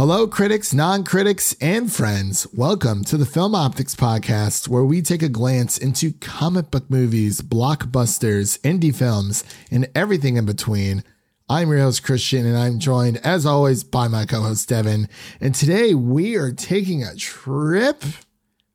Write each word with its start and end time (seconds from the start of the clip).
Hello, 0.00 0.26
critics, 0.26 0.72
non 0.72 1.04
critics, 1.04 1.54
and 1.60 1.92
friends. 1.92 2.46
Welcome 2.54 3.04
to 3.04 3.18
the 3.18 3.26
Film 3.26 3.52
Optix 3.52 3.94
Podcast, 3.94 4.66
where 4.66 4.82
we 4.82 5.02
take 5.02 5.22
a 5.22 5.28
glance 5.28 5.76
into 5.76 6.12
comic 6.12 6.70
book 6.70 6.88
movies, 6.88 7.42
blockbusters, 7.42 8.58
indie 8.60 8.96
films, 8.96 9.44
and 9.70 9.90
everything 9.94 10.38
in 10.38 10.46
between. 10.46 11.04
I'm 11.50 11.68
your 11.68 11.80
host, 11.80 12.02
Christian, 12.02 12.46
and 12.46 12.56
I'm 12.56 12.78
joined, 12.78 13.18
as 13.18 13.44
always, 13.44 13.84
by 13.84 14.08
my 14.08 14.24
co 14.24 14.40
host, 14.40 14.70
Devin. 14.70 15.06
And 15.38 15.54
today 15.54 15.92
we 15.92 16.34
are 16.34 16.50
taking 16.50 17.02
a 17.02 17.14
trip 17.14 18.02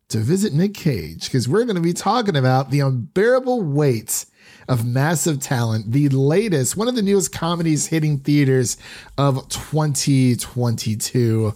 to 0.10 0.20
visit 0.20 0.54
Nick 0.54 0.76
Cage 0.76 1.26
because 1.26 1.50
we're 1.50 1.66
going 1.66 1.76
to 1.76 1.82
be 1.82 1.94
talking 1.94 2.36
about 2.36 2.70
the 2.70 2.82
unbearable 2.82 3.64
weight 3.64 4.28
of 4.68 4.86
massive 4.86 5.40
talent, 5.40 5.92
the 5.92 6.10
latest, 6.10 6.78
one 6.78 6.88
of 6.88 6.96
the 6.96 7.02
newest 7.02 7.32
comedies 7.32 7.88
hitting 7.88 8.20
theaters 8.20 8.78
of 9.18 9.48
2022. 9.50 11.54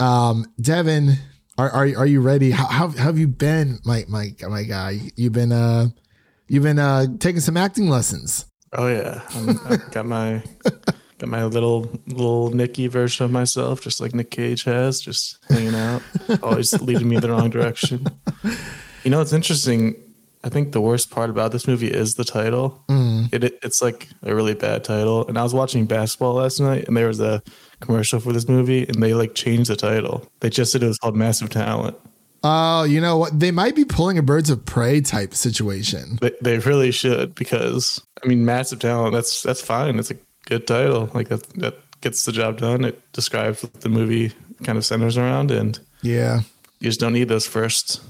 Um, 0.00 0.46
Devin, 0.60 1.16
are, 1.56 1.70
are, 1.70 1.88
are 1.96 2.06
you 2.06 2.20
ready? 2.20 2.50
How, 2.50 2.66
how, 2.66 2.88
how 2.88 3.04
have 3.04 3.18
you 3.18 3.28
been, 3.28 3.78
my, 3.84 4.04
my, 4.08 4.34
my 4.48 4.64
guy? 4.64 4.98
You've 5.16 5.32
been, 5.32 5.52
uh, 5.52 5.88
you've 6.48 6.64
been, 6.64 6.78
uh, 6.78 7.06
taking 7.18 7.40
some 7.40 7.56
acting 7.56 7.88
lessons. 7.88 8.46
Oh 8.72 8.88
yeah. 8.88 9.22
I 9.32 9.76
got 9.92 10.06
my, 10.06 10.42
got 11.18 11.28
my 11.28 11.44
little, 11.44 11.90
little 12.06 12.50
Nicky 12.50 12.88
version 12.88 13.24
of 13.24 13.30
myself, 13.30 13.80
just 13.80 14.00
like 14.00 14.14
Nick 14.14 14.30
Cage 14.30 14.64
has, 14.64 15.00
just 15.00 15.38
hanging 15.48 15.74
out, 15.74 16.02
always 16.42 16.78
leading 16.80 17.08
me 17.08 17.16
in 17.16 17.22
the 17.22 17.30
wrong 17.30 17.50
direction. 17.50 18.06
You 19.04 19.10
know, 19.10 19.20
it's 19.20 19.32
interesting 19.32 19.96
I 20.44 20.50
think 20.50 20.72
the 20.72 20.80
worst 20.80 21.10
part 21.10 21.30
about 21.30 21.52
this 21.52 21.66
movie 21.66 21.90
is 21.90 22.16
the 22.16 22.24
title. 22.24 22.84
Mm. 22.88 23.32
It, 23.32 23.44
it, 23.44 23.58
it's 23.62 23.80
like 23.80 24.08
a 24.22 24.34
really 24.34 24.52
bad 24.52 24.84
title. 24.84 25.26
And 25.26 25.38
I 25.38 25.42
was 25.42 25.54
watching 25.54 25.86
basketball 25.86 26.34
last 26.34 26.60
night, 26.60 26.86
and 26.86 26.94
there 26.94 27.08
was 27.08 27.18
a 27.18 27.42
commercial 27.80 28.20
for 28.20 28.30
this 28.34 28.46
movie, 28.46 28.86
and 28.86 29.02
they 29.02 29.14
like 29.14 29.34
changed 29.34 29.70
the 29.70 29.76
title. 29.76 30.30
They 30.40 30.50
just 30.50 30.70
said 30.70 30.82
it 30.82 30.86
was 30.86 30.98
called 30.98 31.16
Massive 31.16 31.48
Talent. 31.48 31.96
Oh, 32.42 32.84
you 32.84 33.00
know 33.00 33.16
what? 33.16 33.40
They 33.40 33.52
might 33.52 33.74
be 33.74 33.86
pulling 33.86 34.18
a 34.18 34.22
Birds 34.22 34.50
of 34.50 34.66
Prey 34.66 35.00
type 35.00 35.32
situation. 35.32 36.18
They, 36.20 36.32
they 36.42 36.58
really 36.58 36.90
should 36.90 37.34
because 37.34 38.02
I 38.22 38.26
mean, 38.26 38.44
Massive 38.44 38.80
Talent. 38.80 39.14
That's 39.14 39.42
that's 39.42 39.62
fine. 39.62 39.98
It's 39.98 40.10
a 40.10 40.16
good 40.44 40.66
title. 40.66 41.08
Like 41.14 41.28
that 41.28 41.48
that 41.54 41.78
gets 42.02 42.26
the 42.26 42.32
job 42.32 42.58
done. 42.58 42.84
It 42.84 43.00
describes 43.12 43.62
what 43.62 43.80
the 43.80 43.88
movie 43.88 44.34
kind 44.62 44.76
of 44.76 44.84
centers 44.84 45.16
around, 45.16 45.50
and 45.50 45.78
yeah, 46.02 46.40
you 46.80 46.90
just 46.90 47.00
don't 47.00 47.14
need 47.14 47.28
those 47.28 47.46
first 47.46 48.02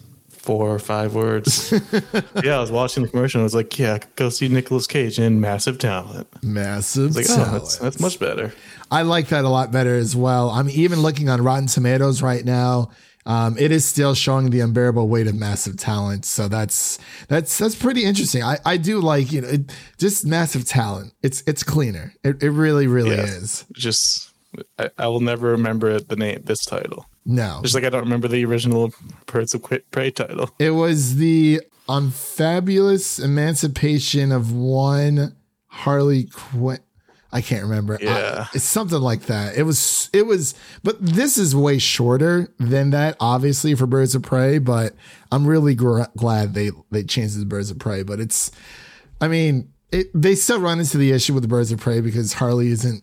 four 0.45 0.75
or 0.75 0.79
five 0.79 1.15
words. 1.15 1.73
yeah, 2.45 2.59
I 2.59 2.61
was 2.61 2.71
watching 2.71 3.03
the 3.03 3.09
commercial. 3.09 3.41
I 3.41 3.45
was 3.45 3.55
like, 3.55 3.79
yeah, 3.79 3.99
go 4.17 4.29
see 4.29 4.49
Nicolas 4.49 4.87
Cage 4.87 5.19
in 5.19 5.41
Massive 5.41 5.79
Talent. 5.79 6.29
Massive 6.43 7.17
like, 7.17 7.27
Talent. 7.27 7.49
Oh, 7.49 7.59
that's, 7.59 7.77
that's 7.79 8.01
much 8.01 8.19
better. 8.19 8.53
I 8.91 9.03
like 9.03 9.29
that 9.29 9.45
a 9.45 9.49
lot 9.49 9.73
better 9.73 9.95
as 9.95 10.15
well. 10.15 10.51
I'm 10.51 10.69
even 10.69 11.01
looking 11.01 11.29
on 11.29 11.43
Rotten 11.43 11.67
Tomatoes 11.67 12.21
right 12.23 12.45
now. 12.45 12.91
Um, 13.27 13.57
it 13.59 13.73
is 13.73 13.87
still 13.87 14.15
showing 14.15 14.51
the 14.51 14.61
unbearable 14.61 15.09
weight 15.09 15.27
of 15.27 15.35
massive 15.35 15.79
talent. 15.79 16.27
So 16.27 16.47
that's 16.47 16.99
that's 17.29 17.57
that's 17.57 17.75
pretty 17.75 18.05
interesting. 18.05 18.43
I, 18.43 18.59
I 18.67 18.77
do 18.77 19.01
like 19.01 19.33
you 19.33 19.41
know 19.41 19.49
it, 19.49 19.73
just 19.97 20.27
massive 20.27 20.67
talent. 20.67 21.15
It's 21.23 21.43
it's 21.47 21.63
cleaner. 21.63 22.13
It, 22.23 22.43
it 22.43 22.51
really 22.51 22.87
really 22.87 23.17
yeah, 23.17 23.25
is. 23.25 23.65
Just 23.73 24.31
I, 24.79 24.91
I 24.99 25.07
will 25.07 25.21
never 25.21 25.53
remember 25.53 25.99
the 26.01 26.17
name 26.17 26.43
this 26.45 26.67
title. 26.67 27.07
No. 27.27 27.61
Just 27.63 27.75
like 27.75 27.85
I 27.85 27.91
don't 27.91 28.03
remember 28.05 28.29
the 28.29 28.45
original 28.45 28.93
Birds 29.27 29.55
of 29.55 29.65
Prey 29.91 30.11
title. 30.11 30.51
It 30.59 30.71
was 30.71 31.17
the 31.17 31.61
Unfabulous 31.89 33.19
Emancipation 33.19 34.33
of 34.33 34.53
One 34.53 35.37
Harley 35.67 36.25
Quinn. 36.25 36.81
I 37.33 37.41
can't 37.41 37.65
remember. 37.65 37.99
Yeah. 38.01 38.47
I, 38.47 38.49
it's 38.55 38.65
something 38.65 39.01
like 39.01 39.23
that. 39.23 39.57
It 39.57 39.65
was, 39.65 40.09
it 40.13 40.25
was, 40.25 40.55
but 40.85 41.05
this 41.05 41.37
is 41.37 41.57
way 41.57 41.79
shorter 41.79 42.55
than 42.61 42.91
that, 42.91 43.17
obviously, 43.19 43.75
for 43.75 43.89
Birds 43.89 44.15
of 44.15 44.23
Prey, 44.23 44.59
but 44.59 44.95
I'm 45.33 45.45
really 45.45 45.75
gr- 45.75 46.05
glad 46.17 46.55
they, 46.55 46.71
they 46.93 47.03
changed 47.03 47.41
the 47.41 47.45
Birds 47.45 47.73
of 47.73 47.81
Prey. 47.81 48.05
But 48.05 48.21
it's, 48.21 48.53
I 49.21 49.27
mean, 49.27 49.73
it, 49.91 50.07
they 50.15 50.37
still 50.37 50.61
run 50.61 50.79
into 50.79 50.97
the 50.97 51.11
issue 51.11 51.35
with 51.35 51.43
the 51.43 51.49
Birds 51.49 51.73
of 51.73 51.81
Prey 51.81 52.01
because 52.01 52.35
Harley 52.35 52.69
isn't 52.69 53.03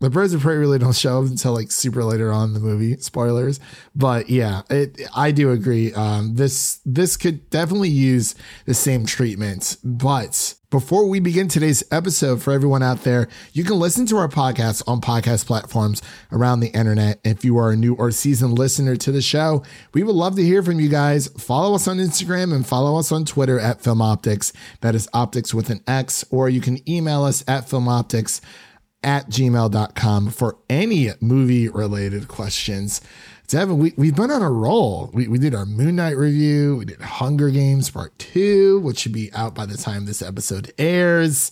the 0.00 0.10
birds 0.10 0.32
of 0.32 0.42
prey 0.42 0.56
really 0.56 0.78
don't 0.78 0.94
show 0.94 1.22
up 1.22 1.28
until 1.28 1.52
like 1.52 1.72
super 1.72 2.04
later 2.04 2.32
on 2.32 2.48
in 2.48 2.54
the 2.54 2.60
movie. 2.60 2.96
Spoilers. 2.98 3.60
But 3.94 4.30
yeah 4.30 4.62
it, 4.70 5.00
i 5.14 5.30
do 5.30 5.50
agree. 5.50 5.92
Um, 5.92 6.36
this 6.36 6.80
this 6.84 7.16
could 7.16 7.48
definitely 7.50 7.90
use 7.90 8.34
the 8.64 8.74
same 8.74 9.06
treatment. 9.06 9.76
But 9.82 10.54
before 10.70 11.08
we 11.08 11.18
begin 11.18 11.48
today's 11.48 11.82
episode 11.90 12.42
for 12.42 12.52
everyone 12.52 12.82
out 12.82 13.02
there 13.02 13.26
you 13.54 13.64
can 13.64 13.78
listen 13.78 14.04
to 14.04 14.18
our 14.18 14.28
podcast 14.28 14.82
on 14.86 15.00
podcast 15.00 15.46
platforms 15.46 16.02
around 16.30 16.60
the 16.60 16.68
internet. 16.68 17.18
If 17.24 17.44
you 17.44 17.56
are 17.58 17.70
a 17.70 17.76
new 17.76 17.94
or 17.94 18.10
seasoned 18.10 18.58
listener 18.58 18.94
to 18.96 19.10
the 19.10 19.22
show 19.22 19.64
we 19.94 20.02
would 20.02 20.14
love 20.14 20.36
to 20.36 20.42
hear 20.42 20.62
from 20.62 20.78
you 20.78 20.88
guys. 20.88 21.28
Follow 21.28 21.74
us 21.74 21.88
on 21.88 21.96
instagram 21.96 22.54
and 22.54 22.66
follow 22.66 22.98
us 22.98 23.10
on 23.10 23.24
twitter 23.24 23.58
at 23.58 23.80
Film 23.80 23.98
Optix. 23.98 24.52
That 24.82 24.94
is 24.94 25.08
optics 25.12 25.54
with 25.54 25.70
an 25.70 25.82
x 25.86 26.24
or 26.30 26.48
you 26.50 26.60
can 26.60 26.86
email 26.88 27.24
us 27.24 27.42
at 27.48 27.68
Film 27.68 27.86
Optix 27.86 28.40
at 29.02 29.28
gmail.com 29.28 30.30
for 30.30 30.58
any 30.68 31.10
movie 31.20 31.68
related 31.68 32.28
questions. 32.28 33.00
Devin, 33.48 33.78
we, 33.78 33.94
we've 33.96 34.14
been 34.14 34.30
on 34.30 34.42
a 34.42 34.50
roll. 34.50 35.10
We, 35.14 35.26
we 35.26 35.38
did 35.38 35.54
our 35.54 35.64
Moon 35.64 35.96
Knight 35.96 36.16
review. 36.16 36.76
We 36.76 36.84
did 36.84 37.00
Hunger 37.00 37.48
Games 37.48 37.88
Part 37.88 38.18
2, 38.18 38.80
which 38.80 38.98
should 38.98 39.12
be 39.12 39.32
out 39.32 39.54
by 39.54 39.64
the 39.64 39.78
time 39.78 40.04
this 40.04 40.20
episode 40.20 40.72
airs. 40.76 41.50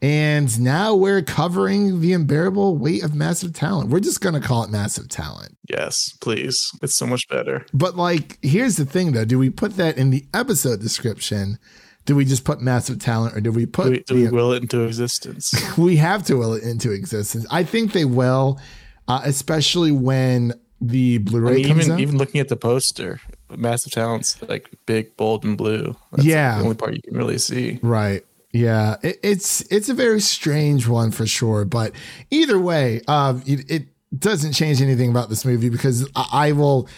And 0.00 0.60
now 0.60 0.94
we're 0.94 1.22
covering 1.22 2.00
the 2.00 2.12
unbearable 2.12 2.76
weight 2.76 3.04
of 3.04 3.14
massive 3.14 3.52
talent. 3.54 3.90
We're 3.90 4.00
just 4.00 4.20
going 4.20 4.40
to 4.40 4.46
call 4.46 4.64
it 4.64 4.70
massive 4.70 5.08
talent. 5.08 5.56
Yes, 5.68 6.12
please. 6.20 6.70
It's 6.82 6.96
so 6.96 7.06
much 7.06 7.28
better. 7.28 7.64
But, 7.72 7.96
like, 7.96 8.38
here's 8.42 8.76
the 8.76 8.84
thing 8.84 9.12
though 9.12 9.24
do 9.24 9.38
we 9.38 9.48
put 9.48 9.76
that 9.76 9.96
in 9.96 10.10
the 10.10 10.24
episode 10.34 10.80
description? 10.80 11.58
Do 12.04 12.16
we 12.16 12.24
just 12.24 12.44
put 12.44 12.60
massive 12.60 12.98
talent 12.98 13.36
or 13.36 13.40
do 13.40 13.52
we 13.52 13.66
put 13.66 13.84
do 13.84 13.90
we, 13.90 13.98
do 14.00 14.14
we 14.14 14.28
will 14.28 14.52
it 14.52 14.62
into 14.62 14.82
existence? 14.82 15.54
We 15.78 15.96
have 15.96 16.24
to 16.24 16.36
will 16.36 16.54
it 16.54 16.62
into 16.62 16.92
existence. 16.92 17.46
I 17.50 17.64
think 17.64 17.92
they 17.92 18.04
will 18.04 18.60
uh, 19.08 19.20
especially 19.24 19.92
when 19.92 20.54
the 20.80 21.18
blu-ray 21.18 21.50
I 21.50 21.54
mean, 21.54 21.68
even 21.68 21.92
out. 21.92 22.00
even 22.00 22.18
looking 22.18 22.40
at 22.40 22.48
the 22.48 22.56
poster 22.56 23.20
massive 23.50 23.92
talents 23.92 24.40
like 24.48 24.70
big 24.86 25.16
bold 25.16 25.44
and 25.44 25.56
blue. 25.56 25.96
That's 26.10 26.24
yeah. 26.24 26.58
the 26.58 26.64
only 26.64 26.76
part 26.76 26.94
you 26.94 27.02
can 27.02 27.16
really 27.16 27.38
see. 27.38 27.78
Right. 27.82 28.24
Yeah. 28.52 28.96
It, 29.02 29.18
it's 29.22 29.60
it's 29.72 29.88
a 29.88 29.94
very 29.94 30.20
strange 30.20 30.88
one 30.88 31.10
for 31.10 31.26
sure 31.26 31.64
but 31.64 31.92
either 32.30 32.58
way 32.58 33.02
uh, 33.06 33.38
it, 33.46 33.70
it 33.70 33.86
doesn't 34.18 34.52
change 34.52 34.82
anything 34.82 35.10
about 35.10 35.28
this 35.28 35.44
movie 35.44 35.70
because 35.70 36.08
I, 36.14 36.26
I 36.32 36.52
will 36.52 36.88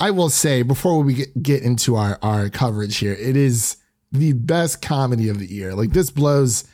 i 0.00 0.10
will 0.10 0.30
say 0.30 0.62
before 0.62 1.02
we 1.02 1.14
get, 1.14 1.42
get 1.42 1.62
into 1.62 1.94
our 1.94 2.18
our 2.22 2.48
coverage 2.48 2.96
here 2.96 3.12
it 3.12 3.36
is 3.36 3.76
the 4.14 4.32
best 4.32 4.80
comedy 4.80 5.28
of 5.28 5.38
the 5.38 5.46
year. 5.46 5.74
Like 5.74 5.90
this 5.90 6.10
blows 6.10 6.64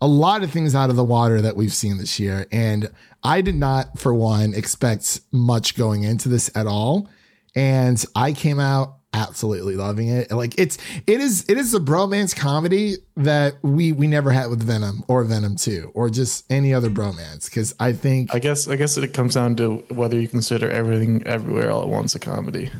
a 0.00 0.06
lot 0.06 0.42
of 0.42 0.50
things 0.50 0.74
out 0.74 0.90
of 0.90 0.96
the 0.96 1.04
water 1.04 1.40
that 1.42 1.56
we've 1.56 1.72
seen 1.72 1.98
this 1.98 2.18
year. 2.18 2.46
And 2.50 2.90
I 3.22 3.42
did 3.42 3.54
not, 3.54 3.98
for 3.98 4.14
one, 4.14 4.54
expect 4.54 5.20
much 5.30 5.76
going 5.76 6.04
into 6.04 6.28
this 6.28 6.50
at 6.54 6.66
all. 6.66 7.08
And 7.54 8.02
I 8.14 8.32
came 8.32 8.58
out 8.58 8.96
absolutely 9.12 9.76
loving 9.76 10.08
it. 10.08 10.30
Like 10.30 10.58
it's 10.58 10.76
it 11.06 11.20
is 11.20 11.46
it 11.48 11.56
is 11.56 11.74
a 11.74 11.80
bromance 11.80 12.36
comedy 12.36 12.96
that 13.16 13.54
we 13.62 13.92
we 13.92 14.06
never 14.06 14.30
had 14.30 14.50
with 14.50 14.62
Venom 14.62 15.04
or 15.08 15.24
Venom 15.24 15.56
2 15.56 15.92
or 15.94 16.10
just 16.10 16.44
any 16.50 16.74
other 16.74 16.90
bromance 16.90 17.50
cuz 17.50 17.74
I 17.80 17.92
think 17.92 18.34
I 18.34 18.38
guess 18.38 18.68
I 18.68 18.76
guess 18.76 18.98
it 18.98 19.14
comes 19.14 19.34
down 19.34 19.56
to 19.56 19.84
whether 19.88 20.20
you 20.20 20.28
consider 20.28 20.70
everything 20.70 21.22
everywhere 21.26 21.70
all 21.70 21.82
at 21.82 21.88
once 21.88 22.14
a 22.14 22.18
comedy. 22.18 22.70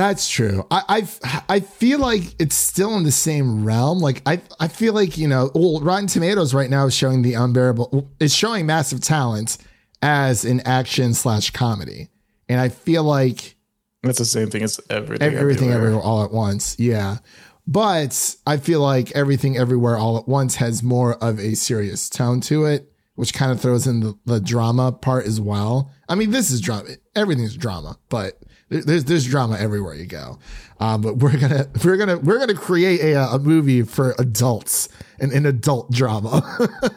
That's 0.00 0.30
true. 0.30 0.66
I, 0.70 0.82
I 0.88 1.44
I 1.56 1.60
feel 1.60 1.98
like 1.98 2.22
it's 2.38 2.54
still 2.54 2.96
in 2.96 3.04
the 3.04 3.12
same 3.12 3.66
realm. 3.66 3.98
Like 3.98 4.22
I 4.24 4.40
I 4.58 4.68
feel 4.68 4.94
like 4.94 5.18
you 5.18 5.28
know, 5.28 5.50
well, 5.54 5.78
Rotten 5.82 6.06
Tomatoes 6.06 6.54
right 6.54 6.70
now 6.70 6.86
is 6.86 6.94
showing 6.94 7.20
the 7.20 7.34
unbearable. 7.34 8.10
It's 8.18 8.32
showing 8.32 8.64
massive 8.64 9.02
talent 9.02 9.58
as 10.00 10.46
an 10.46 10.60
action 10.60 11.12
slash 11.12 11.50
comedy, 11.50 12.08
and 12.48 12.58
I 12.58 12.70
feel 12.70 13.04
like 13.04 13.56
that's 14.02 14.16
the 14.16 14.24
same 14.24 14.48
thing 14.48 14.62
as 14.62 14.80
everything. 14.88 15.34
Everything 15.34 15.68
everywhere. 15.68 15.88
everywhere 15.88 16.02
all 16.02 16.24
at 16.24 16.32
once. 16.32 16.78
Yeah, 16.78 17.18
but 17.66 18.36
I 18.46 18.56
feel 18.56 18.80
like 18.80 19.12
everything 19.12 19.58
everywhere 19.58 19.98
all 19.98 20.16
at 20.16 20.26
once 20.26 20.56
has 20.56 20.82
more 20.82 21.22
of 21.22 21.38
a 21.38 21.54
serious 21.54 22.08
tone 22.08 22.40
to 22.42 22.64
it, 22.64 22.89
which 23.20 23.34
kind 23.34 23.52
of 23.52 23.60
throws 23.60 23.86
in 23.86 24.00
the, 24.00 24.18
the 24.24 24.40
drama 24.40 24.90
part 24.90 25.26
as 25.26 25.38
well. 25.38 25.92
I 26.08 26.14
mean, 26.14 26.30
this 26.30 26.50
is 26.50 26.58
drama. 26.58 26.88
Everything's 27.14 27.54
drama, 27.54 27.98
but 28.08 28.40
there's 28.70 29.04
there's 29.04 29.26
drama 29.26 29.58
everywhere 29.58 29.94
you 29.94 30.06
go, 30.06 30.38
um, 30.78 31.02
but 31.02 31.18
we're 31.18 31.36
gonna 31.36 31.68
we're 31.84 31.98
gonna 31.98 32.16
we're 32.16 32.38
gonna 32.38 32.54
create 32.54 33.00
a, 33.00 33.34
a 33.34 33.38
movie 33.38 33.82
for 33.82 34.14
adults 34.18 34.88
and 35.18 35.32
an 35.32 35.44
adult 35.44 35.90
drama 35.90 36.42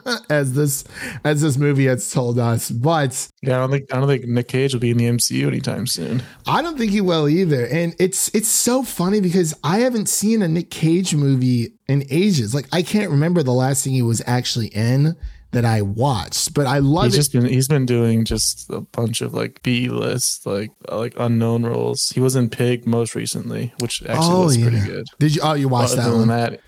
as 0.30 0.54
this 0.54 0.86
as 1.26 1.42
this 1.42 1.58
movie 1.58 1.88
has 1.88 2.10
told 2.10 2.40
us. 2.40 2.72
But 2.72 3.30
yeah, 3.42 3.58
I 3.58 3.60
don't 3.60 3.72
think 3.72 3.94
I 3.94 4.00
don't 4.00 4.08
think 4.08 4.26
Nick 4.26 4.48
Cage 4.48 4.72
will 4.72 4.80
be 4.80 4.92
in 4.92 4.98
the 4.98 5.06
MCU 5.06 5.46
anytime 5.48 5.88
soon. 5.88 6.24
I 6.48 6.62
don't 6.62 6.78
think 6.78 6.92
he 6.94 7.02
will 7.02 7.28
either. 7.28 7.66
And 7.66 7.96
it's 8.00 8.34
it's 8.34 8.48
so 8.48 8.82
funny 8.82 9.20
because 9.20 9.54
I 9.62 9.80
haven't 9.80 10.08
seen 10.08 10.42
a 10.42 10.48
Nick 10.48 10.70
Cage 10.70 11.16
movie 11.16 11.74
in 11.90 12.06
ages. 12.10 12.56
Like 12.56 12.68
I 12.72 12.82
can't 12.82 13.12
remember 13.12 13.44
the 13.44 13.52
last 13.52 13.84
thing 13.84 13.92
he 13.92 14.02
was 14.02 14.22
actually 14.26 14.68
in. 14.68 15.18
That 15.54 15.66
I 15.66 15.82
watched, 15.82 16.54
but 16.54 16.68
I 16.68 16.80
love 16.80 17.06
He's 17.06 17.14
it. 17.14 17.18
just 17.18 17.34
been 17.34 17.46
he's 17.46 17.68
been 17.68 17.86
doing 17.86 18.26
just 18.26 18.70
a 18.70 18.82
bunch 18.82 19.22
of 19.22 19.34
like 19.34 19.62
B 19.64 19.88
list 19.90 20.46
like 20.46 20.72
like 20.90 21.14
unknown 21.18 21.64
roles. 21.66 22.10
He 22.14 22.20
was 22.20 22.36
in 22.36 22.50
Pig 22.50 22.86
most 22.86 23.16
recently, 23.16 23.74
which 23.80 24.04
actually 24.04 24.36
oh 24.36 24.46
was 24.46 24.58
yeah. 24.58 24.70
pretty 24.70 24.86
good. 24.86 25.06
Did 25.20 25.36
you? 25.36 25.42
Oh, 25.44 25.54
you 25.54 25.70
watched 25.70 25.96
that 25.96 26.10
than 26.10 26.20
one? 26.20 26.28
that, 26.28 26.60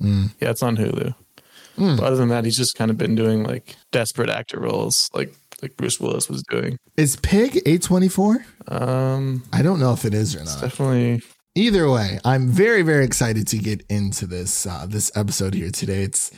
yeah, 0.00 0.50
it's 0.50 0.62
on 0.62 0.76
Hulu. 0.76 1.14
But 1.76 2.00
other 2.04 2.16
than 2.16 2.28
that, 2.28 2.44
he's 2.44 2.56
just 2.56 2.76
kind 2.76 2.90
of 2.90 2.96
been 2.96 3.16
doing 3.16 3.42
like 3.42 3.74
desperate 3.90 4.30
actor 4.30 4.60
roles, 4.60 5.10
like 5.12 5.34
like 5.60 5.76
Bruce 5.76 5.98
Willis 5.98 6.28
was 6.28 6.42
doing. 6.44 6.76
Is 6.96 7.16
Pig 7.16 7.60
A 7.66 7.78
twenty 7.78 8.08
four? 8.08 8.44
Um, 8.68 9.42
I 9.52 9.62
don't 9.62 9.80
know 9.80 9.92
if 9.92 10.04
it 10.04 10.14
is 10.14 10.36
or 10.36 10.44
not. 10.44 10.60
definitely. 10.60 11.22
Either 11.56 11.88
way, 11.90 12.18
I'm 12.24 12.48
very 12.48 12.82
very 12.82 13.04
excited 13.04 13.48
to 13.48 13.58
get 13.58 13.84
into 13.88 14.26
this 14.26 14.66
uh, 14.66 14.86
this 14.88 15.10
episode 15.16 15.54
here 15.54 15.70
today. 15.70 16.02
It's 16.02 16.30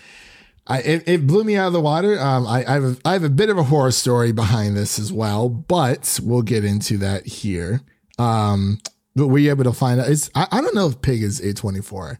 I 0.66 0.78
it, 0.80 1.08
it 1.08 1.26
blew 1.26 1.44
me 1.44 1.56
out 1.56 1.68
of 1.68 1.72
the 1.72 1.80
water. 1.80 2.18
Um, 2.18 2.46
I 2.46 2.64
I 2.66 2.72
have 2.74 2.84
a, 2.84 2.96
I 3.04 3.12
have 3.12 3.24
a 3.24 3.30
bit 3.30 3.50
of 3.50 3.58
a 3.58 3.64
horror 3.64 3.92
story 3.92 4.32
behind 4.32 4.76
this 4.76 4.98
as 4.98 5.12
well, 5.12 5.48
but 5.48 6.18
we'll 6.22 6.42
get 6.42 6.64
into 6.64 6.98
that 6.98 7.26
here. 7.26 7.82
Um, 8.18 8.80
but 9.14 9.28
were 9.28 9.38
you 9.38 9.50
able 9.50 9.64
to 9.64 9.72
find 9.72 10.00
out? 10.00 10.08
It's 10.08 10.30
I, 10.34 10.46
I 10.50 10.60
don't 10.60 10.74
know 10.74 10.88
if 10.88 11.00
Pig 11.02 11.22
is 11.22 11.40
A24. 11.40 12.18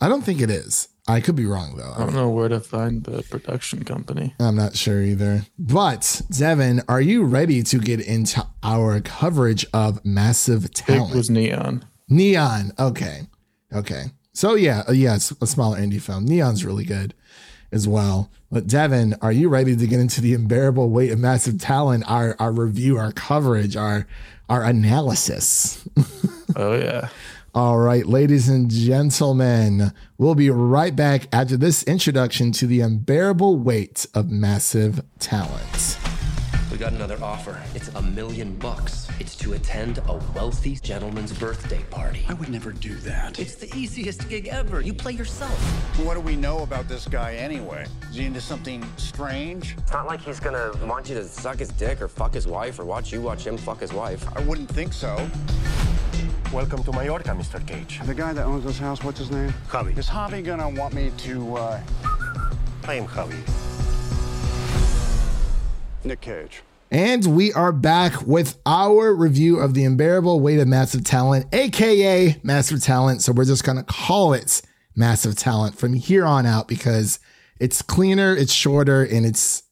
I 0.00 0.08
don't 0.08 0.22
think 0.22 0.40
it 0.40 0.50
is. 0.50 0.88
I 1.08 1.20
could 1.20 1.36
be 1.36 1.46
wrong 1.46 1.76
though. 1.76 1.92
I 1.96 2.00
don't 2.00 2.14
know 2.14 2.28
where 2.28 2.48
to 2.48 2.60
find 2.60 3.04
the 3.04 3.22
production 3.22 3.84
company. 3.84 4.34
I'm 4.40 4.56
not 4.56 4.76
sure 4.76 5.00
either. 5.02 5.46
But 5.58 6.22
Devin, 6.36 6.82
are 6.88 7.00
you 7.00 7.24
ready 7.24 7.62
to 7.62 7.78
get 7.78 8.00
into 8.00 8.44
our 8.62 9.00
coverage 9.00 9.64
of 9.72 10.04
massive 10.04 10.72
talent? 10.74 11.14
was 11.14 11.30
Neon. 11.30 11.86
Neon. 12.08 12.72
Okay. 12.78 13.22
Okay. 13.72 14.06
So 14.32 14.54
yeah, 14.54 14.82
yeah, 14.90 15.14
it's 15.14 15.30
a 15.40 15.46
smaller 15.46 15.78
indie 15.78 16.00
film. 16.02 16.26
Neon's 16.26 16.64
really 16.64 16.84
good 16.84 17.14
as 17.72 17.88
well. 17.88 18.30
But 18.50 18.66
Devin, 18.66 19.16
are 19.20 19.32
you 19.32 19.48
ready 19.48 19.76
to 19.76 19.86
get 19.86 20.00
into 20.00 20.20
the 20.20 20.34
unbearable 20.34 20.90
weight 20.90 21.10
of 21.10 21.18
massive 21.18 21.60
talent? 21.60 22.04
Our 22.08 22.36
our 22.38 22.52
review, 22.52 22.98
our 22.98 23.12
coverage, 23.12 23.76
our 23.76 24.06
our 24.48 24.64
analysis. 24.64 25.86
Oh 26.54 26.74
yeah. 26.76 27.08
All 27.56 27.78
right, 27.78 28.04
ladies 28.04 28.50
and 28.50 28.70
gentlemen, 28.70 29.94
we'll 30.18 30.34
be 30.34 30.50
right 30.50 30.94
back 30.94 31.26
after 31.32 31.56
this 31.56 31.82
introduction 31.84 32.52
to 32.52 32.66
the 32.66 32.82
unbearable 32.82 33.56
weight 33.58 34.06
of 34.12 34.30
massive 34.30 35.02
talent. 35.18 35.96
We 36.76 36.80
got 36.80 36.92
another 36.92 37.16
offer. 37.22 37.58
It's 37.74 37.88
a 37.88 38.02
million 38.02 38.54
bucks. 38.56 39.08
It's 39.18 39.34
to 39.36 39.54
attend 39.54 39.96
a 40.08 40.20
wealthy 40.34 40.76
gentleman's 40.76 41.32
birthday 41.32 41.82
party. 41.84 42.26
I 42.28 42.34
would 42.34 42.50
never 42.50 42.70
do 42.70 42.94
that. 42.96 43.38
It's 43.38 43.54
the 43.54 43.74
easiest 43.74 44.28
gig 44.28 44.48
ever. 44.48 44.82
You 44.82 44.92
play 44.92 45.12
yourself. 45.12 45.58
What 46.04 46.12
do 46.12 46.20
we 46.20 46.36
know 46.36 46.58
about 46.58 46.86
this 46.86 47.08
guy 47.08 47.36
anyway? 47.36 47.86
Is 48.10 48.16
he 48.16 48.26
into 48.26 48.42
something 48.42 48.86
strange? 48.98 49.74
It's 49.78 49.90
not 49.90 50.06
like 50.06 50.20
he's 50.20 50.38
gonna 50.38 50.70
want 50.84 51.08
you 51.08 51.14
to 51.14 51.24
suck 51.24 51.60
his 51.60 51.70
dick 51.70 52.02
or 52.02 52.08
fuck 52.08 52.34
his 52.34 52.46
wife 52.46 52.78
or 52.78 52.84
watch 52.84 53.10
you 53.10 53.22
watch 53.22 53.46
him 53.46 53.56
fuck 53.56 53.80
his 53.80 53.94
wife. 53.94 54.26
I 54.36 54.40
wouldn't 54.42 54.68
think 54.68 54.92
so. 54.92 55.16
Welcome 56.52 56.84
to 56.84 56.92
Mallorca, 56.92 57.30
Mr. 57.30 57.66
Cage. 57.66 58.00
The 58.04 58.12
guy 58.12 58.34
that 58.34 58.44
owns 58.44 58.64
this 58.66 58.78
house, 58.78 59.02
what's 59.02 59.18
his 59.18 59.30
name? 59.30 59.50
Javi. 59.70 59.96
Is 59.96 60.08
Javi 60.08 60.44
gonna 60.44 60.68
want 60.68 60.92
me 60.92 61.10
to, 61.16 61.56
uh, 61.56 61.80
I 62.86 62.96
am 62.96 63.06
Javi. 63.06 63.66
Nick 66.06 66.20
Cage. 66.20 66.62
And 66.90 67.26
we 67.34 67.52
are 67.52 67.72
back 67.72 68.22
with 68.22 68.58
our 68.64 69.12
review 69.12 69.58
of 69.58 69.74
the 69.74 69.84
unbearable 69.84 70.40
weight 70.40 70.60
of 70.60 70.68
massive 70.68 71.02
talent, 71.02 71.46
aka 71.52 72.38
massive 72.42 72.82
talent. 72.82 73.22
So 73.22 73.32
we're 73.32 73.44
just 73.44 73.64
gonna 73.64 73.82
call 73.82 74.32
it 74.32 74.62
massive 74.94 75.34
talent 75.34 75.76
from 75.76 75.94
here 75.94 76.24
on 76.24 76.46
out 76.46 76.68
because 76.68 77.18
it's 77.58 77.82
cleaner, 77.82 78.34
it's 78.34 78.52
shorter, 78.52 79.02
and 79.02 79.26
it's 79.26 79.64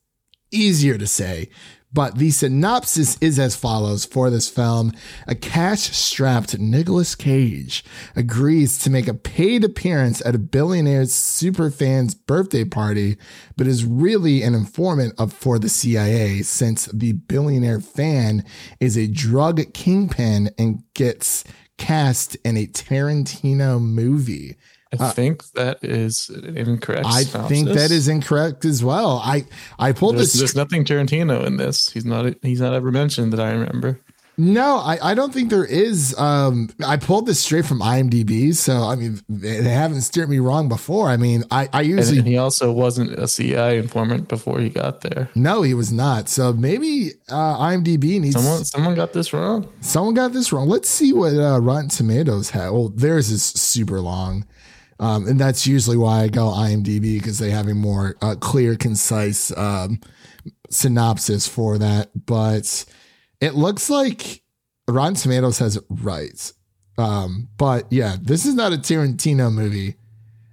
easier 0.51 0.99
to 0.99 1.07
say. 1.07 1.51
But 1.95 2.19
the 2.19 2.33
synopsis 2.33 3.17
is 3.21 3.39
as 3.39 3.55
follows 3.55 4.05
for 4.05 4.29
this 4.29 4.51
film. 4.51 4.93
A 5.29 5.37
cash 5.37 5.93
strapped 5.97 6.59
Nicolas 6.59 7.15
Cage 7.15 7.85
agrees 8.17 8.79
to 8.81 8.91
make 8.91 9.07
a 9.07 9.15
paid 9.15 9.63
appearance 9.63 10.21
at 10.27 10.35
a 10.35 10.39
billionaire's 10.39 11.13
superfan's 11.13 12.17
birthday 12.17 12.65
party, 12.65 13.17
but 13.57 13.69
is 13.69 13.85
really 13.85 14.43
an 14.43 14.55
informant 14.55 15.15
of, 15.19 15.33
for 15.33 15.61
the 15.61 15.69
CIA 15.69 16.43
since 16.43 16.87
the 16.87 17.13
billionaire 17.13 17.81
fan 17.81 18.45
is 18.81 18.99
a 18.99 19.07
drug 19.07 19.73
kingpin 19.73 20.51
and 20.59 20.83
gets 20.95 21.45
cast 21.79 22.35
in 22.45 22.57
a 22.57 22.67
Tarantino 22.67 23.81
movie. 23.81 24.57
I 25.01 25.11
think 25.11 25.45
that 25.53 25.83
is 25.83 26.31
incorrect. 26.31 27.07
I 27.07 27.25
think 27.25 27.69
that 27.69 27.91
is 27.91 28.09
incorrect 28.09 28.65
as 28.65 28.83
well. 28.85 29.21
I 29.25 29.45
I 29.79 29.93
pulled 29.93 30.17
There's, 30.17 30.33
this. 30.33 30.41
there's 30.41 30.57
nothing 30.57 30.85
Tarantino 30.85 31.45
in 31.45 31.57
this. 31.57 31.91
He's 31.91 32.05
not. 32.05 32.35
He's 32.43 32.61
not 32.61 32.75
ever 32.75 32.91
mentioned 32.91 33.33
that 33.33 33.41
I 33.41 33.53
remember. 33.53 34.01
No, 34.37 34.79
I, 34.79 34.99
I 35.01 35.15
don't 35.15 35.33
think 35.33 35.51
there 35.51 35.65
is. 35.65 36.13
Um, 36.19 36.69
I 36.85 36.97
pulled 36.97 37.27
this 37.27 37.39
straight 37.39 37.67
from 37.67 37.79
IMDb, 37.79 38.53
so 38.53 38.83
I 38.83 38.97
mean 38.97 39.21
they, 39.29 39.61
they 39.61 39.71
haven't 39.71 40.01
steered 40.01 40.29
me 40.29 40.41
wrong 40.41 40.69
before. 40.69 41.09
I 41.09 41.17
mean, 41.17 41.45
I, 41.53 41.69
I 41.73 41.83
usually 41.83 42.19
and 42.19 42.27
he 42.27 42.37
also 42.37 42.73
wasn't 42.73 43.13
a 43.13 43.29
CIA 43.29 43.79
informant 43.79 44.27
before 44.27 44.59
he 44.59 44.71
got 44.71 45.03
there. 45.03 45.29
no, 45.37 45.63
he 45.63 45.73
was 45.73 45.93
not. 45.93 46.29
So 46.29 46.53
maybe 46.53 47.13
uh, 47.29 47.59
IMDb 47.59 48.21
needs 48.21 48.35
Someone, 48.35 48.65
someone 48.65 48.95
got 48.97 49.13
this 49.13 49.33
wrong. 49.33 49.69
someone 49.81 50.15
got 50.15 50.33
this 50.33 50.53
wrong. 50.53 50.69
Let's 50.69 50.89
see 50.89 51.13
what 51.13 51.35
uh, 51.35 51.61
Rotten 51.61 51.89
Tomatoes 51.89 52.51
had. 52.51 52.71
Well, 52.71 52.89
theirs 52.89 53.31
is 53.31 53.45
super 53.45 54.01
long, 54.01 54.47
um, 55.01 55.27
and 55.27 55.39
that's 55.41 55.67
usually 55.67 55.97
why 55.97 56.23
I 56.23 56.29
go 56.29 56.47
IMDb 56.47 57.19
because 57.19 57.39
they 57.39 57.51
have 57.51 57.69
a 57.69 57.75
more 57.75 58.17
uh, 58.23 58.37
clear, 58.37 58.77
concise 58.77 59.57
um, 59.57 60.01
synopsis 60.71 61.49
for 61.49 61.79
that. 61.79 62.11
But 62.27 62.85
it 63.41 63.55
looks 63.55 63.91
like 63.91 64.43
Rotten 64.89 65.15
Tomatoes 65.15 65.59
has 65.59 65.77
it 65.77 65.85
right. 65.91 66.53
Um, 66.97 67.49
but 67.57 67.91
yeah, 67.91 68.17
this 68.21 68.47
is 68.47 68.55
not 68.55 68.73
a 68.73 68.77
Tarantino 68.77 69.53
movie. 69.53 69.97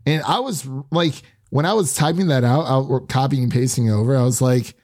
And 0.06 0.24
I 0.24 0.40
was 0.40 0.68
like, 0.92 1.14
when 1.50 1.66
I 1.66 1.74
was 1.74 1.94
typing 1.94 2.28
that 2.28 2.44
out, 2.44 2.66
out 2.66 3.10
copying 3.10 3.44
and 3.44 3.52
pasting 3.52 3.92
over, 3.92 4.18
I 4.18 4.24
was 4.24 4.42
like, 4.42 4.76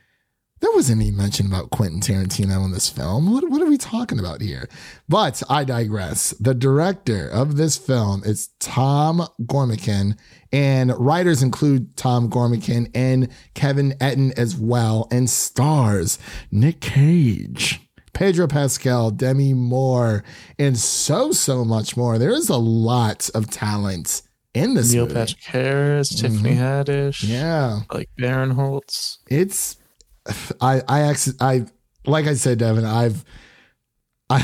there 0.59 0.71
wasn't 0.74 1.01
any 1.01 1.12
mention 1.12 1.45
about 1.45 1.69
Quentin 1.69 2.00
Tarantino 2.00 2.66
in 2.66 2.71
this 2.71 2.90
film. 2.90 3.31
What, 3.31 3.49
what 3.49 3.61
are 3.61 3.68
we 3.68 3.78
talking 3.78 4.19
about 4.19 4.42
here? 4.42 4.68
But 5.07 5.44
I 5.49 5.64
digress. 5.64 6.31
The 6.40 6.54
director 6.54 7.28
of 7.28 7.57
this 7.57 7.78
film 7.78 8.23
is 8.26 8.49
Tom 8.59 9.28
Gormican, 9.42 10.18
and 10.52 10.97
writers 10.97 11.44
include 11.44 11.95
Tom 11.95 12.30
Gormican 12.30 12.90
and 12.95 13.30
Kevin 13.54 13.92
Etten 13.99 14.37
as 14.37 14.56
well, 14.56 15.07
and 15.11 15.30
stars 15.30 16.18
Nick 16.52 16.81
Cage. 16.81 17.81
Pedro 18.14 18.47
Pascal, 18.47 19.11
Demi 19.11 19.54
Moore, 19.54 20.23
and 20.57 20.76
so, 20.76 21.31
so 21.31 21.64
much 21.64 21.95
more. 21.95 22.18
There 22.18 22.31
is 22.31 22.49
a 22.49 22.57
lot 22.57 23.30
of 23.35 23.47
talent 23.52 24.23
in 24.56 24.73
this 24.73 24.92
Neil 24.92 25.04
movie. 25.04 25.14
Patrick 25.14 25.44
Harris, 25.44 26.09
Tiffany 26.09 26.56
mm-hmm. 26.56 26.59
Haddish, 26.59 27.23
Yeah. 27.28 27.81
like 27.94 28.09
Barinholtz. 28.19 29.18
it's 29.30 29.78
I 30.62 30.81
I 30.88 31.02
actually 31.02 31.38
I 31.40 31.66
like 32.06 32.28
I 32.28 32.34
said, 32.34 32.60
Devin, 32.60 32.86
I've 32.86 33.24
I 34.30 34.44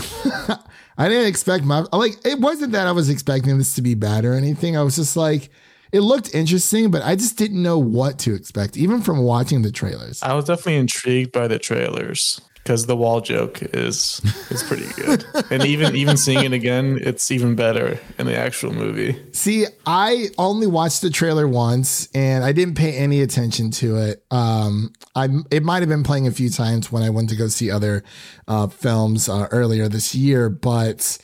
I 0.97 1.09
didn't 1.09 1.27
expect 1.27 1.65
my 1.65 1.85
like 1.91 2.25
it 2.25 2.39
wasn't 2.39 2.71
that 2.73 2.87
I 2.87 2.91
was 2.91 3.09
expecting 3.09 3.57
this 3.57 3.75
to 3.75 3.81
be 3.81 3.95
bad 3.95 4.25
or 4.25 4.33
anything. 4.33 4.77
I 4.77 4.83
was 4.83 4.95
just 4.95 5.15
like 5.17 5.49
it 5.91 6.01
looked 6.01 6.33
interesting, 6.33 6.89
but 6.89 7.03
I 7.03 7.15
just 7.15 7.37
didn't 7.37 7.61
know 7.61 7.77
what 7.77 8.17
to 8.19 8.33
expect, 8.33 8.77
even 8.77 9.01
from 9.01 9.19
watching 9.19 9.61
the 9.61 9.71
trailers. 9.71 10.23
I 10.23 10.33
was 10.33 10.45
definitely 10.45 10.77
intrigued 10.77 11.31
by 11.31 11.47
the 11.47 11.59
trailers 11.59 12.41
because 12.63 12.85
the 12.85 12.95
wall 12.95 13.19
joke 13.21 13.61
is 13.61 14.21
is 14.49 14.63
pretty 14.63 14.87
good, 14.93 15.25
and 15.51 15.65
even 15.65 15.95
even 15.95 16.17
seeing 16.17 16.45
it 16.45 16.53
again, 16.53 16.97
it's 17.01 17.29
even 17.31 17.55
better 17.55 17.99
in 18.17 18.25
the 18.25 18.37
actual 18.37 18.73
movie. 18.73 19.21
See, 19.33 19.65
I 19.85 20.29
only 20.37 20.67
watched 20.67 21.01
the 21.01 21.09
trailer 21.09 21.47
once 21.47 22.07
and 22.15 22.43
I 22.43 22.51
didn't 22.53 22.75
pay 22.75 22.93
any 22.93 23.21
attention 23.21 23.71
to 23.71 23.97
it. 23.97 24.23
Um, 24.31 24.93
I 25.15 25.27
it 25.51 25.63
might 25.63 25.81
have 25.81 25.89
been 25.89 26.03
playing 26.03 26.27
a 26.27 26.31
few 26.31 26.49
times 26.49 26.91
when 26.91 27.03
I 27.03 27.09
went 27.09 27.29
to 27.29 27.35
go 27.35 27.47
see 27.47 27.69
other 27.69 28.03
uh, 28.47 28.67
films 28.67 29.27
uh, 29.27 29.47
earlier 29.51 29.89
this 29.89 30.15
year, 30.15 30.49
but 30.49 31.17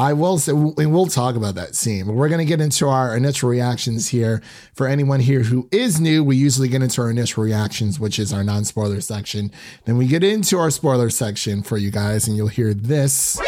I 0.00 0.14
will 0.14 0.38
say, 0.38 0.52
and 0.52 0.94
we'll 0.94 1.08
talk 1.08 1.36
about 1.36 1.56
that 1.56 1.74
scene, 1.74 2.06
but 2.06 2.14
we're 2.14 2.30
going 2.30 2.38
to 2.38 2.46
get 2.46 2.62
into 2.62 2.88
our 2.88 3.14
initial 3.14 3.50
reactions 3.50 4.08
here. 4.08 4.40
For 4.72 4.86
anyone 4.86 5.20
here 5.20 5.42
who 5.42 5.68
is 5.70 6.00
new, 6.00 6.24
we 6.24 6.36
usually 6.36 6.68
get 6.68 6.80
into 6.80 7.02
our 7.02 7.10
initial 7.10 7.44
reactions, 7.44 8.00
which 8.00 8.18
is 8.18 8.32
our 8.32 8.42
non 8.42 8.64
spoiler 8.64 9.02
section. 9.02 9.52
Then 9.84 9.98
we 9.98 10.06
get 10.06 10.24
into 10.24 10.56
our 10.58 10.70
spoiler 10.70 11.10
section 11.10 11.62
for 11.62 11.76
you 11.76 11.90
guys, 11.90 12.26
and 12.26 12.34
you'll 12.34 12.48
hear 12.48 12.72
this 12.72 13.38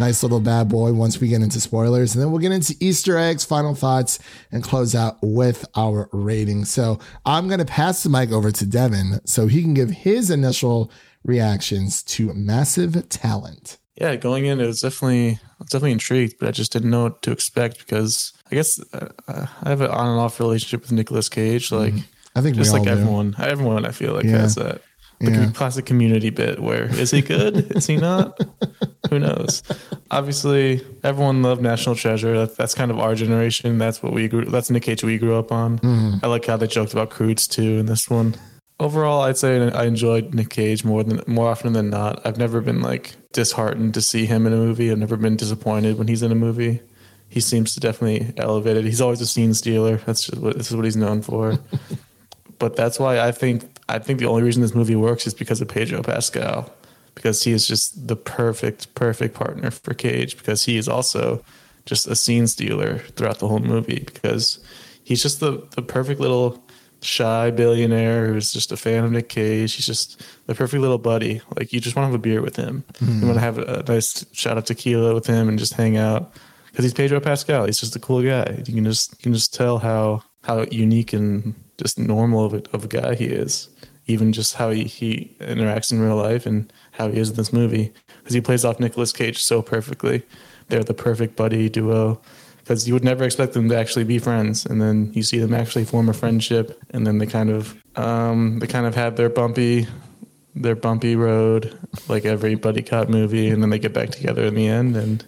nice 0.00 0.22
little 0.22 0.40
bad 0.40 0.70
boy 0.70 0.94
once 0.94 1.20
we 1.20 1.28
get 1.28 1.42
into 1.42 1.60
spoilers. 1.60 2.14
And 2.14 2.22
then 2.24 2.30
we'll 2.30 2.40
get 2.40 2.52
into 2.52 2.74
Easter 2.80 3.18
eggs, 3.18 3.44
final 3.44 3.74
thoughts, 3.74 4.18
and 4.50 4.62
close 4.62 4.94
out 4.94 5.18
with 5.20 5.66
our 5.76 6.08
rating. 6.10 6.64
So 6.64 7.00
I'm 7.26 7.48
going 7.48 7.60
to 7.60 7.66
pass 7.66 8.02
the 8.02 8.08
mic 8.08 8.32
over 8.32 8.50
to 8.50 8.64
Devin 8.64 9.20
so 9.26 9.46
he 9.46 9.60
can 9.60 9.74
give 9.74 9.90
his 9.90 10.30
initial 10.30 10.90
reactions 11.22 12.02
to 12.04 12.32
Massive 12.32 13.10
Talent. 13.10 13.76
Yeah, 14.00 14.16
going 14.16 14.46
in, 14.46 14.60
it 14.60 14.66
was 14.66 14.80
definitely 14.80 15.32
I 15.32 15.38
was 15.58 15.68
definitely 15.68 15.92
intrigued, 15.92 16.38
but 16.38 16.48
I 16.48 16.52
just 16.52 16.72
didn't 16.72 16.90
know 16.90 17.04
what 17.04 17.22
to 17.22 17.30
expect 17.30 17.78
because 17.78 18.32
I 18.50 18.54
guess 18.54 18.80
uh, 18.94 19.08
uh, 19.28 19.46
I 19.62 19.68
have 19.68 19.80
an 19.82 19.90
on 19.90 20.06
and 20.08 20.18
off 20.20 20.40
relationship 20.40 20.80
with 20.82 20.92
Nicolas 20.92 21.28
Cage. 21.28 21.70
Like 21.70 21.94
I 22.34 22.40
think 22.40 22.56
Just 22.56 22.72
we 22.72 22.78
like 22.78 22.88
all 22.88 22.94
do. 22.94 23.00
everyone, 23.00 23.34
everyone 23.38 23.84
I 23.86 23.90
feel 23.90 24.14
like 24.14 24.24
Yeah. 24.24 24.38
has 24.38 24.54
that. 24.54 24.80
The 25.20 25.30
Yeah. 25.30 25.50
classic 25.52 25.84
community 25.86 26.30
bit 26.30 26.58
where 26.60 26.84
is 26.98 27.10
he 27.12 27.20
good? 27.22 27.76
is 27.76 27.86
he 27.86 27.96
not? 27.96 28.40
Who 29.10 29.18
knows? 29.18 29.62
Obviously, 30.10 30.84
everyone 31.04 31.42
loved 31.42 31.60
National 31.62 31.94
Treasure. 31.94 32.38
That, 32.38 32.56
that's 32.56 32.74
kind 32.74 32.90
of 32.90 32.98
our 32.98 33.14
generation. 33.14 33.78
That's 33.78 34.02
what 34.02 34.12
we 34.14 34.26
grew. 34.26 34.46
That's 34.46 34.70
Nick 34.70 34.82
Cage 34.84 35.04
we 35.04 35.18
grew 35.18 35.36
up 35.36 35.52
on. 35.52 35.78
Mm-hmm. 35.80 36.24
I 36.24 36.28
like 36.28 36.46
how 36.46 36.56
they 36.56 36.66
joked 36.66 36.92
about 36.92 37.10
Croods 37.10 37.46
too 37.46 37.78
in 37.78 37.86
this 37.86 38.08
one. 38.10 38.34
Overall, 38.82 39.20
I'd 39.20 39.36
say 39.36 39.70
I 39.70 39.84
enjoyed 39.84 40.34
Nick 40.34 40.50
Cage 40.50 40.84
more 40.84 41.04
than 41.04 41.22
more 41.28 41.48
often 41.48 41.72
than 41.72 41.88
not. 41.88 42.20
I've 42.26 42.36
never 42.36 42.60
been 42.60 42.82
like 42.82 43.14
disheartened 43.32 43.94
to 43.94 44.02
see 44.02 44.26
him 44.26 44.44
in 44.44 44.52
a 44.52 44.56
movie. 44.56 44.90
I've 44.90 44.98
never 44.98 45.16
been 45.16 45.36
disappointed 45.36 45.98
when 45.98 46.08
he's 46.08 46.20
in 46.20 46.32
a 46.32 46.34
movie. 46.34 46.80
He 47.28 47.38
seems 47.38 47.74
to 47.74 47.80
definitely 47.80 48.34
elevate 48.38 48.76
it. 48.76 48.84
He's 48.84 49.00
always 49.00 49.20
a 49.20 49.26
scene 49.26 49.54
stealer. 49.54 49.98
That's 49.98 50.26
just 50.26 50.42
what 50.42 50.58
this 50.58 50.68
is 50.68 50.74
what 50.74 50.84
he's 50.84 50.96
known 50.96 51.22
for. 51.22 51.60
but 52.58 52.74
that's 52.74 52.98
why 52.98 53.20
I 53.20 53.30
think 53.30 53.62
I 53.88 54.00
think 54.00 54.18
the 54.18 54.26
only 54.26 54.42
reason 54.42 54.62
this 54.62 54.74
movie 54.74 54.96
works 54.96 55.28
is 55.28 55.34
because 55.34 55.60
of 55.60 55.68
Pedro 55.68 56.02
Pascal, 56.02 56.74
because 57.14 57.44
he 57.44 57.52
is 57.52 57.68
just 57.68 58.08
the 58.08 58.16
perfect 58.16 58.92
perfect 58.96 59.36
partner 59.36 59.70
for 59.70 59.94
Cage. 59.94 60.36
Because 60.36 60.64
he 60.64 60.76
is 60.76 60.88
also 60.88 61.44
just 61.86 62.08
a 62.08 62.16
scene 62.16 62.48
stealer 62.48 62.98
throughout 62.98 63.38
the 63.38 63.46
whole 63.46 63.60
movie. 63.60 64.00
Because 64.00 64.58
he's 65.04 65.22
just 65.22 65.38
the 65.38 65.64
the 65.76 65.82
perfect 65.82 66.18
little 66.18 66.60
shy 67.02 67.50
billionaire 67.50 68.28
who's 68.28 68.52
just 68.52 68.72
a 68.72 68.76
fan 68.76 69.04
of 69.04 69.12
Nick 69.12 69.28
Cage. 69.28 69.74
He's 69.74 69.86
just 69.86 70.22
the 70.46 70.54
perfect 70.54 70.80
little 70.80 70.98
buddy. 70.98 71.42
Like 71.56 71.72
you 71.72 71.80
just 71.80 71.96
want 71.96 72.04
to 72.04 72.12
have 72.12 72.14
a 72.14 72.22
beer 72.22 72.40
with 72.40 72.56
him. 72.56 72.84
You 73.00 73.06
hmm. 73.06 73.26
want 73.26 73.34
to 73.34 73.40
have 73.40 73.58
a 73.58 73.82
nice 73.86 74.24
shot 74.32 74.58
of 74.58 74.64
tequila 74.64 75.14
with 75.14 75.26
him 75.26 75.48
and 75.48 75.58
just 75.58 75.74
hang 75.74 75.96
out. 75.96 76.32
Because 76.66 76.84
he's 76.84 76.94
Pedro 76.94 77.20
Pascal. 77.20 77.66
He's 77.66 77.80
just 77.80 77.96
a 77.96 78.00
cool 78.00 78.22
guy. 78.22 78.62
You 78.64 78.74
can 78.74 78.84
just 78.84 79.12
you 79.12 79.22
can 79.24 79.34
just 79.34 79.52
tell 79.52 79.78
how 79.78 80.22
how 80.44 80.64
unique 80.70 81.12
and 81.12 81.54
just 81.76 81.98
normal 81.98 82.46
of 82.46 82.54
a, 82.54 82.62
of 82.72 82.84
a 82.84 82.88
guy 82.88 83.14
he 83.14 83.26
is. 83.26 83.68
Even 84.06 84.32
just 84.32 84.54
how 84.54 84.70
he, 84.70 84.84
he 84.84 85.36
interacts 85.40 85.92
in 85.92 86.00
real 86.00 86.16
life 86.16 86.44
and 86.44 86.72
how 86.92 87.08
he 87.08 87.18
is 87.18 87.30
in 87.30 87.36
this 87.36 87.52
movie. 87.52 87.92
Because 88.18 88.34
he 88.34 88.40
plays 88.40 88.64
off 88.64 88.80
Nicolas 88.80 89.12
Cage 89.12 89.42
so 89.42 89.62
perfectly. 89.62 90.22
They're 90.68 90.82
the 90.82 90.94
perfect 90.94 91.36
buddy 91.36 91.68
duo 91.68 92.20
because 92.62 92.86
you 92.86 92.94
would 92.94 93.04
never 93.04 93.24
expect 93.24 93.52
them 93.54 93.68
to 93.68 93.76
actually 93.76 94.04
be 94.04 94.18
friends 94.18 94.66
and 94.66 94.80
then 94.80 95.10
you 95.14 95.22
see 95.22 95.38
them 95.38 95.52
actually 95.52 95.84
form 95.84 96.08
a 96.08 96.12
friendship 96.12 96.80
and 96.90 97.06
then 97.06 97.18
they 97.18 97.26
kind 97.26 97.50
of 97.50 97.76
um, 97.96 98.58
they 98.60 98.66
kind 98.66 98.86
of 98.86 98.94
have 98.94 99.16
their 99.16 99.28
bumpy 99.28 99.86
their 100.54 100.76
bumpy 100.76 101.16
road 101.16 101.78
like 102.08 102.24
every 102.24 102.54
buddy 102.54 102.82
cop 102.82 103.08
movie 103.08 103.48
and 103.48 103.62
then 103.62 103.70
they 103.70 103.78
get 103.78 103.92
back 103.92 104.10
together 104.10 104.44
in 104.44 104.54
the 104.54 104.66
end 104.66 104.96
and 104.96 105.24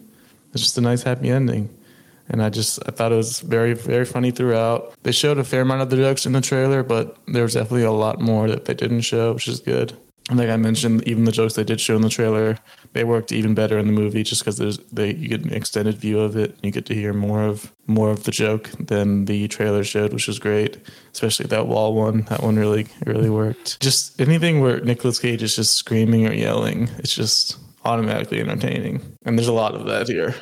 it's 0.53 0.63
just 0.63 0.79
a 0.79 0.81
nice 0.81 1.03
happy 1.03 1.31
ending. 1.31 1.69
And 2.29 2.43
i 2.43 2.49
just 2.49 2.79
i 2.87 2.91
thought 2.91 3.13
it 3.13 3.17
was 3.17 3.41
very 3.41 3.75
very 3.75 4.05
funny 4.05 4.31
throughout. 4.31 4.95
They 5.03 5.13
showed 5.13 5.39
a 5.39 5.45
fair 5.45 5.63
amount 5.63 5.83
of 5.83 5.91
the 5.91 5.97
jokes 5.97 6.25
in 6.25 6.33
the 6.33 6.41
trailer 6.41 6.83
but 6.83 7.19
there 7.27 7.43
was 7.43 7.55
definitely 7.55 7.85
a 7.85 7.93
lot 7.93 8.21
more 8.21 8.49
that 8.49 8.65
they 8.65 8.75
didn't 8.75 9.03
show 9.03 9.35
which 9.35 9.49
is 9.49 9.61
good 9.61 9.97
like 10.31 10.49
I 10.49 10.57
mentioned, 10.57 11.07
even 11.07 11.25
the 11.25 11.33
jokes 11.33 11.55
they 11.55 11.65
did 11.65 11.81
show 11.81 11.97
in 11.97 12.03
the 12.03 12.09
trailer, 12.09 12.59
they 12.95 13.05
worked 13.05 13.31
even 13.31 13.55
better 13.55 13.79
in 13.79 13.87
the 13.87 13.93
movie 13.93 14.23
just 14.23 14.41
because 14.43 14.57
there's 14.57 14.79
they 14.91 15.13
you 15.13 15.29
get 15.29 15.45
an 15.45 15.53
extended 15.53 15.99
view 15.99 16.19
of 16.21 16.37
it. 16.37 16.53
And 16.53 16.65
you 16.65 16.71
get 16.71 16.87
to 16.87 16.95
hear 16.95 17.13
more 17.13 17.43
of 17.43 17.73
more 17.87 18.11
of 18.11 18.25
the 18.25 18.31
joke 18.31 18.71
than 18.79 19.27
the 19.27 19.49
trailer 19.49 19.85
showed, 19.85 20.15
which 20.15 20.27
was 20.27 20.39
great. 20.39 20.79
Especially 21.13 21.47
that 21.47 21.67
wall 21.67 21.95
one. 21.95 22.23
That 22.23 22.43
one 22.43 22.57
really 22.57 22.87
really 23.05 23.29
worked. 23.29 23.81
Just 23.81 24.19
anything 24.19 24.61
where 24.61 24.81
Nicolas 24.81 25.19
Cage 25.19 25.43
is 25.43 25.57
just 25.57 25.75
screaming 25.75 26.27
or 26.27 26.33
yelling, 26.33 26.89
it's 26.99 27.15
just 27.15 27.59
automatically 27.85 28.41
entertaining. 28.41 29.03
And 29.27 29.39
there's 29.39 29.49
a 29.49 29.53
lot 29.53 29.75
of 29.75 29.85
that 29.87 30.09
here. 30.09 30.35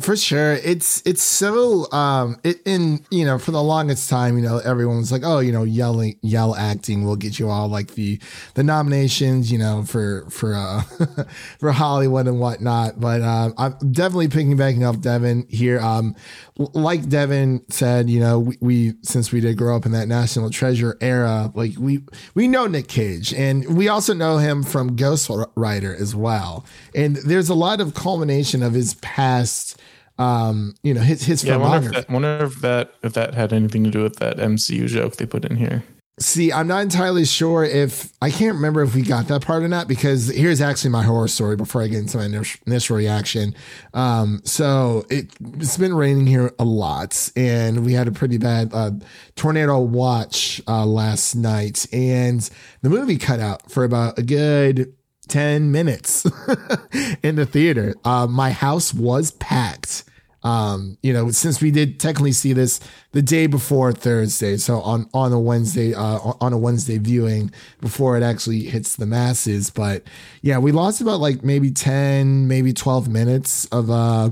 For 0.00 0.16
sure. 0.16 0.54
It's 0.54 1.00
it's 1.06 1.22
so 1.22 1.88
um 1.92 2.36
it 2.42 2.60
in 2.64 3.04
you 3.12 3.24
know, 3.24 3.38
for 3.38 3.52
the 3.52 3.62
longest 3.62 4.10
time, 4.10 4.36
you 4.36 4.42
know, 4.42 4.58
everyone 4.58 4.96
was 4.96 5.12
like, 5.12 5.22
Oh, 5.24 5.38
you 5.38 5.52
know, 5.52 5.62
yelling 5.62 6.18
yell 6.20 6.56
acting 6.56 7.04
will 7.04 7.14
get 7.14 7.38
you 7.38 7.48
all 7.48 7.68
like 7.68 7.94
the 7.94 8.18
the 8.54 8.64
nominations, 8.64 9.52
you 9.52 9.58
know, 9.58 9.84
for 9.84 10.28
for 10.30 10.52
uh 10.54 10.82
for 11.60 11.70
Hollywood 11.70 12.26
and 12.26 12.40
whatnot. 12.40 12.98
But 12.98 13.22
um 13.22 13.54
I'm 13.56 13.76
definitely 13.92 14.26
picking 14.26 14.56
backing 14.56 14.82
up 14.82 15.00
Devin 15.00 15.46
here. 15.48 15.78
Um 15.78 16.16
like 16.56 17.08
Devin 17.08 17.64
said, 17.68 18.10
you 18.10 18.18
know, 18.18 18.40
we, 18.40 18.58
we 18.60 18.94
since 19.02 19.30
we 19.30 19.38
did 19.38 19.56
grow 19.56 19.76
up 19.76 19.86
in 19.86 19.92
that 19.92 20.08
National 20.08 20.50
Treasure 20.50 20.98
era, 21.00 21.52
like 21.54 21.74
we 21.78 22.02
we 22.34 22.48
know 22.48 22.66
Nick 22.66 22.88
Cage 22.88 23.32
and 23.32 23.76
we 23.76 23.86
also 23.86 24.12
know 24.12 24.38
him 24.38 24.64
from 24.64 24.96
Ghost 24.96 25.30
Rider 25.54 25.94
as 25.94 26.16
well. 26.16 26.66
And 26.96 27.14
there's 27.18 27.48
a 27.48 27.54
lot 27.54 27.80
of 27.80 27.94
culmination 27.94 28.60
of 28.64 28.72
his 28.72 28.94
past 28.94 29.80
um, 30.18 30.74
you 30.82 30.94
know, 30.94 31.00
his 31.00 31.24
his 31.24 31.44
Yeah, 31.44 31.54
I 31.54 31.56
wonder 31.58 31.88
if 31.88 31.94
that 31.94 32.10
wonder 32.10 32.44
if 32.44 32.60
that 32.60 32.94
if 33.02 33.12
that 33.14 33.34
had 33.34 33.52
anything 33.52 33.84
to 33.84 33.90
do 33.90 34.02
with 34.02 34.16
that 34.16 34.36
MCU 34.36 34.86
joke 34.86 35.16
they 35.16 35.26
put 35.26 35.44
in 35.44 35.56
here. 35.56 35.84
See, 36.20 36.52
I'm 36.52 36.68
not 36.68 36.82
entirely 36.82 37.24
sure 37.24 37.64
if 37.64 38.12
I 38.22 38.30
can't 38.30 38.54
remember 38.54 38.82
if 38.82 38.94
we 38.94 39.02
got 39.02 39.26
that 39.26 39.42
part 39.42 39.64
or 39.64 39.68
not 39.68 39.88
because 39.88 40.28
here's 40.28 40.60
actually 40.60 40.90
my 40.90 41.02
horror 41.02 41.26
story 41.26 41.56
before 41.56 41.82
I 41.82 41.88
get 41.88 41.98
into 41.98 42.18
my 42.18 42.26
initial- 42.26 42.60
initial 42.68 42.96
reaction. 42.96 43.52
Um, 43.94 44.40
so 44.44 45.06
it, 45.10 45.32
it's 45.54 45.76
been 45.76 45.92
raining 45.92 46.28
here 46.28 46.52
a 46.56 46.64
lot, 46.64 47.32
and 47.34 47.84
we 47.84 47.94
had 47.94 48.06
a 48.06 48.12
pretty 48.12 48.38
bad 48.38 48.70
uh, 48.72 48.92
tornado 49.34 49.80
watch 49.80 50.62
uh, 50.68 50.86
last 50.86 51.34
night, 51.34 51.84
and 51.92 52.48
the 52.82 52.90
movie 52.90 53.18
cut 53.18 53.40
out 53.40 53.68
for 53.68 53.82
about 53.82 54.16
a 54.16 54.22
good 54.22 54.94
10 55.26 55.72
minutes 55.72 56.24
in 57.22 57.36
the 57.36 57.46
theater. 57.46 57.94
Uh, 58.04 58.26
my 58.26 58.50
house 58.50 58.92
was 58.94 59.30
packed. 59.32 60.04
Um, 60.42 60.98
you 61.02 61.14
know, 61.14 61.30
since 61.30 61.62
we 61.62 61.70
did 61.70 61.98
technically 61.98 62.32
see 62.32 62.52
this 62.52 62.78
the 63.12 63.22
day 63.22 63.46
before 63.46 63.92
Thursday, 63.92 64.58
so 64.58 64.80
on 64.82 65.08
on 65.14 65.32
a 65.32 65.40
Wednesday, 65.40 65.94
uh, 65.94 66.18
on 66.38 66.52
a 66.52 66.58
Wednesday 66.58 66.98
viewing 66.98 67.50
before 67.80 68.18
it 68.18 68.22
actually 68.22 68.60
hits 68.64 68.96
the 68.96 69.06
masses. 69.06 69.70
But 69.70 70.02
yeah, 70.42 70.58
we 70.58 70.70
lost 70.70 71.00
about 71.00 71.20
like 71.20 71.42
maybe 71.42 71.70
ten, 71.70 72.46
maybe 72.46 72.74
twelve 72.74 73.08
minutes 73.08 73.64
of 73.66 73.88
uh 73.90 74.30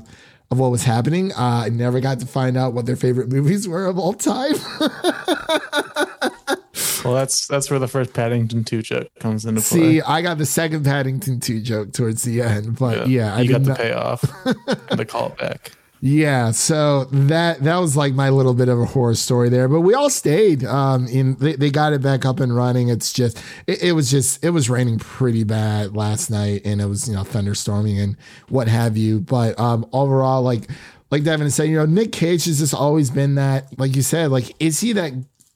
of 0.50 0.58
what 0.58 0.70
was 0.70 0.84
happening. 0.84 1.32
Uh, 1.32 1.64
I 1.64 1.70
never 1.70 1.98
got 1.98 2.20
to 2.20 2.26
find 2.26 2.58
out 2.58 2.74
what 2.74 2.84
their 2.84 2.96
favorite 2.96 3.28
movies 3.32 3.66
were 3.66 3.86
of 3.86 3.98
all 3.98 4.12
time. 4.12 4.52
Well, 7.04 7.14
that's 7.14 7.46
that's 7.46 7.70
where 7.70 7.78
the 7.78 7.88
first 7.88 8.14
Paddington 8.14 8.64
two 8.64 8.80
joke 8.80 9.08
comes 9.18 9.44
into 9.44 9.60
play. 9.60 9.78
See, 9.78 10.02
I 10.02 10.22
got 10.22 10.38
the 10.38 10.46
second 10.46 10.84
Paddington 10.84 11.40
2 11.40 11.60
joke 11.60 11.92
towards 11.92 12.22
the 12.22 12.40
end, 12.40 12.78
but 12.78 13.08
yeah, 13.08 13.34
I 13.34 13.42
you 13.42 13.50
got 13.50 13.62
the 13.62 13.68
not, 13.70 13.78
payoff, 13.78 14.20
the 14.44 15.06
callback. 15.06 15.72
Yeah, 16.04 16.50
so 16.50 17.04
that 17.12 17.60
that 17.60 17.76
was 17.76 17.96
like 17.96 18.12
my 18.14 18.30
little 18.30 18.54
bit 18.54 18.68
of 18.68 18.80
a 18.80 18.84
horror 18.84 19.14
story 19.14 19.48
there, 19.50 19.68
but 19.68 19.82
we 19.82 19.94
all 19.94 20.10
stayed. 20.10 20.64
Um, 20.64 21.06
in 21.06 21.36
they, 21.36 21.54
they 21.54 21.70
got 21.70 21.92
it 21.92 22.02
back 22.02 22.24
up 22.24 22.40
and 22.40 22.56
running. 22.56 22.88
It's 22.88 23.12
just 23.12 23.40
it, 23.68 23.82
it 23.84 23.92
was 23.92 24.10
just 24.10 24.42
it 24.44 24.50
was 24.50 24.68
raining 24.68 24.98
pretty 24.98 25.44
bad 25.44 25.94
last 25.94 26.28
night, 26.28 26.62
and 26.64 26.80
it 26.80 26.86
was 26.86 27.08
you 27.08 27.14
know 27.14 27.22
thunderstorming 27.22 28.02
and 28.02 28.16
what 28.48 28.66
have 28.66 28.96
you. 28.96 29.20
But 29.20 29.56
um, 29.60 29.86
overall, 29.92 30.42
like 30.42 30.68
like 31.12 31.22
Devin 31.22 31.50
said, 31.50 31.68
you 31.68 31.76
know 31.76 31.86
Nick 31.86 32.10
Cage 32.10 32.46
has 32.46 32.58
just 32.58 32.74
always 32.74 33.10
been 33.10 33.36
that. 33.36 33.78
Like 33.78 33.94
you 33.94 34.02
said, 34.02 34.32
like 34.32 34.56
is 34.58 34.80
he 34.80 34.94
that? 34.94 35.12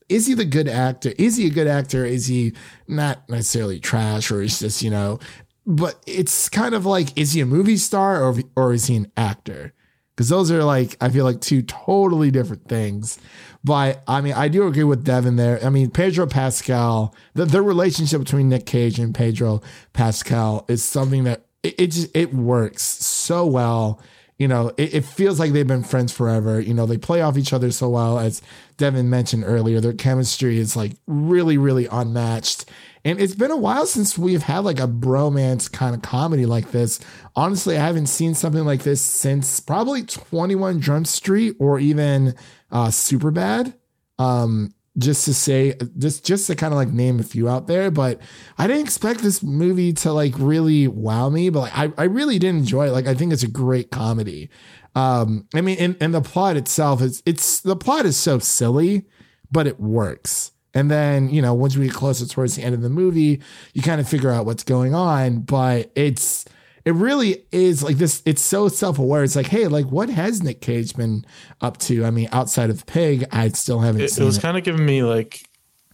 Is 0.09 0.27
he 0.27 0.35
the 0.35 0.45
good 0.45 0.69
actor? 0.69 1.13
Is 1.19 1.37
he 1.37 1.47
a 1.47 1.51
good 1.51 1.67
actor? 1.67 2.05
Is 2.05 2.27
he 2.27 2.53
not 2.87 3.29
necessarily 3.29 3.81
trash, 3.81 4.31
or 4.31 4.43
is 4.43 4.59
just 4.61 4.83
you 4.83 4.91
know? 4.91 5.19
But 5.67 6.03
it's 6.07 6.49
kind 6.49 6.75
of 6.75 6.87
like 6.87 7.17
is 7.19 7.33
he 7.33 7.41
a 7.41 7.47
movie 7.47 7.77
star 7.77 8.23
or 8.23 8.37
or 8.55 8.73
is 8.73 8.87
he 8.87 8.97
an 8.97 9.11
actor? 9.17 9.73
because 10.17 10.31
those 10.31 10.51
are 10.51 10.65
like 10.65 10.97
I 11.01 11.11
feel 11.11 11.25
like 11.25 11.41
two 11.41 11.63
totally 11.63 12.31
different 12.31 12.69
things. 12.69 13.19
But 13.63 14.03
I 14.09 14.21
mean, 14.21 14.33
I 14.33 14.49
do 14.49 14.67
agree 14.67 14.85
with 14.85 15.05
Devin 15.05 15.37
there. 15.37 15.63
I 15.65 15.71
mean, 15.71 15.91
Pedro 15.91 16.27
Pascal, 16.27 17.15
the, 17.35 17.45
the 17.45 17.63
relationship 17.63 18.21
between 18.21 18.49
Nick 18.49 18.65
Cage 18.65 18.99
and 18.99 19.15
Pedro 19.15 19.61
Pascal 19.93 20.65
is 20.69 20.83
something 20.83 21.25
that 21.25 21.47
it, 21.63 21.75
it 21.79 21.87
just 21.89 22.17
it 22.17 22.33
works 22.33 22.83
so 22.83 23.47
well. 23.47 24.01
You 24.39 24.49
know, 24.49 24.73
it, 24.77 24.95
it 24.95 25.05
feels 25.05 25.41
like 25.41 25.53
they've 25.53 25.67
been 25.67 25.83
friends 25.83 26.13
forever. 26.13 26.61
You 26.61 26.75
know, 26.75 26.85
they 26.85 26.99
play 26.99 27.23
off 27.23 27.39
each 27.39 27.53
other 27.53 27.71
so 27.71 27.89
well, 27.89 28.19
as 28.19 28.43
Devin 28.77 29.09
mentioned 29.09 29.45
earlier. 29.47 29.81
Their 29.81 29.95
chemistry 29.95 30.59
is 30.59 30.77
like 30.77 30.93
really, 31.07 31.57
really 31.57 31.87
unmatched. 31.87 32.67
And 33.05 33.21
it's 33.21 33.35
been 33.35 33.51
a 33.51 33.57
while 33.57 33.87
since 33.87 34.19
we've 34.19 34.43
had 34.43 34.61
like 34.61 34.81
a 34.81 34.89
bromance 34.89 35.71
kind 35.71 35.95
of 35.95 36.03
comedy 36.03 36.45
like 36.45 36.73
this. 36.73 37.01
Honestly, 37.35 37.79
I 37.79 37.87
haven't 37.87 38.09
seen 38.09 38.35
something 38.35 38.65
like 38.65 38.83
this 38.83 39.01
since 39.01 39.61
probably 39.61 40.03
21 40.03 40.81
Jump 40.81 41.07
Street 41.07 41.57
or 41.59 41.79
even 41.79 42.35
uh 42.71 42.91
Super 42.91 43.31
Bad. 43.31 43.75
Um 44.19 44.75
just 44.99 45.25
to 45.27 45.35
say 45.35 45.75
just 45.99 46.25
just 46.25 46.47
to 46.47 46.55
kind 46.55 46.73
of 46.73 46.79
like 46.79 46.89
name 46.89 47.21
a 47.21 47.23
few 47.23 47.49
out 47.49 47.67
there, 47.67 47.91
but 47.91 48.21
I 48.59 48.67
didn't 48.67 48.83
expect 48.83 49.21
this 49.21 49.43
movie 49.43 49.93
to 49.95 50.13
like 50.13 50.35
really 50.39 50.89
wow 50.89 51.29
me, 51.29 51.51
but 51.51 51.61
like 51.61 51.77
I, 51.77 51.93
I 51.99 52.05
really 52.05 52.39
did 52.39 52.55
enjoy 52.55 52.89
it. 52.89 52.93
Like 52.93 53.07
I 53.07 53.15
think 53.15 53.33
it's 53.33 53.43
a 53.43 53.49
great 53.49 53.91
comedy. 53.91 54.49
Um 54.95 55.47
I 55.55 55.61
mean 55.61 55.79
and, 55.79 55.97
and 56.01 56.15
the 56.15 56.23
plot 56.23 56.57
itself 56.57 57.03
is 57.03 57.23
it's 57.27 57.61
the 57.61 57.77
plot 57.77 58.07
is 58.07 58.17
so 58.17 58.39
silly, 58.39 59.07
but 59.51 59.67
it 59.67 59.79
works. 59.79 60.53
And 60.77 60.91
then, 60.91 61.31
you 61.31 61.41
know, 61.41 61.55
once 61.55 61.75
we 61.75 61.87
get 61.87 61.95
closer 61.95 62.27
towards 62.27 62.55
the 62.55 62.63
end 62.63 62.75
of 62.75 62.83
the 62.83 62.91
movie, 62.91 63.41
you 63.73 63.81
kind 63.81 63.99
of 63.99 64.07
figure 64.07 64.31
out 64.31 64.45
what's 64.45 64.63
going 64.63 64.95
on. 64.95 65.39
But 65.39 65.91
it's, 65.95 66.45
it 66.87 66.95
really 66.95 67.45
is 67.51 67.83
like 67.83 67.97
this. 67.97 68.23
It's 68.25 68.41
so 68.41 68.69
self 68.69 69.01
aware. 69.01 69.25
It's 69.25 69.35
like, 69.35 69.49
hey, 69.49 69.67
like, 69.67 69.87
what 69.87 70.09
has 70.09 70.41
Nick 70.41 70.61
Cage 70.61 70.95
been 70.95 71.27
up 71.61 71.79
to? 71.79 72.05
I 72.05 72.11
mean, 72.13 72.29
outside 72.31 72.71
of 72.71 72.87
Pig, 72.87 73.27
I 73.33 73.49
still 73.49 73.81
haven't 73.81 74.03
It, 74.03 74.11
seen 74.13 74.23
it 74.23 74.27
was 74.27 74.39
kind 74.39 74.57
of 74.57 74.63
giving 74.63 74.87
me 74.87 75.03
like 75.03 75.43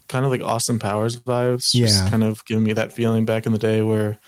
kind 0.08 0.26
of 0.26 0.30
like 0.30 0.42
Austin 0.42 0.78
Powers 0.78 1.18
vibes. 1.18 1.72
Yeah. 1.72 1.86
Just 1.86 2.10
kind 2.10 2.22
of 2.22 2.44
giving 2.44 2.62
me 2.62 2.74
that 2.74 2.92
feeling 2.92 3.24
back 3.24 3.46
in 3.46 3.52
the 3.52 3.58
day 3.58 3.80
where 3.80 4.18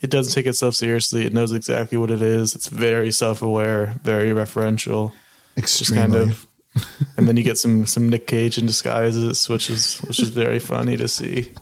it 0.00 0.10
doesn't 0.10 0.32
take 0.32 0.46
itself 0.46 0.76
seriously. 0.76 1.26
It 1.26 1.34
knows 1.34 1.50
exactly 1.50 1.98
what 1.98 2.12
it 2.12 2.22
is. 2.22 2.54
It's 2.54 2.68
very 2.68 3.10
self 3.10 3.42
aware, 3.42 3.96
very 4.04 4.30
referential. 4.30 5.12
Just 5.56 5.92
kind 5.92 6.14
of 6.14 6.46
and 7.16 7.26
then 7.26 7.36
you 7.36 7.42
get 7.42 7.58
some 7.58 7.84
some 7.84 8.08
Nick 8.08 8.28
Cage 8.28 8.58
in 8.58 8.66
disguises, 8.66 9.48
which 9.48 9.68
is 9.68 9.98
which 10.02 10.20
is 10.20 10.28
very 10.28 10.60
funny 10.60 10.96
to 10.96 11.08
see. 11.08 11.52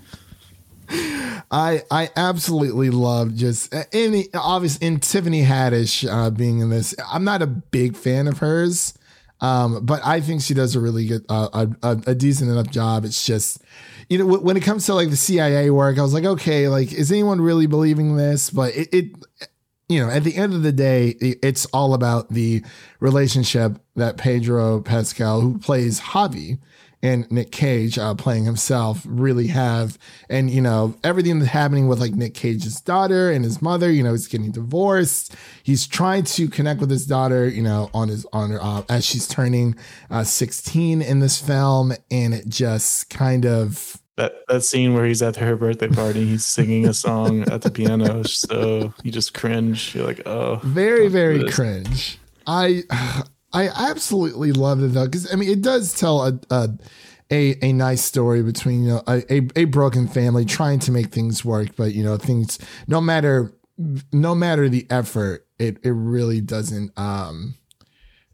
I 1.50 1.82
I 1.90 2.10
absolutely 2.16 2.90
love 2.90 3.34
just 3.34 3.74
uh, 3.74 3.84
any 3.92 4.28
obvious 4.34 4.76
in 4.78 5.00
Tiffany 5.00 5.42
Haddish 5.42 6.08
uh, 6.08 6.30
being 6.30 6.60
in 6.60 6.70
this. 6.70 6.94
I'm 7.10 7.24
not 7.24 7.42
a 7.42 7.46
big 7.46 7.96
fan 7.96 8.28
of 8.28 8.38
hers, 8.38 8.94
um, 9.40 9.84
but 9.84 10.00
I 10.04 10.20
think 10.20 10.42
she 10.42 10.54
does 10.54 10.76
a 10.76 10.80
really 10.80 11.06
good, 11.06 11.24
uh, 11.28 11.66
a, 11.82 11.98
a, 12.06 12.14
decent 12.14 12.50
enough 12.50 12.68
job. 12.68 13.04
It's 13.04 13.24
just 13.26 13.62
you 14.08 14.18
know 14.18 14.26
when 14.26 14.56
it 14.56 14.62
comes 14.62 14.86
to 14.86 14.94
like 14.94 15.10
the 15.10 15.16
CIA 15.16 15.70
work, 15.70 15.98
I 15.98 16.02
was 16.02 16.14
like, 16.14 16.24
okay, 16.24 16.68
like 16.68 16.92
is 16.92 17.10
anyone 17.10 17.40
really 17.40 17.66
believing 17.66 18.16
this? 18.16 18.50
But 18.50 18.76
it, 18.76 18.88
it 18.94 19.06
you 19.88 20.00
know, 20.00 20.08
at 20.08 20.22
the 20.22 20.36
end 20.36 20.54
of 20.54 20.62
the 20.62 20.72
day, 20.72 21.16
it's 21.18 21.66
all 21.66 21.94
about 21.94 22.28
the 22.28 22.62
relationship 23.00 23.76
that 23.96 24.18
Pedro 24.18 24.80
Pascal, 24.82 25.40
who 25.40 25.58
plays 25.58 26.00
Javi, 26.00 26.60
and 27.02 27.30
Nick 27.30 27.50
Cage 27.50 27.98
uh, 27.98 28.14
playing 28.14 28.44
himself 28.44 29.02
really 29.06 29.46
have. 29.48 29.98
And, 30.28 30.50
you 30.50 30.60
know, 30.60 30.94
everything 31.02 31.38
that's 31.38 31.50
happening 31.50 31.88
with 31.88 32.00
like 32.00 32.12
Nick 32.12 32.34
Cage's 32.34 32.80
daughter 32.80 33.30
and 33.30 33.44
his 33.44 33.62
mother, 33.62 33.90
you 33.90 34.02
know, 34.02 34.12
he's 34.12 34.28
getting 34.28 34.50
divorced. 34.50 35.34
He's 35.62 35.86
trying 35.86 36.24
to 36.24 36.48
connect 36.48 36.80
with 36.80 36.90
his 36.90 37.06
daughter, 37.06 37.48
you 37.48 37.62
know, 37.62 37.90
on 37.94 38.08
his, 38.08 38.26
on 38.32 38.50
her, 38.50 38.62
uh, 38.62 38.82
as 38.88 39.04
she's 39.04 39.26
turning 39.26 39.76
uh, 40.10 40.24
16 40.24 41.00
in 41.02 41.20
this 41.20 41.40
film. 41.40 41.92
And 42.10 42.34
it 42.34 42.48
just 42.48 43.08
kind 43.08 43.46
of, 43.46 43.96
That 44.16 44.32
that 44.48 44.62
scene 44.62 44.92
where 44.92 45.06
he's 45.06 45.22
at 45.22 45.36
her 45.36 45.56
birthday 45.56 45.88
party, 45.88 46.26
he's 46.26 46.44
singing 46.44 46.86
a 46.86 46.92
song 46.92 47.48
at 47.50 47.62
the 47.62 47.70
piano, 47.70 48.22
so 48.24 48.92
you 49.02 49.10
just 49.10 49.32
cringe. 49.32 49.94
You're 49.94 50.06
like, 50.06 50.20
oh, 50.26 50.60
very 50.62 51.08
very 51.08 51.38
this. 51.38 51.54
cringe 51.54 52.18
i 52.46 52.82
i 53.52 53.68
absolutely 53.68 54.52
love 54.52 54.82
it 54.82 54.88
though 54.88 55.06
because 55.06 55.32
i 55.32 55.36
mean 55.36 55.50
it 55.50 55.62
does 55.62 55.94
tell 55.94 56.22
a, 56.26 56.38
a 56.50 56.68
a 57.30 57.64
a 57.64 57.72
nice 57.72 58.02
story 58.02 58.42
between 58.42 58.84
you 58.84 58.88
know 58.90 59.02
a, 59.06 59.32
a 59.32 59.48
a 59.56 59.64
broken 59.64 60.08
family 60.08 60.44
trying 60.44 60.78
to 60.78 60.92
make 60.92 61.08
things 61.08 61.44
work 61.44 61.74
but 61.76 61.94
you 61.94 62.02
know 62.02 62.16
things 62.16 62.58
no 62.86 63.00
matter 63.00 63.52
no 64.12 64.34
matter 64.34 64.68
the 64.68 64.86
effort 64.90 65.46
it 65.58 65.78
it 65.82 65.92
really 65.92 66.40
doesn't 66.40 66.96
um 66.98 67.54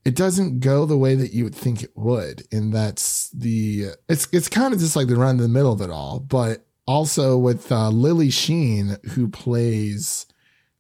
it 0.04 0.14
doesn't 0.14 0.60
go 0.60 0.86
the 0.86 0.96
way 0.96 1.14
that 1.14 1.32
you 1.32 1.44
would 1.44 1.54
think 1.54 1.82
it 1.82 1.90
would 1.94 2.42
and 2.52 2.72
that's 2.72 3.28
the 3.30 3.86
it's 4.08 4.28
it's 4.32 4.48
kind 4.48 4.72
of 4.72 4.80
just 4.80 4.96
like 4.96 5.08
the 5.08 5.16
run 5.16 5.36
in 5.36 5.42
the 5.42 5.48
middle 5.48 5.72
of 5.72 5.80
it 5.80 5.90
all 5.90 6.20
but 6.20 6.64
also 6.86 7.36
with 7.36 7.70
uh, 7.72 7.88
lily 7.88 8.30
sheen 8.30 8.96
who 9.10 9.28
plays 9.28 10.26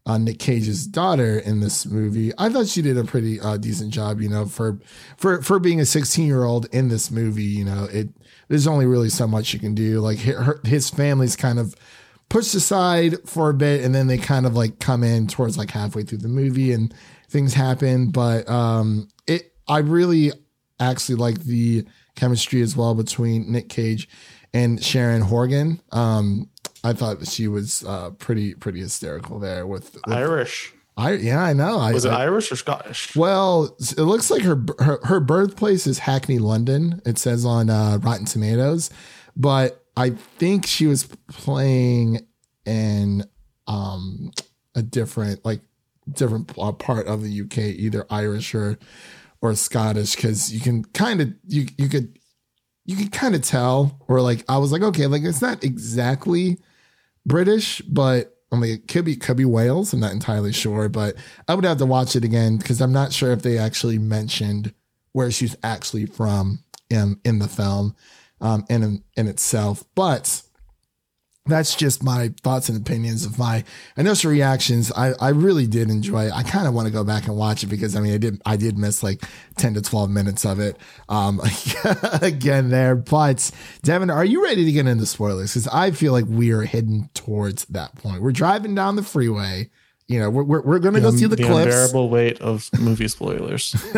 uh, 0.06 0.18
Nick 0.18 0.38
Cage's 0.38 0.86
daughter 0.86 1.38
in 1.38 1.60
this 1.60 1.84
movie. 1.84 2.32
I 2.38 2.48
thought 2.48 2.68
she 2.68 2.80
did 2.80 2.96
a 2.96 3.04
pretty 3.04 3.40
uh, 3.40 3.56
decent 3.56 3.92
job, 3.92 4.20
you 4.20 4.28
know, 4.28 4.46
for 4.46 4.78
for 5.16 5.42
for 5.42 5.58
being 5.58 5.80
a 5.80 5.86
16 5.86 6.26
year 6.26 6.44
old 6.44 6.66
in 6.72 6.88
this 6.88 7.10
movie. 7.10 7.42
You 7.42 7.64
know, 7.64 7.88
it 7.92 8.08
there's 8.48 8.68
only 8.68 8.86
really 8.86 9.08
so 9.08 9.26
much 9.26 9.52
you 9.52 9.58
can 9.58 9.74
do. 9.74 10.00
Like 10.00 10.20
her, 10.20 10.60
his 10.64 10.88
family's 10.88 11.34
kind 11.34 11.58
of 11.58 11.74
pushed 12.28 12.54
aside 12.54 13.16
for 13.28 13.50
a 13.50 13.54
bit, 13.54 13.84
and 13.84 13.94
then 13.94 14.06
they 14.06 14.18
kind 14.18 14.46
of 14.46 14.54
like 14.54 14.78
come 14.78 15.02
in 15.02 15.26
towards 15.26 15.58
like 15.58 15.70
halfway 15.70 16.04
through 16.04 16.18
the 16.18 16.28
movie, 16.28 16.72
and 16.72 16.94
things 17.28 17.54
happen. 17.54 18.10
But 18.10 18.48
um, 18.48 19.08
it 19.26 19.52
I 19.66 19.78
really 19.78 20.32
actually 20.78 21.16
like 21.16 21.40
the 21.40 21.84
chemistry 22.14 22.62
as 22.62 22.76
well 22.76 22.94
between 22.94 23.50
Nick 23.50 23.68
Cage 23.68 24.08
and 24.54 24.82
Sharon 24.82 25.22
Horgan. 25.22 25.80
Um, 25.90 26.48
I 26.88 26.92
thought 26.92 27.26
she 27.26 27.48
was 27.48 27.84
uh, 27.84 28.10
pretty 28.10 28.54
pretty 28.54 28.80
hysterical 28.80 29.38
there 29.38 29.66
with, 29.66 29.94
with 29.94 30.08
Irish. 30.08 30.72
I 30.96 31.12
yeah 31.12 31.42
I 31.42 31.52
know 31.52 31.78
I, 31.78 31.92
Was 31.92 32.04
it 32.06 32.10
I- 32.12 32.22
Irish 32.22 32.50
or 32.50 32.56
Scottish? 32.56 33.14
well 33.16 33.76
it 33.80 33.98
looks 33.98 34.30
like 34.30 34.42
her 34.42 34.58
her 34.78 34.98
her 35.04 35.20
birthplace 35.20 35.86
is 35.86 35.98
Hackney 35.98 36.38
London 36.38 37.02
it 37.04 37.18
says 37.18 37.44
on 37.44 37.68
uh, 37.68 37.98
Rotten 38.00 38.24
Tomatoes 38.24 38.88
but 39.36 39.84
I 39.96 40.10
think 40.38 40.66
she 40.66 40.86
was 40.86 41.04
playing 41.28 42.20
in 42.64 43.24
um 43.66 44.30
a 44.74 44.82
different 44.82 45.44
like 45.44 45.60
different 46.10 46.52
uh, 46.56 46.72
part 46.72 47.06
of 47.08 47.22
the 47.22 47.42
UK 47.42 47.58
either 47.58 48.06
Irish 48.08 48.54
or 48.54 48.78
or 49.42 49.54
Scottish 49.54 50.16
because 50.16 50.50
you 50.54 50.60
can 50.60 50.82
kind 50.82 51.20
of 51.20 51.28
you 51.46 51.66
you 51.76 51.88
could 51.90 52.18
you 52.86 52.96
could 52.96 53.12
kind 53.12 53.34
of 53.34 53.42
tell 53.42 54.02
or 54.08 54.22
like 54.22 54.44
I 54.48 54.56
was 54.56 54.72
like 54.72 54.82
okay 54.82 55.06
like 55.08 55.24
it's 55.24 55.42
not 55.42 55.62
exactly 55.62 56.58
British, 57.26 57.82
but 57.82 58.36
I 58.52 58.56
mean, 58.56 58.74
it 58.74 58.88
could 58.88 59.04
be 59.04 59.16
could 59.16 59.36
be 59.36 59.44
Wales. 59.44 59.92
I'm 59.92 60.00
not 60.00 60.12
entirely 60.12 60.52
sure, 60.52 60.88
but 60.88 61.16
I 61.48 61.54
would 61.54 61.64
have 61.64 61.78
to 61.78 61.86
watch 61.86 62.16
it 62.16 62.24
again 62.24 62.56
because 62.56 62.80
I'm 62.80 62.92
not 62.92 63.12
sure 63.12 63.32
if 63.32 63.42
they 63.42 63.58
actually 63.58 63.98
mentioned 63.98 64.72
where 65.12 65.30
she's 65.30 65.56
actually 65.62 66.06
from 66.06 66.62
in 66.88 67.18
in 67.24 67.40
the 67.40 67.48
film, 67.48 67.96
um, 68.40 68.64
in 68.70 69.02
in 69.16 69.26
itself. 69.26 69.84
But 69.94 70.42
that's 71.46 71.74
just 71.74 72.02
my 72.02 72.32
thoughts 72.42 72.68
and 72.68 72.78
opinions 72.78 73.24
of 73.24 73.38
my 73.38 73.64
initial 73.96 74.30
reactions. 74.30 74.92
I, 74.92 75.12
I 75.20 75.30
really 75.30 75.66
did 75.66 75.90
enjoy 75.90 76.26
it. 76.26 76.32
I 76.32 76.42
kind 76.42 76.66
of 76.66 76.74
want 76.74 76.86
to 76.86 76.92
go 76.92 77.04
back 77.04 77.26
and 77.26 77.36
watch 77.36 77.62
it 77.62 77.66
because 77.66 77.96
I 77.96 78.00
mean 78.00 78.14
I 78.14 78.18
did 78.18 78.42
I 78.44 78.56
did 78.56 78.76
miss 78.76 79.02
like 79.02 79.22
10 79.56 79.74
to 79.74 79.82
12 79.82 80.10
minutes 80.10 80.44
of 80.44 80.60
it 80.60 80.76
um 81.08 81.40
again 82.22 82.70
there. 82.70 82.96
But 82.96 83.50
Devin, 83.82 84.10
are 84.10 84.24
you 84.24 84.42
ready 84.42 84.64
to 84.64 84.72
get 84.72 84.86
into 84.86 85.06
spoilers? 85.06 85.52
Because 85.52 85.68
I 85.68 85.90
feel 85.90 86.12
like 86.12 86.26
we 86.28 86.50
are 86.52 86.62
heading 86.62 87.10
towards 87.14 87.64
that 87.66 87.94
point. 87.96 88.22
We're 88.22 88.32
driving 88.32 88.74
down 88.74 88.96
the 88.96 89.02
freeway. 89.02 89.70
You 90.08 90.20
know, 90.20 90.30
we're 90.30 90.44
we're, 90.44 90.62
we're 90.62 90.78
gonna 90.78 91.00
go 91.00 91.10
see 91.10 91.26
the, 91.26 91.34
the 91.34 91.42
clips. 91.42 91.74
unbearable 91.74 92.08
weight 92.10 92.40
of 92.40 92.70
movie 92.78 93.08
spoilers. 93.08 93.72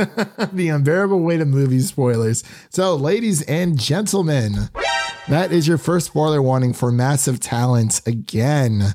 the 0.53 0.71
unbearable 0.71 1.21
weight 1.21 1.43
of 1.43 1.49
movie 1.49 1.81
spoilers. 1.81 2.45
So, 2.71 2.97
ladies 2.97 3.43
and 3.43 3.79
gentlemen, 3.79 4.71
that 5.29 5.53
is 5.53 5.69
your 5.69 5.79
first 5.79 6.07
spoiler 6.07 6.41
warning 6.41 6.73
for 6.73 6.91
Massive 6.91 7.41
Talent 7.41 8.01
again. 8.07 8.95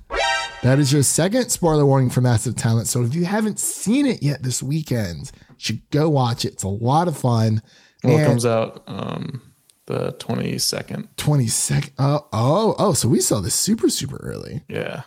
That 0.63 0.79
is 0.79 0.93
your 0.93 1.03
second 1.03 1.49
spoiler 1.49 1.85
warning 1.85 2.09
for 2.09 2.21
Massive 2.21 2.55
Talent. 2.55 2.87
So, 2.87 3.03
if 3.03 3.13
you 3.13 3.25
haven't 3.25 3.59
seen 3.59 4.05
it 4.05 4.23
yet 4.23 4.43
this 4.43 4.63
weekend, 4.63 5.31
you 5.49 5.55
should 5.57 5.89
go 5.91 6.09
watch 6.09 6.45
it. 6.45 6.53
It's 6.53 6.63
a 6.63 6.69
lot 6.69 7.07
of 7.07 7.17
fun. 7.17 7.61
well, 8.03 8.17
it 8.17 8.25
comes 8.25 8.45
out 8.45 8.83
um, 8.87 9.41
the 9.87 10.13
twenty 10.19 10.57
second. 10.57 11.09
20 11.17 11.47
second. 11.47 11.93
Oh, 11.99 12.27
oh, 12.31 12.75
oh. 12.79 12.93
So 12.93 13.09
we 13.09 13.19
saw 13.19 13.39
this 13.41 13.55
super, 13.55 13.89
super 13.89 14.17
early. 14.17 14.63
Yeah. 14.69 15.03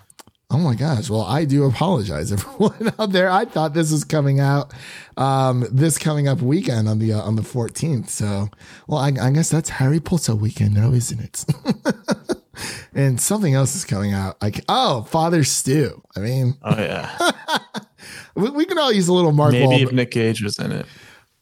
Oh 0.48 0.58
my 0.58 0.74
gosh. 0.76 1.10
Well, 1.10 1.22
I 1.22 1.44
do 1.44 1.64
apologize, 1.64 2.30
everyone 2.32 2.92
out 2.98 3.10
there. 3.10 3.28
I 3.30 3.44
thought 3.46 3.74
this 3.74 3.90
was 3.90 4.04
coming 4.04 4.38
out 4.38 4.72
um, 5.16 5.66
this 5.72 5.98
coming 5.98 6.28
up 6.28 6.40
weekend 6.40 6.88
on 6.88 6.98
the 7.00 7.14
uh, 7.14 7.20
on 7.22 7.34
the 7.36 7.42
14th. 7.42 8.08
So, 8.10 8.48
well, 8.86 9.00
I, 9.00 9.08
I 9.20 9.30
guess 9.30 9.50
that's 9.50 9.70
Harry 9.70 9.98
Potter 10.00 10.36
weekend 10.36 10.74
now, 10.74 10.92
isn't 10.92 11.20
it? 11.20 11.44
and 12.94 13.20
something 13.20 13.54
else 13.54 13.74
is 13.74 13.84
coming 13.84 14.12
out. 14.12 14.40
Like, 14.40 14.64
oh, 14.68 15.02
Father 15.02 15.42
Stew. 15.42 16.00
I 16.16 16.20
mean, 16.20 16.54
Oh 16.62 16.78
yeah. 16.78 17.32
we, 18.36 18.50
we 18.50 18.64
can 18.66 18.78
all 18.78 18.92
use 18.92 19.08
a 19.08 19.12
little 19.12 19.32
Mark 19.32 19.52
Maybe 19.52 19.66
Wahlberg. 19.66 19.82
if 19.88 19.92
Nick 19.92 20.10
Cage 20.12 20.42
was 20.42 20.58
in 20.60 20.70
it. 20.70 20.86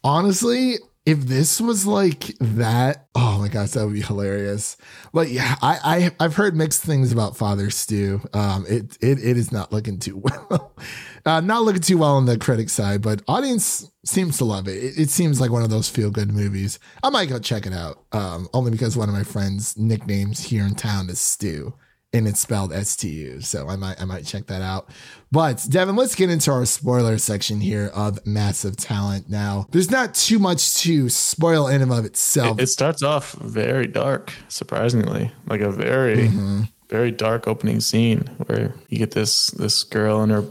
honestly, 0.02 0.76
if 1.06 1.20
this 1.20 1.60
was 1.60 1.86
like 1.86 2.34
that, 2.40 3.08
oh 3.14 3.38
my 3.38 3.48
gosh, 3.48 3.70
that 3.70 3.84
would 3.84 3.92
be 3.92 4.00
hilarious. 4.00 4.76
But 5.12 5.28
yeah, 5.28 5.56
I, 5.60 6.10
I 6.18 6.24
I've 6.24 6.36
heard 6.36 6.56
mixed 6.56 6.82
things 6.82 7.12
about 7.12 7.36
Father 7.36 7.68
Stew. 7.68 8.22
Um, 8.32 8.64
it 8.66 8.96
it 9.02 9.18
it 9.22 9.36
is 9.36 9.52
not 9.52 9.70
looking 9.72 9.98
too 9.98 10.22
well. 10.50 10.74
Uh, 11.26 11.40
not 11.40 11.62
looking 11.62 11.82
too 11.82 11.98
well 11.98 12.16
on 12.16 12.24
the 12.24 12.38
critic 12.38 12.70
side, 12.70 13.02
but 13.02 13.22
audience 13.28 13.90
seems 14.04 14.38
to 14.38 14.44
love 14.44 14.66
it. 14.66 14.82
It, 14.82 14.98
it 14.98 15.10
seems 15.10 15.40
like 15.40 15.50
one 15.50 15.62
of 15.62 15.70
those 15.70 15.88
feel 15.88 16.10
good 16.10 16.32
movies. 16.32 16.78
I 17.02 17.10
might 17.10 17.28
go 17.28 17.38
check 17.38 17.66
it 17.66 17.72
out. 17.72 18.04
Um, 18.12 18.48
only 18.54 18.70
because 18.70 18.96
one 18.96 19.08
of 19.08 19.14
my 19.14 19.24
friends' 19.24 19.76
nicknames 19.76 20.44
here 20.44 20.64
in 20.64 20.74
town 20.74 21.10
is 21.10 21.20
Stew. 21.20 21.74
And 22.14 22.26
it's 22.28 22.38
spelled 22.40 22.72
S 22.72 22.94
T 22.96 23.08
U, 23.08 23.40
so 23.40 23.68
I 23.68 23.74
might 23.76 24.00
I 24.00 24.04
might 24.04 24.24
check 24.24 24.46
that 24.46 24.62
out. 24.62 24.88
But 25.32 25.66
Devin, 25.68 25.96
let's 25.96 26.14
get 26.14 26.30
into 26.30 26.52
our 26.52 26.64
spoiler 26.64 27.18
section 27.18 27.60
here 27.60 27.90
of 27.92 28.24
Massive 28.24 28.76
Talent. 28.76 29.28
Now, 29.28 29.66
there's 29.72 29.90
not 29.90 30.14
too 30.14 30.38
much 30.38 30.76
to 30.82 31.08
spoil 31.08 31.66
in 31.66 31.82
and 31.82 31.92
of 31.92 32.04
itself. 32.04 32.60
It, 32.60 32.62
it 32.62 32.66
starts 32.68 33.02
off 33.02 33.32
very 33.32 33.88
dark, 33.88 34.32
surprisingly, 34.48 35.32
like 35.48 35.60
a 35.60 35.70
very, 35.72 36.28
Mm-hmm. 36.28 36.62
very 36.88 37.10
dark 37.10 37.48
opening 37.48 37.80
scene 37.80 38.20
where 38.46 38.72
you 38.88 38.98
get 38.98 39.10
this 39.10 39.48
this 39.48 39.82
girl 39.82 40.22
and 40.22 40.30
her 40.30 40.44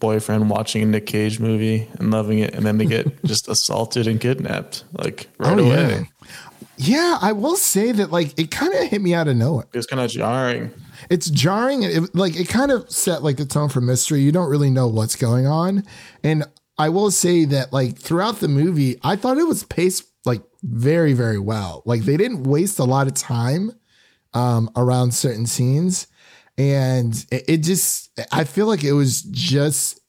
boyfriend 0.00 0.50
watching 0.50 0.82
a 0.82 0.86
Nick 0.86 1.06
Cage 1.06 1.38
movie 1.40 1.88
and 1.98 2.10
loving 2.10 2.40
it, 2.40 2.54
and 2.54 2.66
then 2.66 2.76
they 2.78 2.86
get 2.86 3.06
just 3.24 3.48
assaulted 3.48 4.06
and 4.08 4.20
kidnapped 4.20 4.84
like 4.98 5.28
right 5.38 5.58
Oh, 5.58 5.64
away. 5.64 5.90
yeah. 5.90 6.02
Yeah, 6.76 7.18
I 7.20 7.32
will 7.32 7.56
say 7.56 7.92
that 7.92 8.10
like 8.10 8.38
it 8.38 8.50
kind 8.50 8.74
of 8.74 8.88
hit 8.88 9.00
me 9.00 9.14
out 9.14 9.28
of 9.28 9.36
nowhere. 9.36 9.66
It 9.72 9.76
was 9.76 9.86
kind 9.86 10.00
of 10.00 10.10
jarring. 10.10 10.70
it's 11.10 11.30
jarring. 11.30 11.82
It, 11.82 12.14
like 12.14 12.36
it 12.36 12.48
kind 12.48 12.70
of 12.70 12.90
set 12.90 13.22
like 13.22 13.36
the 13.36 13.46
tone 13.46 13.68
for 13.68 13.80
mystery. 13.80 14.20
You 14.20 14.32
don't 14.32 14.50
really 14.50 14.70
know 14.70 14.88
what's 14.88 15.16
going 15.16 15.46
on, 15.46 15.84
and 16.22 16.44
I 16.78 16.88
will 16.88 17.10
say 17.10 17.44
that 17.46 17.72
like 17.72 17.98
throughout 17.98 18.40
the 18.40 18.48
movie, 18.48 18.98
I 19.02 19.16
thought 19.16 19.38
it 19.38 19.46
was 19.46 19.64
paced 19.64 20.04
like 20.24 20.42
very 20.62 21.12
very 21.12 21.38
well. 21.38 21.82
Like 21.84 22.02
they 22.02 22.16
didn't 22.16 22.44
waste 22.44 22.78
a 22.78 22.84
lot 22.84 23.06
of 23.06 23.14
time 23.14 23.72
um, 24.32 24.70
around 24.76 25.14
certain 25.14 25.46
scenes, 25.46 26.06
and 26.58 27.14
it, 27.30 27.44
it 27.48 27.56
just 27.58 28.10
I 28.32 28.44
feel 28.44 28.66
like 28.66 28.84
it 28.84 28.92
was 28.92 29.22
just 29.22 30.00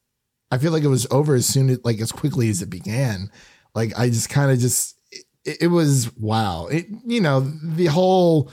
I 0.52 0.58
feel 0.58 0.72
like 0.72 0.84
it 0.84 0.88
was 0.88 1.08
over 1.12 1.36
as 1.36 1.46
soon 1.46 1.70
as 1.70 1.80
like 1.84 2.00
as 2.00 2.12
quickly 2.12 2.50
as 2.50 2.62
it 2.62 2.70
began. 2.70 3.30
Like 3.74 3.98
I 3.98 4.10
just 4.10 4.30
kind 4.30 4.52
of 4.52 4.60
just 4.60 4.96
it, 5.46 5.64
it 5.64 5.68
was 5.68 6.16
wow. 6.18 6.68
It 6.68 6.88
you 7.06 7.22
know 7.22 7.40
the 7.42 7.86
whole 7.86 8.52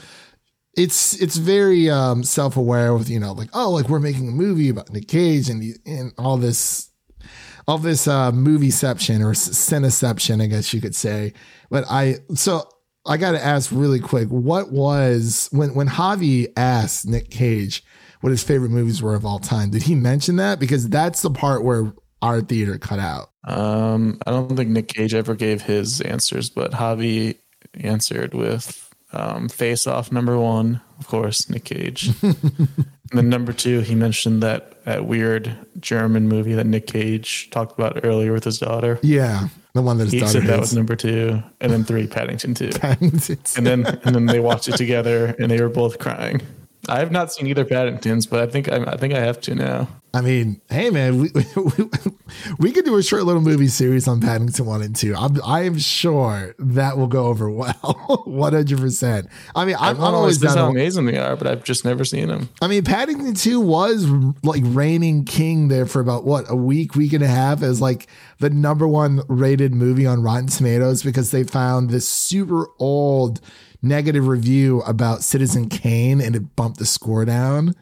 it's 0.77 1.21
it's 1.21 1.37
very 1.37 1.91
um 1.91 2.23
self-aware 2.25 2.95
with 2.95 3.09
you 3.11 3.21
know 3.21 3.33
like 3.33 3.51
oh 3.53 3.71
like 3.71 3.89
we're 3.89 3.99
making 3.99 4.29
a 4.29 4.33
movie 4.33 4.69
about 4.69 4.91
Nick 4.91 5.09
Cage 5.09 5.49
and 5.49 5.63
the, 5.63 5.75
and 5.85 6.13
all 6.19 6.37
this 6.37 6.91
all 7.67 7.79
this 7.79 8.09
uh 8.09 8.33
movieception 8.33 9.21
or 9.21 9.33
cineception 9.33 10.43
I 10.43 10.47
guess 10.47 10.73
you 10.73 10.81
could 10.81 10.95
say 10.95 11.35
but 11.71 11.85
I 11.91 12.17
so 12.35 12.69
I 13.05 13.17
got 13.17 13.33
to 13.33 13.45
ask 13.45 13.71
really 13.73 14.01
quick 14.01 14.29
what 14.29 14.73
was 14.73 15.49
when 15.53 15.75
when 15.75 15.89
Javi 15.89 16.53
asked 16.57 17.07
Nick 17.07 17.31
Cage 17.31 17.85
what 18.23 18.31
his 18.31 18.43
favorite 18.43 18.71
movies 18.71 19.03
were 19.03 19.15
of 19.15 19.27
all 19.27 19.41
time 19.41 19.71
did 19.71 19.83
he 19.83 19.95
mention 19.95 20.37
that 20.37 20.59
because 20.59 20.89
that's 20.89 21.21
the 21.21 21.31
part 21.31 21.65
where 21.65 21.93
our 22.23 22.41
theater 22.41 22.79
cut 22.79 22.99
out 22.99 23.31
Um, 23.45 24.19
I 24.27 24.31
don't 24.31 24.57
think 24.57 24.71
Nick 24.71 24.89
Cage 24.89 25.13
ever 25.15 25.35
gave 25.35 25.63
his 25.63 26.01
answers, 26.01 26.49
but 26.49 26.71
Javi 26.73 27.37
answered 27.75 28.33
with 28.35 28.89
um, 29.13 29.49
Face 29.49 29.87
Off 29.87 30.11
number 30.13 30.39
one, 30.39 30.81
of 31.01 31.07
course, 31.09 31.51
Nick 31.51 31.65
Cage. 31.65 32.11
and 32.23 32.87
then 33.13 33.29
number 33.29 33.53
two, 33.53 33.81
he 33.81 33.95
mentioned 33.95 34.43
that 34.43 34.83
that 34.85 35.05
weird 35.05 35.55
German 35.81 36.29
movie 36.29 36.55
that 36.55 36.67
Nick 36.67 36.87
Cage 36.87 37.51
talked 37.51 37.79
about 37.79 38.05
earlier 38.05 38.33
with 38.33 38.45
his 38.45 38.59
daughter. 38.59 38.99
yeah 39.03 39.49
the 39.75 39.81
one 39.83 39.97
that 39.99 40.05
his 40.05 40.13
He 40.13 40.21
daughter 40.21 40.33
said 40.33 40.43
that 40.45 40.49
hates. 40.59 40.61
was 40.61 40.75
number 40.77 40.97
two, 40.97 41.43
and 41.61 41.73
then 41.73 41.83
three, 41.85 42.07
Paddington 42.07 42.55
two. 42.55 42.69
Paddington's- 42.75 43.57
and 43.57 43.67
then 43.67 43.87
and 44.05 44.15
then 44.15 44.27
they 44.27 44.39
watched 44.41 44.69
it 44.69 44.77
together, 44.77 45.35
and 45.39 45.51
they 45.51 45.61
were 45.61 45.69
both 45.71 45.99
crying. 45.99 46.41
I 46.89 46.99
have 46.99 47.13
not 47.13 47.33
seen 47.33 47.47
either 47.47 47.65
Paddingtons, 47.65 48.29
but 48.29 48.41
I 48.41 48.47
think 48.47 48.71
I, 48.71 48.83
I 48.85 48.97
think 48.97 49.15
I 49.15 49.21
have 49.21 49.41
to 49.43 49.55
now. 49.55 49.89
I 50.15 50.21
mean, 50.21 50.61
hey 50.69 50.91
man, 50.91 51.19
we, 51.19 51.31
we 51.57 51.91
we 52.59 52.73
could 52.73 52.85
do 52.85 52.97
a 52.97 53.03
short 53.03 53.25
little 53.25 53.43
movie 53.43 53.69
series 53.69 54.09
on 54.09 54.21
Paddington 54.21 54.67
one 54.67 54.83
and 54.83 54.95
two. 54.95 55.15
I'm 55.17 55.41
I 55.43 55.63
am 55.63 55.79
sure 55.79 56.55
that 56.59 56.97
will 56.97 57.07
go 57.07 57.27
over 57.27 57.51
well, 57.51 58.23
one 58.25 58.53
hundred 58.53 58.79
percent. 58.79 59.29
I 59.55 59.65
mean, 59.65 59.77
I'm, 59.79 59.97
I'm 59.97 60.15
always 60.15 60.39
down. 60.39 60.57
how 60.57 60.69
amazing 60.69 61.07
they 61.07 61.19
are, 61.19 61.37
but 61.37 61.47
I've 61.47 61.65
just 61.65 61.85
never 61.85 62.05
seen 62.05 62.29
them. 62.29 62.49
I 62.61 62.69
mean, 62.69 62.85
Paddington 62.85 63.35
two 63.35 63.61
was 63.61 64.07
like 64.43 64.63
reigning 64.67 65.25
king 65.25 65.69
there 65.69 65.87
for 65.87 66.01
about 66.01 66.25
what 66.25 66.45
a 66.49 66.57
week, 66.57 66.95
week 66.95 67.13
and 67.13 67.23
a 67.23 67.29
half 67.29 67.63
as 67.63 67.81
like 67.81 68.07
the 68.39 68.51
number 68.51 68.87
one 68.87 69.23
rated 69.29 69.75
movie 69.75 70.07
on 70.07 70.23
Rotten 70.23 70.49
Tomatoes 70.49 71.03
because 71.03 71.31
they 71.31 71.45
found 71.45 71.91
this 71.91 72.09
super 72.09 72.67
old 72.79 73.41
negative 73.83 74.29
review 74.29 74.81
about 74.83 75.23
Citizen 75.23 75.69
Kane 75.69 76.21
and 76.21 76.37
it 76.37 76.57
bumped 76.57 76.79
the 76.79 76.87
score 76.87 77.25
down. 77.25 77.75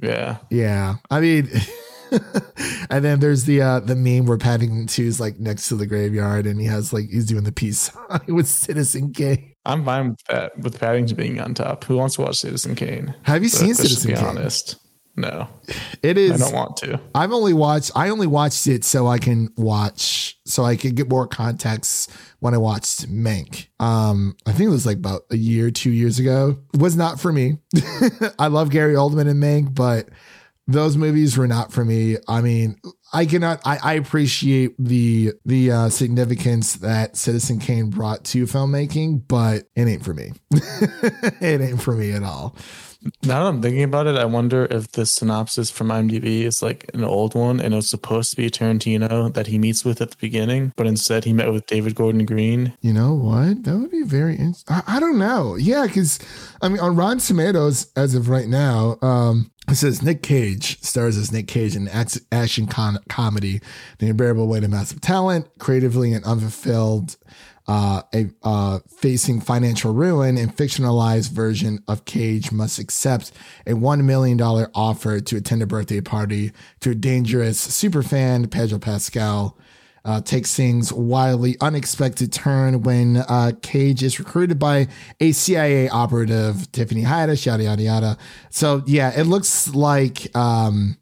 Yeah, 0.00 0.38
Yeah, 0.50 0.96
I 1.10 1.20
mean, 1.20 1.48
and 2.90 3.04
then 3.04 3.20
there's 3.20 3.44
the 3.44 3.62
uh 3.62 3.80
the 3.80 3.96
meme 3.96 4.26
where 4.26 4.38
Paddington 4.38 4.86
Two 4.86 5.04
is 5.04 5.20
like 5.20 5.38
next 5.38 5.68
to 5.68 5.74
the 5.76 5.86
graveyard, 5.86 6.46
and 6.46 6.60
he 6.60 6.66
has 6.66 6.92
like 6.92 7.08
he's 7.10 7.26
doing 7.26 7.44
the 7.44 7.52
peace 7.52 7.78
sign 7.92 8.20
with 8.28 8.46
Citizen 8.48 9.12
Kane. 9.12 9.52
I'm 9.64 9.84
fine 9.84 10.10
with 10.10 10.24
that. 10.28 10.58
With 10.58 10.78
Paddington 10.78 11.16
being 11.16 11.40
on 11.40 11.54
top, 11.54 11.84
who 11.84 11.96
wants 11.96 12.16
to 12.16 12.22
watch 12.22 12.36
Citizen 12.36 12.74
Kane? 12.74 13.14
Have 13.22 13.42
you 13.42 13.50
But 13.50 13.58
seen 13.58 13.74
Citizen 13.74 14.10
be 14.12 14.16
Kane? 14.16 14.24
honest. 14.24 14.76
No, 15.18 15.48
It 16.02 16.18
is. 16.18 16.32
I 16.32 16.36
don't 16.44 16.54
want 16.54 16.76
to. 16.76 17.00
I've 17.14 17.32
only 17.32 17.54
watched. 17.54 17.90
I 17.96 18.10
only 18.10 18.26
watched 18.26 18.66
it 18.66 18.84
so 18.84 19.06
I 19.06 19.16
can 19.16 19.48
watch, 19.56 20.38
so 20.44 20.62
I 20.62 20.76
could 20.76 20.94
get 20.94 21.08
more 21.08 21.26
context 21.26 22.10
when 22.40 22.52
I 22.52 22.58
watched 22.58 23.08
Mank. 23.10 23.68
Um, 23.80 24.36
I 24.44 24.52
think 24.52 24.66
it 24.68 24.72
was 24.72 24.84
like 24.84 24.98
about 24.98 25.22
a 25.30 25.36
year, 25.38 25.70
two 25.70 25.90
years 25.90 26.18
ago. 26.18 26.58
It 26.74 26.80
was 26.80 26.96
not 26.96 27.18
for 27.18 27.32
me. 27.32 27.56
I 28.38 28.48
love 28.48 28.68
Gary 28.68 28.92
Oldman 28.92 29.26
and 29.26 29.42
Mank, 29.42 29.74
but 29.74 30.10
those 30.66 30.96
movies 30.96 31.36
were 31.38 31.46
not 31.46 31.72
for 31.72 31.84
me. 31.84 32.16
I 32.28 32.40
mean, 32.40 32.80
I 33.12 33.26
cannot. 33.26 33.60
I, 33.64 33.78
I 33.82 33.92
appreciate 33.94 34.74
the 34.78 35.32
the 35.44 35.70
uh, 35.70 35.88
significance 35.90 36.74
that 36.76 37.16
Citizen 37.16 37.60
Kane 37.60 37.90
brought 37.90 38.24
to 38.24 38.44
filmmaking, 38.44 39.22
but 39.28 39.64
it 39.76 39.86
ain't 39.86 40.04
for 40.04 40.14
me. 40.14 40.32
it 40.50 41.60
ain't 41.60 41.80
for 41.80 41.92
me 41.92 42.12
at 42.12 42.22
all. 42.22 42.56
Now 43.22 43.42
that 43.42 43.48
I'm 43.48 43.62
thinking 43.62 43.82
about 43.82 44.06
it, 44.06 44.16
I 44.16 44.24
wonder 44.24 44.66
if 44.70 44.92
the 44.92 45.06
synopsis 45.06 45.70
from 45.70 45.88
IMDb 45.88 46.42
is 46.42 46.62
like 46.62 46.90
an 46.94 47.04
old 47.04 47.34
one 47.34 47.60
and 47.60 47.72
it 47.72 47.76
was 47.76 47.90
supposed 47.90 48.30
to 48.30 48.36
be 48.36 48.50
Tarantino 48.50 49.32
that 49.34 49.46
he 49.46 49.58
meets 49.58 49.84
with 49.84 50.00
at 50.00 50.10
the 50.10 50.16
beginning, 50.18 50.72
but 50.76 50.86
instead 50.86 51.24
he 51.24 51.32
met 51.32 51.52
with 51.52 51.66
David 51.66 51.94
Gordon 51.94 52.24
Green. 52.24 52.72
You 52.80 52.92
know 52.92 53.14
what? 53.14 53.64
That 53.64 53.76
would 53.76 53.90
be 53.90 54.02
very. 54.02 54.36
interesting. 54.36 54.76
I, 54.86 55.00
don't 55.00 55.18
know. 55.18 55.56
Yeah, 55.56 55.86
because 55.86 56.18
I 56.62 56.68
mean, 56.68 56.80
on 56.80 56.96
Rotten 56.96 57.18
Tomatoes, 57.18 57.90
as 57.96 58.14
of 58.14 58.28
right 58.28 58.48
now, 58.48 58.96
um, 59.02 59.50
it 59.68 59.74
says 59.74 60.02
Nick 60.02 60.22
Cage 60.22 60.80
stars 60.82 61.16
as 61.16 61.32
Nick 61.32 61.48
Cage 61.48 61.74
in 61.74 61.88
act- 61.88 62.20
action 62.30 62.66
con- 62.66 63.00
comedy, 63.08 63.60
The 63.98 64.08
Unbearable 64.08 64.46
Weight 64.46 64.64
of 64.64 64.70
Massive 64.70 65.00
Talent, 65.00 65.48
creatively 65.58 66.12
and 66.12 66.24
unfulfilled. 66.24 67.16
Uh, 67.68 68.02
a 68.14 68.26
uh, 68.44 68.78
facing 68.88 69.40
financial 69.40 69.92
ruin 69.92 70.38
and 70.38 70.56
fictionalized 70.56 71.32
version 71.32 71.82
of 71.88 72.04
Cage 72.04 72.52
must 72.52 72.78
accept 72.78 73.32
a 73.66 73.74
one 73.74 74.06
million 74.06 74.36
dollar 74.36 74.70
offer 74.72 75.18
to 75.18 75.36
attend 75.36 75.62
a 75.62 75.66
birthday 75.66 76.00
party 76.00 76.52
to 76.80 76.90
a 76.90 76.94
dangerous 76.94 77.66
superfan, 77.66 78.48
Pedro 78.50 78.78
Pascal 78.78 79.58
uh, 80.06 80.20
takes 80.20 80.54
things 80.54 80.92
wildly 80.92 81.56
unexpected 81.60 82.32
turn 82.32 82.82
when 82.82 83.16
uh, 83.16 83.50
Cage 83.60 84.04
is 84.04 84.20
recruited 84.20 84.56
by 84.56 84.86
a 85.18 85.32
CIA 85.32 85.88
operative, 85.88 86.70
Tiffany 86.70 87.02
Haddish, 87.02 87.44
yada 87.44 87.64
yada 87.64 87.82
yada. 87.82 88.18
So 88.50 88.84
yeah, 88.86 89.12
it 89.18 89.24
looks 89.24 89.74
like 89.74 90.34
um, 90.36 90.96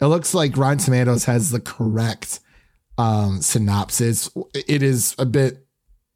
it 0.00 0.06
looks 0.06 0.32
like 0.32 0.56
Rotten 0.56 0.78
Tomatoes 0.78 1.26
has 1.26 1.50
the 1.50 1.60
correct 1.60 2.40
um, 2.96 3.42
synopsis. 3.42 4.30
It 4.54 4.82
is 4.82 5.14
a 5.18 5.26
bit. 5.26 5.66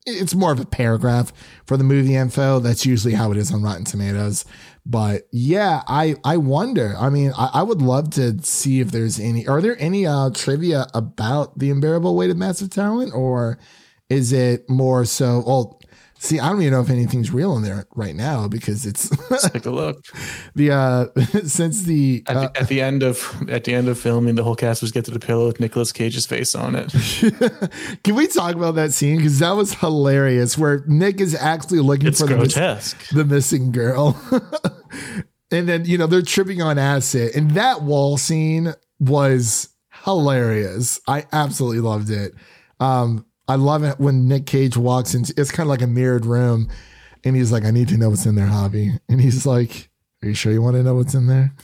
It's 0.05 0.35
more 0.35 0.51
of 0.51 0.59
a 0.59 0.67
paragraph 0.67 1.33
for 1.65 1.77
the 1.77 1.85
movie 1.85 2.17
info. 2.17 2.59
That's 2.59 2.85
usually 2.85 3.15
how 3.15 3.31
it 3.31 3.37
is 3.37 3.53
on 3.53 3.63
Rotten 3.63 3.85
Tomatoes. 3.85 4.45
But 4.85 5.29
yeah, 5.31 5.83
I 5.87 6.17
I 6.25 6.39
wonder. 6.39 6.95
I 6.99 7.09
mean, 7.09 7.33
I, 7.39 7.51
I 7.55 7.63
would 7.63 7.81
love 7.81 8.11
to 8.11 8.43
see 8.43 8.81
if 8.81 8.91
there's 8.91 9.21
any. 9.21 9.47
Are 9.47 9.61
there 9.61 9.77
any 9.79 10.07
uh, 10.07 10.31
trivia 10.31 10.87
about 10.93 11.59
the 11.59 11.71
unbearable 11.71 12.17
weight 12.17 12.31
of 12.31 12.37
massive 12.37 12.71
talent, 12.71 13.15
or 13.15 13.59
is 14.09 14.33
it 14.33 14.69
more 14.69 15.05
so? 15.05 15.45
Well, 15.47 15.81
see, 16.23 16.39
I 16.41 16.49
don't 16.49 16.61
even 16.63 16.73
know 16.73 16.81
if 16.81 16.89
anything's 16.91 17.31
real 17.33 17.57
in 17.57 17.63
there 17.63 17.85
right 17.95 18.15
now 18.15 18.47
because 18.49 18.87
it's 18.87 19.09
take 19.51 19.67
a 19.67 19.71
look. 19.83 20.05
the 20.55 20.71
uh 20.71 21.07
since 21.45 21.83
the, 21.83 22.23
At, 22.29 22.37
uh, 22.37 22.41
the, 22.49 22.61
at 22.63 22.69
the 22.69 22.81
end 22.81 23.03
of 23.03 23.45
at 23.49 23.65
the 23.65 23.75
end 23.75 23.89
of 23.89 23.99
filming, 23.99 24.37
the 24.37 24.45
whole 24.45 24.55
cast 24.57 24.81
was 24.83 24.93
get 24.93 25.05
to 25.07 25.11
the 25.11 25.19
pillow 25.19 25.47
with 25.49 25.61
Nicolas 25.61 25.93
Cage's 25.93 26.27
face 26.27 26.55
on 26.55 26.75
it. 26.77 26.93
can 28.05 28.15
we 28.15 28.27
talk 28.29 28.55
about 28.55 28.77
that 28.77 28.93
scene 28.93 29.17
because 29.19 29.39
that 29.41 29.53
was 29.53 29.75
hilarious 29.75 30.57
where 30.57 30.85
Nick 30.87 31.21
is 31.21 31.35
actually 31.35 31.81
looking 31.81 32.07
It's 32.09 32.21
for 32.21 32.27
the 32.27 32.37
grotesque. 32.37 33.09
the 33.11 33.25
missing 33.25 33.73
girl. 33.73 34.17
and 35.51 35.69
then, 35.69 35.85
you 35.85 35.99
know, 35.99 36.07
they're 36.07 36.23
tripping 36.23 36.63
on 36.63 36.79
acid. 36.79 37.35
And 37.35 37.51
that 37.53 37.83
wall 37.83 38.17
scene 38.17 38.73
was 39.01 39.69
hilarious. 40.05 41.01
I 41.07 41.27
absolutely 41.33 41.81
loved 41.81 42.11
it. 42.11 42.33
Um, 42.81 43.27
I 43.53 43.57
love 43.57 43.85
it 43.85 44.01
when 44.01 44.29
Nick 44.29 44.47
Cage 44.47 44.79
walks 44.79 45.15
into 45.15 45.35
it's 45.37 45.51
kind 45.53 45.67
of 45.67 45.69
like 45.69 45.83
a 45.83 45.87
mirrored 45.87 46.25
room 46.25 46.71
and 47.23 47.37
he's 47.37 47.53
like, 47.53 47.67
I 47.67 47.71
need 47.71 47.89
to 47.89 47.99
know 47.99 48.09
what's 48.09 48.25
in 48.25 48.35
there, 48.35 48.47
Javi. 48.47 48.99
And 49.11 49.21
he's 49.21 49.45
like, 49.45 49.91
Are 50.23 50.29
you 50.29 50.35
sure 50.35 50.53
you 50.53 50.63
want 50.63 50.77
to 50.77 50.83
know 50.83 50.95
what's 50.95 51.15
in 51.15 51.27
there? 51.27 51.53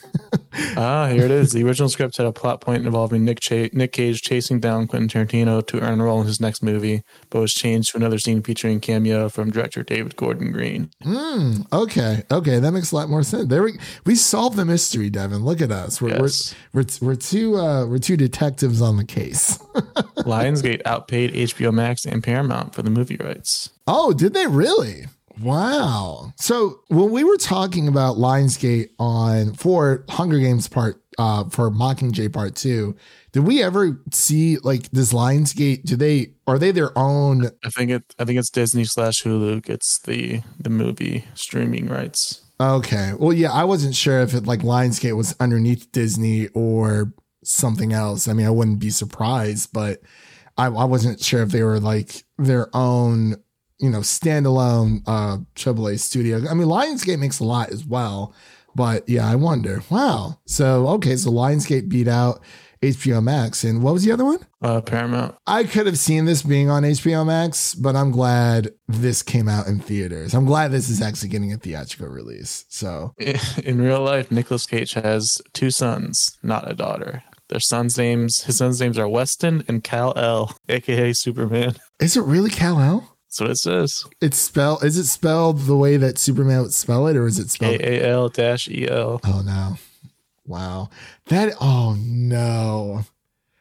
Ah, 0.77 1.07
here 1.09 1.25
it 1.25 1.31
is. 1.31 1.53
The 1.53 1.63
original 1.65 1.89
script 1.89 2.17
had 2.17 2.27
a 2.27 2.33
plot 2.33 2.61
point 2.61 2.85
involving 2.85 3.25
Nick 3.25 3.39
Cha- 3.41 3.69
Nick 3.73 3.93
Cage 3.93 4.23
chasing 4.23 4.59
down 4.59 4.87
Quentin 4.89 5.09
Tarantino 5.09 5.65
to 5.69 5.81
earn 5.81 6.01
a 6.01 6.05
role 6.05 6.21
in 6.21 6.27
his 6.27 6.41
next 6.41 6.63
movie, 6.63 7.03
but 7.31 7.41
was 7.41 7.53
changed 7.55 7.93
to 7.93 7.97
another 7.97 8.19
scene 8.19 8.43
featuring 8.43 8.81
cameo 8.81 9.29
from 9.29 9.51
director 9.51 9.83
David 9.85 10.17
Gordon 10.17 10.51
Green. 10.51 10.91
Hmm. 11.03 11.63
Okay. 11.73 12.25
Okay. 12.31 12.59
That 12.59 12.73
makes 12.73 12.91
a 12.91 12.97
lot 12.97 13.09
more 13.09 13.23
sense. 13.23 13.47
There 13.49 13.63
we 13.63 13.79
we 14.05 14.15
solved 14.17 14.57
the 14.57 14.65
mystery, 14.65 15.11
Devin. 15.11 15.45
Look 15.45 15.61
at 15.61 15.71
us. 15.71 16.01
We're 16.01 16.21
Yes. 16.21 16.55
we're, 16.73 16.83
we're 16.83 17.09
we're 17.09 17.15
two 17.17 17.57
uh 17.57 17.87
we're 17.87 17.99
two 17.99 18.17
detectives 18.17 18.83
on 18.83 18.97
the 18.97 19.05
case. 19.05 19.59
Lionsgate 20.19 20.83
outpaid 20.85 21.33
HBO 21.35 21.73
Max 21.73 22.05
and 22.05 22.23
Paramount 22.23 22.75
for 22.75 22.83
the 22.83 22.91
movie 22.91 23.17
rights. 23.17 23.71
Oh, 23.87 24.13
did 24.13 24.35
they 24.35 24.47
really? 24.47 25.07
Wow. 25.41 26.33
So 26.37 26.81
when 26.89 27.11
we 27.11 27.25
were 27.25 27.37
talking 27.37 27.89
about 27.89 28.17
Lionsgate 28.17 28.91
on 28.99 29.55
for 29.55 30.05
Hunger 30.09 30.39
Games 30.39 30.69
part 30.69 31.03
uh 31.19 31.45
for 31.51 31.71
Mockingjay 31.71 32.33
part 32.33 32.55
two, 32.57 32.97
did 33.33 33.45
we 33.45 33.63
ever 33.63 34.01
see 34.13 34.59
like 34.59 34.91
this 34.91 35.13
Lionsgate? 35.13 35.85
Do 35.85 35.97
they 35.97 36.33
are 36.47 36.59
they 36.59 36.71
their 36.71 36.97
own? 36.97 37.51
I 37.65 37.71
think 37.71 37.91
it. 37.91 38.15
I 38.19 38.25
think 38.25 38.39
it's 38.39 38.51
Disney 38.51 38.85
slash 38.85 39.23
Hulu 39.23 39.63
gets 39.63 39.99
the 40.01 40.43
the 40.59 40.71
movie 40.71 41.25
streaming 41.35 41.89
rights. 41.89 42.43
Okay. 42.61 43.13
Well, 43.17 43.33
yeah, 43.33 43.53
I 43.53 43.65
wasn't 43.65 43.95
sure 43.95 44.21
if 44.21 44.35
it 44.35 44.47
like 44.47 44.61
Lionsgate 44.61 45.17
was 45.17 45.35
underneath 45.39 45.93
Disney 45.93 46.49
or 46.49 47.13
something 47.45 47.93
else. 47.93 48.27
I 48.27 48.33
mean, 48.33 48.47
I 48.47 48.51
wouldn't 48.51 48.81
be 48.81 48.91
surprised, 48.91 49.73
but 49.73 50.01
I, 50.57 50.67
I 50.67 50.85
wasn't 50.85 51.21
sure 51.21 51.43
if 51.43 51.51
they 51.51 51.63
were 51.63 51.79
like 51.79 52.25
their 52.37 52.75
own 52.75 53.37
you 53.79 53.91
know, 53.91 54.01
standalone 54.01 55.03
uh 55.07 55.39
AAA 55.55 56.01
studio. 56.01 56.41
I 56.49 56.55
mean, 56.55 56.69
Lionsgate 56.69 57.19
makes 57.19 57.41
a 57.41 57.45
lot 57.45 57.71
as 57.71 57.85
well, 57.85 58.35
but 58.75 59.09
yeah, 59.09 59.29
I 59.29 59.35
wonder. 59.35 59.83
Wow. 59.91 60.39
So 60.47 60.89
okay, 60.89 61.17
so 61.17 61.31
Lionsgate 61.31 61.89
beat 61.89 62.09
out 62.09 62.43
HBO 62.83 63.21
Max, 63.23 63.65
and 63.65 63.83
what 63.83 63.93
was 63.93 64.05
the 64.05 64.13
other 64.13 64.25
one? 64.25 64.39
Uh, 64.63 64.81
Paramount. 64.81 65.35
I 65.49 65.65
could 65.65 65.87
have 65.87 65.99
seen 65.99 66.27
this 66.27 66.43
being 66.43 66.71
on 66.71 66.85
HBO 66.85 67.27
Max, 67.27 67.75
but 67.75 67.97
I'm 67.97 68.13
glad 68.13 68.73
this 68.87 69.23
came 69.23 69.49
out 69.49 69.67
in 69.67 69.81
theaters. 69.81 70.33
I'm 70.33 70.45
glad 70.45 70.71
this 70.71 70.89
is 70.89 71.03
actually 71.03 71.31
getting 71.31 71.53
a 71.53 71.57
theatrical 71.57 72.09
release. 72.09 72.65
So 72.69 73.15
In 73.65 73.81
real 73.81 74.03
life, 74.03 74.31
Nicolas 74.31 74.67
Cage 74.67 74.93
has 74.93 75.43
two 75.55 75.71
sons, 75.73 76.39
not 76.43 76.71
a 76.71 76.75
daughter. 76.75 77.25
Their 77.49 77.61
sons' 77.61 77.97
names, 77.99 78.45
his 78.45 78.59
sons' 78.59 78.81
names 78.81 78.99
are 78.99 79.09
Weston 79.09 79.65
and 79.67 79.83
Kal-El, 79.83 80.55
aka 80.69 81.13
Superman. 81.15 81.77
is 81.99 82.17
it 82.17 82.23
really 82.23 82.51
Cal 82.51 82.79
El? 82.79 83.18
That's 83.29 83.41
what 83.41 83.51
it 83.51 83.59
says. 83.59 84.05
It's 84.23 84.39
spelled. 84.39 84.83
Is 84.85 84.97
it 84.97 85.05
spelled 85.05 85.61
the 85.61 85.77
way 85.77 85.97
that 85.99 86.19
Superman 86.19 86.63
would 86.63 86.73
spell 86.75 87.07
it, 87.09 87.17
or 87.17 87.27
is 87.27 87.39
it 87.39 87.51
spelled? 87.51 87.81
A 87.81 88.03
A 88.05 88.09
L 88.11 88.29
dash 88.29 88.69
E 88.69 88.89
L. 88.89 89.21
Oh 89.25 89.43
no! 89.45 89.77
Wow, 90.47 90.89
that. 91.27 91.53
Oh 91.61 91.95
no. 92.01 93.03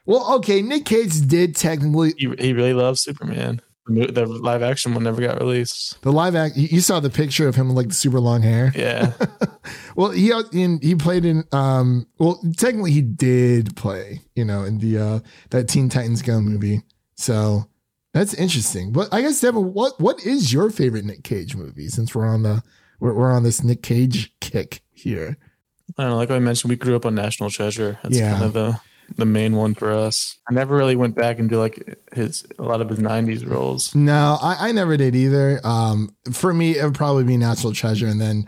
Well, 0.05 0.35
okay. 0.35 0.61
Nick 0.61 0.85
Cage 0.85 1.19
did 1.27 1.53
technically 1.55 2.13
He, 2.17 2.33
he 2.39 2.53
really 2.53 2.73
loves 2.73 3.01
Superman. 3.01 3.61
The 3.87 4.07
The 4.07 4.25
live 4.25 4.63
action 4.63 4.93
one 4.93 5.03
never 5.03 5.21
got 5.21 5.39
released. 5.39 6.01
the 6.01 6.11
live 6.13 6.35
act. 6.35 6.55
You 6.55 6.67
you 6.71 6.79
saw 6.81 7.01
the 7.01 7.09
picture 7.09 7.47
of 7.49 7.55
him 7.55 7.67
with 7.67 7.75
like 7.77 7.87
the 7.89 7.93
super 7.93 8.19
long 8.19 8.41
hair. 8.41 8.71
Yeah. 8.75 9.13
Well, 9.97 10.11
he 10.11 10.31
in 10.53 10.79
he 10.81 10.93
played 10.95 11.25
in. 11.25 11.43
Um. 11.51 12.05
Well, 12.19 12.39
technically, 12.55 12.91
he 12.91 13.01
did 13.01 13.75
play. 13.75 14.21
You 14.35 14.45
know, 14.45 14.63
in 14.63 14.77
the 14.77 14.97
uh 14.97 15.19
that 15.49 15.67
Teen 15.67 15.89
Titans 15.89 16.21
Go 16.21 16.39
movie. 16.39 16.83
So 17.15 17.65
that's 18.17 18.33
interesting. 18.33 18.91
But 18.91 19.13
I 19.13 19.21
guess 19.21 19.39
Devin, 19.41 19.73
what 19.73 19.99
what 19.99 20.25
is 20.25 20.51
your 20.53 20.69
favorite 20.69 21.05
Nick 21.05 21.23
Cage 21.23 21.55
movie? 21.55 21.87
Since 21.87 22.13
we're 22.15 22.27
on 22.27 22.43
the 22.43 22.63
we're, 22.99 23.13
we're 23.13 23.31
on 23.31 23.43
this 23.43 23.63
Nick 23.63 23.83
Cage 23.83 24.33
kick 24.41 24.81
here. 24.93 25.37
I 25.97 26.03
don't 26.03 26.11
know. 26.11 26.17
Like 26.17 26.31
I 26.31 26.39
mentioned, 26.39 26.69
we 26.69 26.75
grew 26.75 26.95
up 26.95 27.05
on 27.05 27.15
National 27.15 27.49
Treasure. 27.49 27.97
That's 28.03 28.17
Yeah. 28.17 28.31
kind 28.33 28.43
of 28.45 28.53
the 28.53 28.79
the 29.15 29.25
main 29.25 29.55
one 29.55 29.73
for 29.73 29.91
us. 29.91 30.37
I 30.49 30.53
never 30.53 30.75
really 30.75 30.97
went 30.97 31.15
back 31.15 31.39
into 31.39 31.57
like 31.57 31.97
his 32.13 32.45
a 32.59 32.63
lot 32.63 32.81
of 32.81 32.89
his 32.89 32.99
'90s 32.99 33.49
roles. 33.49 33.95
No, 33.95 34.37
I, 34.41 34.67
I 34.67 34.71
never 34.73 34.97
did 34.97 35.15
either. 35.15 35.61
Um, 35.63 36.13
for 36.33 36.53
me, 36.53 36.77
it 36.77 36.83
would 36.83 36.93
probably 36.95 37.23
be 37.23 37.37
National 37.37 37.71
Treasure, 37.73 38.07
and 38.07 38.19
then 38.19 38.47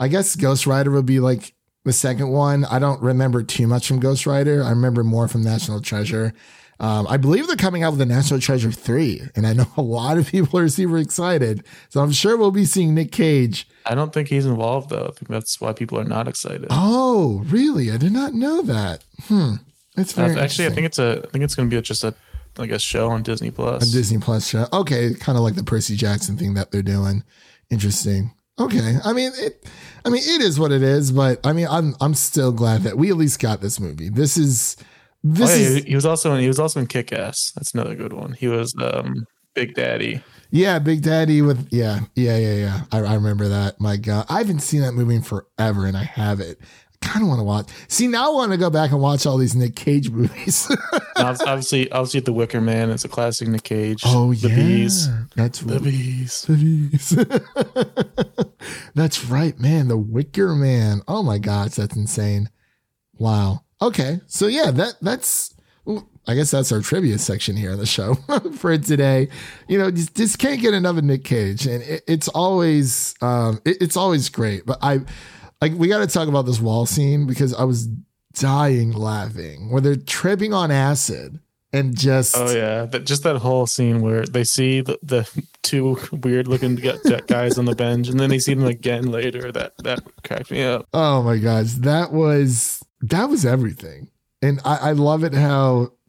I 0.00 0.08
guess 0.08 0.34
Ghost 0.34 0.66
Rider 0.66 0.90
would 0.90 1.06
be 1.06 1.20
like 1.20 1.54
the 1.84 1.92
second 1.92 2.28
one. 2.30 2.64
I 2.64 2.78
don't 2.80 3.00
remember 3.00 3.42
too 3.44 3.66
much 3.68 3.86
from 3.86 4.00
Ghost 4.00 4.26
Rider. 4.26 4.64
I 4.64 4.70
remember 4.70 5.04
more 5.04 5.28
from 5.28 5.44
National 5.44 5.80
Treasure. 5.80 6.32
Um, 6.80 7.06
I 7.08 7.18
believe 7.18 7.46
they're 7.46 7.56
coming 7.56 7.82
out 7.82 7.92
with 7.92 8.00
a 8.00 8.06
National 8.06 8.40
Treasure 8.40 8.72
three, 8.72 9.20
and 9.36 9.46
I 9.46 9.52
know 9.52 9.66
a 9.76 9.82
lot 9.82 10.16
of 10.16 10.28
people 10.28 10.58
are 10.58 10.68
super 10.68 10.96
excited. 10.98 11.62
So 11.90 12.00
I'm 12.00 12.10
sure 12.10 12.36
we'll 12.36 12.50
be 12.50 12.64
seeing 12.64 12.94
Nick 12.94 13.12
Cage. 13.12 13.68
I 13.84 13.94
don't 13.94 14.12
think 14.12 14.28
he's 14.28 14.46
involved 14.46 14.88
though. 14.90 15.04
I 15.08 15.12
think 15.12 15.28
that's 15.28 15.60
why 15.60 15.72
people 15.74 15.98
are 16.00 16.04
not 16.04 16.26
excited. 16.26 16.66
Oh, 16.70 17.42
really? 17.46 17.90
I 17.90 17.98
did 17.98 18.12
not 18.12 18.32
know 18.32 18.62
that. 18.62 19.04
Hmm. 19.24 19.54
That's 19.94 20.16
Uh, 20.16 20.22
actually, 20.38 20.66
I 20.66 20.70
think 20.70 20.86
it's 20.86 20.98
a. 20.98 21.22
I 21.24 21.30
think 21.30 21.44
it's 21.44 21.54
going 21.54 21.68
to 21.68 21.76
be 21.76 21.80
just 21.82 22.02
a 22.02 22.14
like 22.56 22.70
a 22.70 22.78
show 22.78 23.10
on 23.10 23.22
Disney 23.22 23.50
Plus. 23.50 23.88
A 23.88 23.92
Disney 23.92 24.18
Plus 24.18 24.48
show. 24.48 24.66
Okay, 24.72 25.14
kind 25.14 25.36
of 25.36 25.44
like 25.44 25.56
the 25.56 25.64
Percy 25.64 25.96
Jackson 25.96 26.36
thing 26.36 26.54
that 26.54 26.70
they're 26.70 26.82
doing. 26.82 27.24
Interesting. 27.70 28.32
Okay, 28.58 28.96
I 29.04 29.12
mean 29.12 29.32
it. 29.36 29.66
I 30.04 30.08
mean 30.10 30.22
it 30.24 30.42
is 30.42 30.58
what 30.58 30.72
it 30.72 30.82
is, 30.82 31.12
but 31.12 31.44
I 31.44 31.52
mean 31.52 31.66
I'm 31.70 31.94
I'm 32.00 32.14
still 32.14 32.52
glad 32.52 32.82
that 32.82 32.96
we 32.98 33.10
at 33.10 33.16
least 33.16 33.38
got 33.40 33.60
this 33.60 33.80
movie. 33.80 34.08
This 34.08 34.36
is 34.36 34.76
this 35.22 35.50
oh, 35.50 35.54
yeah, 35.54 35.66
is 35.66 35.84
he- 35.84 35.94
was 35.94 36.06
also 36.06 36.32
in, 36.34 36.40
he 36.40 36.48
was 36.48 36.58
also 36.58 36.80
in 36.80 36.86
Kick 36.86 37.12
Ass. 37.12 37.52
That's 37.54 37.74
another 37.74 37.94
good 37.94 38.12
one. 38.12 38.32
He 38.32 38.48
was 38.48 38.74
um, 38.80 39.26
Big 39.54 39.74
Daddy. 39.74 40.22
yeah, 40.50 40.78
Big 40.78 41.02
Daddy 41.02 41.42
with 41.42 41.68
yeah 41.70 42.00
yeah 42.14 42.36
yeah 42.38 42.54
yeah. 42.54 42.80
I, 42.92 42.98
I 43.00 43.14
remember 43.14 43.48
that. 43.48 43.80
My 43.80 43.96
God, 43.96 44.26
I 44.28 44.38
haven't 44.38 44.60
seen 44.60 44.80
that 44.82 44.92
movie 44.92 45.16
in 45.16 45.22
forever, 45.22 45.86
and 45.86 45.96
I 45.96 46.04
have 46.04 46.40
it. 46.40 46.58
I 47.02 47.06
kind 47.06 47.22
of 47.22 47.28
want 47.28 47.40
to 47.40 47.44
watch. 47.44 47.68
See, 47.88 48.06
now 48.08 48.30
I 48.30 48.34
want 48.34 48.52
to 48.52 48.58
go 48.58 48.68
back 48.68 48.90
and 48.92 49.00
watch 49.00 49.24
all 49.26 49.38
these 49.38 49.56
Nick 49.56 49.74
Cage 49.74 50.10
movies. 50.12 50.70
Obviously, 51.16 51.90
obviously, 51.90 52.20
The 52.20 52.32
Wicker 52.34 52.60
Man. 52.60 52.90
It's 52.90 53.04
a 53.06 53.08
classic 53.08 53.48
Nick 53.48 53.62
Cage. 53.64 54.02
oh 54.04 54.34
the 54.34 54.48
yeah, 54.48 54.56
Bees. 54.56 55.08
that's 55.34 55.60
The 55.60 55.80
Bees. 55.80 56.42
The 56.42 56.56
Bees. 56.56 58.54
that's 58.94 59.24
right, 59.24 59.58
man. 59.58 59.88
The 59.88 59.96
Wicker 59.96 60.54
Man. 60.54 61.00
Oh 61.08 61.22
my 61.22 61.38
gosh, 61.38 61.72
that's 61.72 61.96
insane. 61.96 62.50
Wow. 63.18 63.64
Okay, 63.82 64.20
so 64.26 64.46
yeah, 64.46 64.70
that 64.70 64.94
that's. 65.00 65.54
I 66.28 66.34
guess 66.34 66.50
that's 66.50 66.70
our 66.70 66.80
trivia 66.80 67.18
section 67.18 67.56
here 67.56 67.72
on 67.72 67.78
the 67.78 67.86
show 67.86 68.14
for 68.58 68.76
today. 68.78 69.28
You 69.68 69.78
know, 69.78 69.90
just, 69.90 70.14
just 70.14 70.38
can't 70.38 70.60
get 70.60 70.74
enough 70.74 70.98
of 70.98 71.04
Nick 71.04 71.24
Cage, 71.24 71.66
and 71.66 71.82
it, 71.82 72.04
it's 72.06 72.28
always 72.28 73.14
um, 73.22 73.60
it- 73.64 73.78
it's 73.80 73.96
always 73.96 74.28
great. 74.28 74.66
But 74.66 74.78
I 74.82 75.00
like 75.60 75.72
we 75.74 75.88
got 75.88 75.98
to 76.00 76.06
talk 76.06 76.28
about 76.28 76.42
this 76.46 76.60
wall 76.60 76.86
scene 76.86 77.26
because 77.26 77.54
I 77.54 77.64
was 77.64 77.88
dying 78.34 78.92
laughing 78.92 79.70
where 79.72 79.80
they're 79.80 79.96
tripping 79.96 80.52
on 80.54 80.70
acid 80.70 81.40
and 81.72 81.96
just 81.98 82.36
Oh 82.36 82.50
yeah, 82.54 82.84
that, 82.84 83.06
just 83.06 83.22
that 83.24 83.36
whole 83.38 83.66
scene 83.66 84.00
where 84.00 84.24
they 84.24 84.44
see 84.44 84.82
the, 84.82 84.98
the 85.02 85.28
two 85.62 85.96
weird 86.12 86.46
looking 86.46 86.76
guys 86.76 87.58
on 87.58 87.64
the 87.64 87.74
bench, 87.74 88.08
and 88.08 88.20
then 88.20 88.28
they 88.30 88.38
see 88.38 88.54
them 88.54 88.66
again 88.66 89.10
later. 89.10 89.50
That 89.50 89.72
that 89.78 90.00
cracked 90.22 90.50
me 90.50 90.62
up. 90.62 90.86
Oh 90.92 91.22
my 91.22 91.38
gosh, 91.38 91.72
that 91.78 92.12
was 92.12 92.79
that 93.02 93.28
was 93.28 93.44
everything, 93.44 94.10
and 94.42 94.60
I, 94.64 94.76
I 94.76 94.92
love 94.92 95.24
it 95.24 95.34
how 95.34 95.92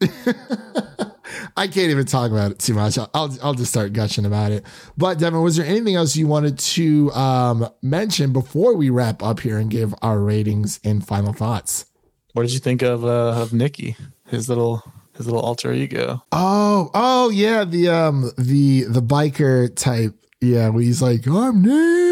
I 1.56 1.66
can't 1.66 1.90
even 1.90 2.06
talk 2.06 2.30
about 2.30 2.50
it 2.50 2.58
too 2.58 2.74
much. 2.74 2.98
I'll, 2.98 3.10
I'll 3.14 3.38
I'll 3.42 3.54
just 3.54 3.70
start 3.70 3.92
gushing 3.92 4.24
about 4.24 4.52
it. 4.52 4.64
But 4.96 5.18
Devin, 5.18 5.40
was 5.42 5.56
there 5.56 5.66
anything 5.66 5.94
else 5.94 6.16
you 6.16 6.26
wanted 6.26 6.58
to 6.58 7.12
um, 7.12 7.68
mention 7.82 8.32
before 8.32 8.74
we 8.74 8.90
wrap 8.90 9.22
up 9.22 9.40
here 9.40 9.58
and 9.58 9.70
give 9.70 9.94
our 10.02 10.18
ratings 10.18 10.80
and 10.84 11.06
final 11.06 11.32
thoughts? 11.32 11.86
What 12.32 12.42
did 12.42 12.52
you 12.52 12.58
think 12.58 12.82
of 12.82 13.04
uh, 13.04 13.40
of 13.40 13.52
Nikki? 13.52 13.96
His 14.28 14.48
little 14.48 14.82
his 15.16 15.26
little 15.26 15.42
alter 15.42 15.72
ego. 15.72 16.22
Oh, 16.32 16.90
oh 16.94 17.30
yeah, 17.30 17.64
the 17.64 17.88
um 17.88 18.30
the 18.38 18.84
the 18.84 19.02
biker 19.02 19.74
type. 19.74 20.14
Yeah, 20.40 20.70
where 20.70 20.82
he's 20.82 21.00
like, 21.00 21.26
I'm 21.28 21.62
Nick. 21.62 22.11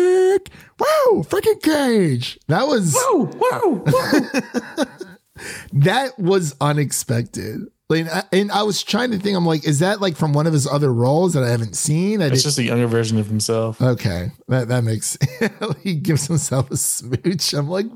Wow, 0.81 1.23
freaking 1.29 1.63
Cage. 1.63 2.39
That 2.49 2.67
was 2.67 2.95
Whoa, 2.97 3.25
Wow! 3.37 3.83
Wow! 3.87 4.85
that 5.75 6.19
was 6.19 6.57
unexpected. 6.61 7.61
Like, 7.89 8.07
and 8.33 8.53
I 8.53 8.63
was 8.63 8.83
trying 8.85 9.11
to 9.11 9.19
think. 9.19 9.37
I'm 9.37 9.45
like, 9.45 9.67
is 9.67 9.81
that 9.81 10.01
like 10.01 10.17
from 10.17 10.33
one 10.33 10.47
of 10.47 10.53
his 10.53 10.67
other 10.67 10.93
roles 10.93 11.35
that 11.35 11.43
I 11.43 11.49
haven't 11.51 11.75
seen? 11.75 12.23
I 12.23 12.27
it's 12.27 12.37
did, 12.37 12.43
just 12.45 12.59
a 12.59 12.63
younger 12.63 12.87
version 12.87 13.19
of 13.19 13.27
himself. 13.27 13.83
okay. 13.83 14.31
That 14.49 14.69
that 14.69 14.85
makes 14.85 15.19
he 15.83 15.97
gives 15.97 16.27
himself 16.29 16.71
a 16.71 16.77
smooch. 16.77 17.53
I'm 17.53 17.69
like, 17.69 17.87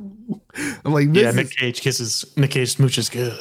I'm 0.85 0.93
like, 0.93 1.13
this 1.13 1.23
Yeah, 1.23 1.29
is- 1.31 1.37
Nick 1.37 1.51
Cage 1.53 1.81
kisses. 1.81 2.25
Nick 2.37 2.51
Cage 2.51 2.75
smooches 2.77 3.09
good. 3.11 3.39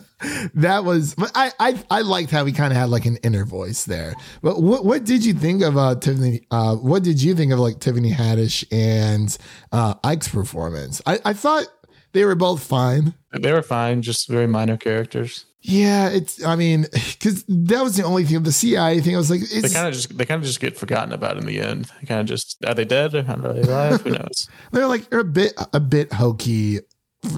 that 0.54 0.84
was. 0.84 1.14
But 1.14 1.32
I 1.34 1.52
I 1.58 1.84
I 1.90 2.00
liked 2.02 2.30
how 2.30 2.44
he 2.44 2.52
kind 2.52 2.72
of 2.72 2.78
had 2.78 2.88
like 2.88 3.06
an 3.06 3.16
inner 3.22 3.44
voice 3.44 3.84
there. 3.84 4.14
But 4.42 4.62
what 4.62 4.84
what 4.84 5.04
did 5.04 5.24
you 5.24 5.34
think 5.34 5.62
of 5.62 5.76
uh 5.76 5.94
Tiffany? 5.96 6.46
Uh, 6.50 6.76
what 6.76 7.02
did 7.02 7.22
you 7.22 7.34
think 7.34 7.52
of 7.52 7.58
like 7.58 7.80
Tiffany 7.80 8.12
Haddish 8.12 8.64
and 8.72 9.36
uh 9.72 9.94
Ike's 10.04 10.28
performance? 10.28 11.02
I 11.06 11.18
I 11.24 11.32
thought 11.32 11.66
they 12.12 12.24
were 12.24 12.34
both 12.34 12.62
fine. 12.62 13.14
they 13.32 13.52
were 13.52 13.62
fine, 13.62 14.00
just 14.02 14.28
very 14.28 14.46
minor 14.46 14.76
characters. 14.78 15.44
Yeah, 15.60 16.10
it's. 16.10 16.44
I 16.44 16.54
mean, 16.54 16.86
because 16.92 17.42
that 17.48 17.82
was 17.82 17.96
the 17.96 18.04
only 18.04 18.24
thing. 18.24 18.36
Of 18.36 18.44
the 18.44 18.52
CIA 18.52 19.00
thing. 19.00 19.16
I 19.16 19.18
was 19.18 19.30
like, 19.32 19.40
They 19.40 19.56
it's. 19.58 19.74
kind 19.74 19.88
of 19.88 19.94
just 19.94 20.16
they 20.16 20.24
kind 20.24 20.38
of 20.40 20.46
just 20.46 20.60
get 20.60 20.78
forgotten 20.78 21.12
about 21.12 21.38
in 21.38 21.44
the 21.44 21.60
end. 21.60 21.90
They 22.00 22.06
kind 22.06 22.20
of 22.20 22.26
just 22.26 22.56
are 22.64 22.72
they 22.72 22.84
dead 22.84 23.14
or 23.16 23.24
are 23.28 23.52
they 23.52 23.62
alive? 23.62 24.00
Who 24.02 24.10
knows? 24.10 24.48
they're 24.70 24.86
like 24.86 25.10
they're 25.10 25.18
a 25.18 25.24
bit 25.24 25.54
a 25.72 25.80
bit 25.80 26.12
hokey, 26.12 26.78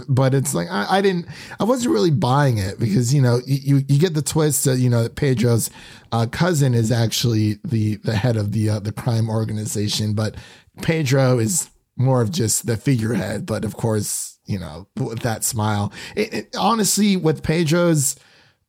but 0.09 0.35
it's 0.35 0.55
like 0.55 0.69
I, 0.71 0.99
I 0.99 1.01
didn't. 1.03 1.27
I 1.61 1.65
wasn't 1.65 1.95
really 1.95 2.11
buying 2.11 2.59
it 2.59 2.79
because 2.79 3.13
you 3.15 3.23
know 3.23 3.41
you 3.47 3.83
you, 3.89 3.99
get 3.99 4.15
the 4.15 4.23
twist 4.23 4.65
that 4.65 4.79
you 4.79 4.89
know 4.89 5.03
that 5.03 5.17
Pedro's 5.17 5.71
uh, 6.13 6.27
cousin 6.31 6.75
is 6.75 6.91
actually 6.93 7.59
the 7.65 7.97
the 7.97 8.17
head 8.17 8.37
of 8.37 8.53
the 8.53 8.71
uh, 8.71 8.79
the 8.81 8.93
crime 8.93 9.29
organization, 9.29 10.15
but 10.15 10.37
Pedro 10.83 11.39
is 11.39 11.71
more 11.97 12.23
of 12.23 12.31
just 12.31 12.67
the 12.67 12.77
figurehead. 12.77 13.47
But 13.47 13.65
of 13.65 13.77
course, 13.77 14.39
you 14.47 14.59
know, 14.59 14.89
with 14.97 15.21
that 15.21 15.45
smile, 15.45 15.93
it, 16.17 16.33
it, 16.33 16.57
honestly, 16.57 17.17
with 17.17 17.43
Pedro's, 17.43 18.17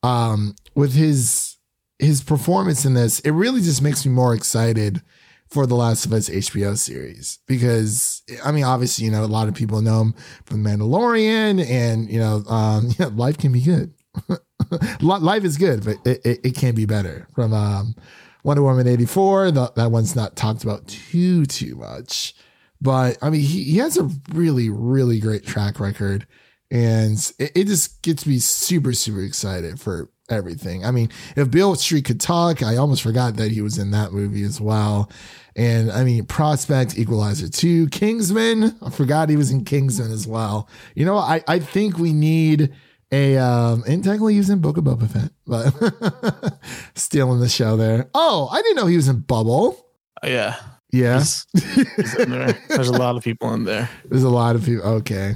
um, 0.03 0.55
with 0.75 0.93
his 0.93 1.57
his 1.99 2.23
performance 2.23 2.85
in 2.85 2.93
this, 2.93 3.19
it 3.21 3.31
really 3.31 3.61
just 3.61 3.81
makes 3.81 4.05
me 4.05 4.11
more 4.11 4.33
excited 4.33 5.01
for 5.49 5.65
the 5.65 5.75
Last 5.75 6.05
of 6.05 6.13
Us 6.13 6.29
HBO 6.29 6.77
series 6.77 7.39
because 7.47 8.21
I 8.43 8.51
mean, 8.51 8.63
obviously, 8.63 9.05
you 9.05 9.11
know, 9.11 9.23
a 9.23 9.25
lot 9.25 9.47
of 9.47 9.55
people 9.55 9.81
know 9.81 10.01
him 10.01 10.15
from 10.45 10.63
Mandalorian, 10.63 11.65
and 11.65 12.09
you 12.09 12.19
know, 12.19 12.43
um, 12.47 12.89
yeah, 12.99 13.09
life 13.13 13.37
can 13.37 13.51
be 13.51 13.61
good. 13.61 13.93
Life 15.01 15.43
is 15.45 15.57
good, 15.57 15.85
but 15.85 15.95
it, 16.05 16.25
it, 16.25 16.39
it 16.43 16.55
can 16.55 16.75
be 16.75 16.85
better. 16.85 17.27
From 17.33 17.53
um, 17.53 17.95
Wonder 18.43 18.63
Woman 18.63 18.87
eighty 18.87 19.05
four, 19.05 19.49
that 19.51 19.91
one's 19.91 20.15
not 20.15 20.35
talked 20.35 20.63
about 20.63 20.87
too 20.87 21.45
too 21.45 21.75
much, 21.75 22.35
but 22.81 23.17
I 23.21 23.29
mean, 23.29 23.41
he, 23.41 23.63
he 23.63 23.77
has 23.77 23.97
a 23.97 24.09
really 24.33 24.69
really 24.69 25.19
great 25.19 25.45
track 25.45 25.79
record, 25.79 26.27
and 26.69 27.17
it, 27.39 27.51
it 27.55 27.67
just 27.67 28.01
gets 28.01 28.25
me 28.25 28.39
super 28.39 28.93
super 28.93 29.21
excited 29.21 29.79
for 29.79 30.09
everything. 30.29 30.85
I 30.85 30.91
mean, 30.91 31.09
if 31.35 31.49
Beale 31.51 31.75
Street 31.75 32.05
could 32.05 32.19
talk, 32.19 32.63
I 32.63 32.77
almost 32.77 33.01
forgot 33.01 33.35
that 33.37 33.51
he 33.51 33.61
was 33.61 33.77
in 33.77 33.91
that 33.91 34.11
movie 34.11 34.43
as 34.43 34.59
well. 34.61 35.11
And 35.55 35.91
I 35.91 36.03
mean, 36.03 36.25
Prospect, 36.25 36.97
Equalizer 36.97 37.49
2, 37.49 37.89
Kingsman. 37.89 38.77
I 38.81 38.89
forgot 38.89 39.29
he 39.29 39.35
was 39.35 39.51
in 39.51 39.65
Kingsman 39.65 40.11
as 40.11 40.25
well. 40.27 40.69
You 40.95 41.05
know, 41.05 41.17
I, 41.17 41.43
I 41.47 41.59
think 41.59 41.97
we 41.97 42.13
need 42.13 42.73
a 43.11 43.37
um 43.37 43.83
and 43.87 44.03
technically 44.03 44.33
he 44.33 44.39
was 44.39 44.51
in 44.51 44.59
Book 44.61 44.77
of 44.77 44.83
Boba 44.83 45.09
Fett, 45.09 45.31
but 45.47 46.59
stealing 46.95 47.39
the 47.39 47.49
show 47.49 47.75
there. 47.75 48.07
Oh, 48.13 48.47
I 48.51 48.61
didn't 48.61 48.75
know 48.75 48.85
he 48.85 48.95
was 48.97 49.07
in 49.07 49.21
Bubble. 49.21 49.83
yeah. 50.23 50.55
Yeah. 50.91 51.19
He's, 51.19 51.45
he's. 51.53 52.15
There's 52.15 52.87
a 52.87 52.97
lot 52.97 53.15
of 53.15 53.23
people 53.23 53.53
in 53.53 53.63
there. 53.63 53.87
There's 54.05 54.23
a 54.23 54.29
lot 54.29 54.55
of 54.55 54.65
people. 54.65 54.85
Okay. 54.85 55.35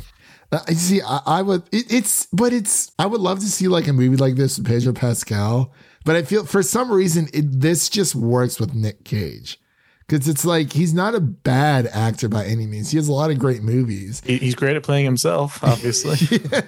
Uh, 0.53 0.59
I 0.67 0.73
see. 0.73 1.01
I, 1.01 1.21
I 1.25 1.41
would. 1.41 1.63
It, 1.71 1.91
it's, 1.91 2.27
but 2.27 2.53
it's. 2.53 2.91
I 2.99 3.05
would 3.05 3.21
love 3.21 3.39
to 3.39 3.47
see 3.47 3.67
like 3.67 3.87
a 3.87 3.93
movie 3.93 4.17
like 4.17 4.35
this 4.35 4.57
with 4.57 4.67
Pedro 4.67 4.93
Pascal. 4.93 5.73
But 6.05 6.15
I 6.15 6.23
feel 6.23 6.45
for 6.45 6.61
some 6.61 6.91
reason 6.91 7.29
it, 7.33 7.61
this 7.61 7.89
just 7.89 8.13
works 8.13 8.59
with 8.59 8.73
Nick 8.73 9.05
Cage 9.05 9.59
because 10.05 10.27
it's 10.27 10.43
like 10.43 10.73
he's 10.73 10.93
not 10.93 11.15
a 11.15 11.21
bad 11.21 11.87
actor 11.87 12.27
by 12.27 12.45
any 12.45 12.67
means. 12.67 12.91
He 12.91 12.97
has 12.97 13.07
a 13.07 13.13
lot 13.13 13.31
of 13.31 13.39
great 13.39 13.63
movies. 13.63 14.21
He's 14.25 14.53
great 14.53 14.75
at 14.75 14.83
playing 14.83 15.05
himself, 15.05 15.63
obviously. 15.63 16.39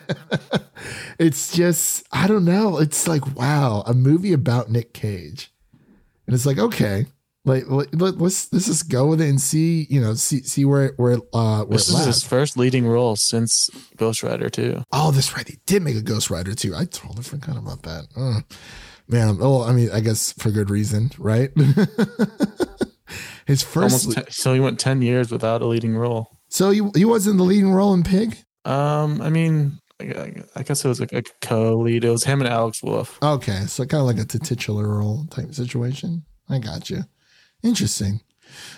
It's 1.18 1.54
just 1.56 2.06
I 2.12 2.28
don't 2.28 2.46
know. 2.46 2.78
It's 2.78 3.08
like 3.08 3.36
wow, 3.36 3.84
a 3.88 3.94
movie 3.94 4.34
about 4.34 4.70
Nick 4.70 4.94
Cage, 4.94 5.52
and 6.28 6.36
it's 6.36 6.46
like 6.46 6.60
okay. 6.60 7.08
Like 7.46 7.70
let, 7.70 7.94
let, 7.94 8.18
let's 8.18 8.52
let's 8.52 8.66
just 8.66 8.90
go 8.90 9.06
with 9.08 9.22
it 9.22 9.30
and 9.30 9.40
see 9.40 9.86
you 9.90 10.02
know 10.02 10.16
see 10.16 10.42
see 10.42 10.66
where 10.66 10.94
where 10.98 11.20
uh 11.32 11.64
where 11.64 11.78
this 11.78 11.90
is 11.90 12.06
his 12.06 12.24
first 12.24 12.58
leading 12.58 12.88
role 12.88 13.16
since 13.16 13.70
Ghost 13.96 14.24
Rider 14.24 14.50
too. 14.50 14.84
Oh, 14.92 15.12
that's 15.12 15.36
right. 15.36 15.46
They 15.46 15.58
did 15.68 15.84
make 15.84 15.96
a 15.96 16.02
Ghost 16.02 16.32
Rider 16.32 16.56
2. 16.56 16.76
I 16.76 16.86
totally 16.86 17.24
forgot 17.24 17.58
about 17.58 17.84
that. 17.84 18.08
Mm. 18.18 18.44
Man, 19.08 19.38
oh, 19.40 19.64
I 19.64 19.72
mean, 19.72 19.90
I 19.94 20.00
guess 20.00 20.32
for 20.34 20.50
good 20.50 20.72
reason, 20.72 21.12
right? 21.20 21.52
His 23.46 23.62
first. 23.62 24.12
Ten, 24.14 24.26
so 24.32 24.56
he 24.56 24.60
went 24.60 24.80
ten 24.80 25.04
years 25.04 25.32
without 25.32 25.62
a 25.62 25.68
leading 25.68 25.96
role. 25.96 26.40
so 26.50 26.72
he, 26.72 26.82
he 26.96 27.06
wasn't 27.06 27.38
the 27.38 27.44
leading 27.44 27.72
role 27.72 27.94
in 27.94 28.04
Pig. 28.04 28.36
Um, 28.66 29.22
I 29.22 29.30
mean, 29.30 29.78
I, 30.00 30.64
guess 30.64 30.84
it 30.84 30.88
was 30.88 31.00
like 31.00 31.14
a 31.14 31.22
co-lead. 31.42 32.04
It 32.04 32.10
was 32.10 32.24
him 32.24 32.42
and 32.42 32.50
Alex 32.50 32.82
Wolff. 32.82 33.20
Okay, 33.22 33.66
so 33.68 33.86
kind 33.86 34.02
of 34.02 34.08
like 34.08 34.18
a 34.18 34.26
titular 34.26 34.88
role 34.88 35.28
type 35.28 35.54
situation. 35.54 36.26
I 36.50 36.58
got 36.58 36.90
you. 36.90 37.04
Interesting. 37.66 38.22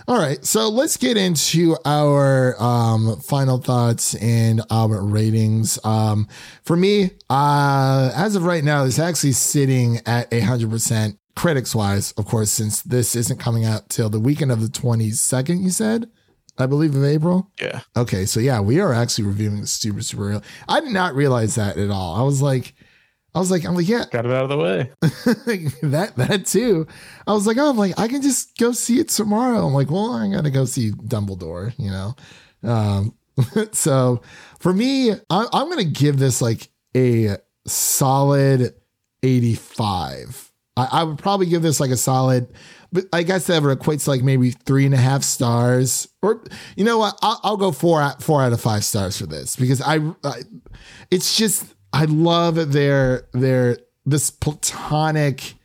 All 0.08 0.18
right, 0.18 0.44
so 0.46 0.70
let's 0.70 0.96
get 0.96 1.18
into 1.18 1.76
our 1.86 2.56
um, 2.62 3.20
final 3.20 3.58
thoughts 3.58 4.16
and 4.16 4.62
our 4.72 5.04
ratings. 5.06 5.78
Um, 5.84 6.30
for 6.64 6.78
me, 6.78 7.12
uh, 7.30 8.12
as 8.16 8.36
of 8.36 8.44
right 8.44 8.64
now, 8.64 8.86
it's 8.86 8.98
actually 9.00 9.34
sitting 9.34 10.00
at 10.06 10.34
a 10.34 10.40
hundred 10.40 10.70
percent 10.70 11.20
critics 11.36 11.76
wise. 11.76 12.14
Of 12.14 12.26
course, 12.26 12.50
since 12.50 12.82
this 12.84 13.16
isn't 13.16 13.40
coming 13.40 13.66
out 13.66 13.90
till 13.90 14.10
the 14.10 14.20
weekend 14.22 14.52
of 14.52 14.62
the 14.62 14.70
twenty 14.70 15.12
second, 15.12 15.62
you 15.62 15.70
said, 15.70 16.10
I 16.58 16.66
believe 16.66 16.96
of 16.96 17.04
April. 17.04 17.52
Yeah, 17.62 17.82
Okay, 17.96 18.26
so 18.26 18.40
yeah, 18.40 18.62
we 18.62 18.80
are 18.80 18.94
actually 18.94 19.26
reviewing 19.26 19.60
the 19.60 19.68
super 19.68 20.02
super 20.02 20.24
real. 20.24 20.44
I 20.70 20.80
did 20.80 20.94
not 20.94 21.14
realize 21.14 21.56
that 21.56 21.78
at 21.78 21.92
all. 21.92 22.16
I 22.16 22.24
was 22.24 22.42
like, 22.42 22.74
I 23.36 23.40
was 23.40 23.52
like, 23.52 23.66
I'm 23.66 23.76
like, 23.76 23.88
yeah, 23.88 24.06
got 24.12 24.26
it 24.26 24.32
out 24.32 24.44
of 24.44 24.50
the 24.50 24.58
way. 24.58 24.92
that 25.02 26.14
that 26.16 26.46
too. 26.46 26.88
I 27.28 27.34
was 27.34 27.46
like, 27.46 27.58
oh, 27.58 27.70
I'm 27.70 27.78
like, 27.78 28.00
I 28.00 28.08
can 28.08 28.22
just 28.22 28.58
go 28.58 28.72
see 28.72 29.00
it 29.00 29.10
tomorrow. 29.10 29.66
I'm 29.66 29.74
like, 29.74 29.92
well, 29.92 30.14
I 30.14 30.28
gotta 30.32 30.50
go 30.50 30.66
see 30.66 30.92
Dumbledore, 30.92 31.74
you 31.78 31.92
know. 31.92 32.16
Um, 32.64 33.14
so 33.74 34.22
for 34.60 34.74
me, 34.74 35.12
I, 35.12 35.48
I'm 35.54 35.70
gonna 35.70 35.84
give 35.84 36.18
this 36.18 36.42
like 36.42 36.70
a 36.96 37.38
solid 37.68 38.74
85. 39.24 40.52
I, 40.76 40.88
I 40.92 41.04
would 41.04 41.18
probably 41.18 41.48
give 41.48 41.62
this 41.62 41.80
like 41.80 41.92
a 41.92 41.98
solid, 41.98 42.48
but 42.92 43.06
I 43.12 43.24
guess 43.24 43.48
that 43.48 43.64
equates 43.64 44.06
to 44.06 44.12
like 44.12 44.24
maybe 44.24 44.52
three 44.52 44.86
and 44.86 44.94
a 44.94 44.98
half 44.98 45.24
stars, 45.24 46.08
or 46.22 46.44
you 46.76 46.86
know 46.86 46.98
what? 46.98 47.18
I'll, 47.22 47.40
I'll 47.44 47.58
go 47.58 47.72
four 47.72 48.02
out 48.02 48.24
four 48.24 48.42
out 48.42 48.54
of 48.54 48.62
five 48.62 48.86
stars 48.86 49.18
for 49.18 49.26
this 49.26 49.56
because 49.56 49.82
I, 49.82 50.00
I 50.24 50.42
it's 51.12 51.36
just 51.38 51.66
I 51.98 52.06
love 52.06 52.74
their 52.74 53.28
their 53.34 53.80
this 54.06 54.30
platonic 54.30 55.56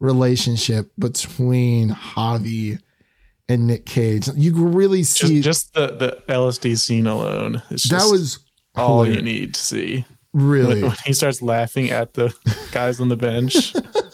relationship 0.00 0.90
between 0.98 1.90
Javi 1.90 2.78
and 3.50 3.66
Nick 3.66 3.84
Cage. 3.84 4.28
You 4.34 4.52
can 4.52 4.72
really 4.72 5.02
see 5.02 5.42
just 5.42 5.74
the 5.74 5.88
the 5.88 6.22
LSD 6.32 6.78
scene 6.78 7.06
alone. 7.06 7.62
Just 7.70 7.90
that 7.90 8.10
was 8.10 8.38
all 8.74 9.06
you 9.06 9.20
need 9.20 9.52
to 9.54 9.60
see. 9.60 10.06
really 10.32 10.80
When, 10.80 10.92
when 10.92 10.96
he 11.04 11.12
starts 11.12 11.42
laughing 11.42 11.90
at 11.90 12.14
the 12.14 12.34
guys 12.72 12.98
on 12.98 13.08
the 13.10 13.16
bench. 13.16 13.74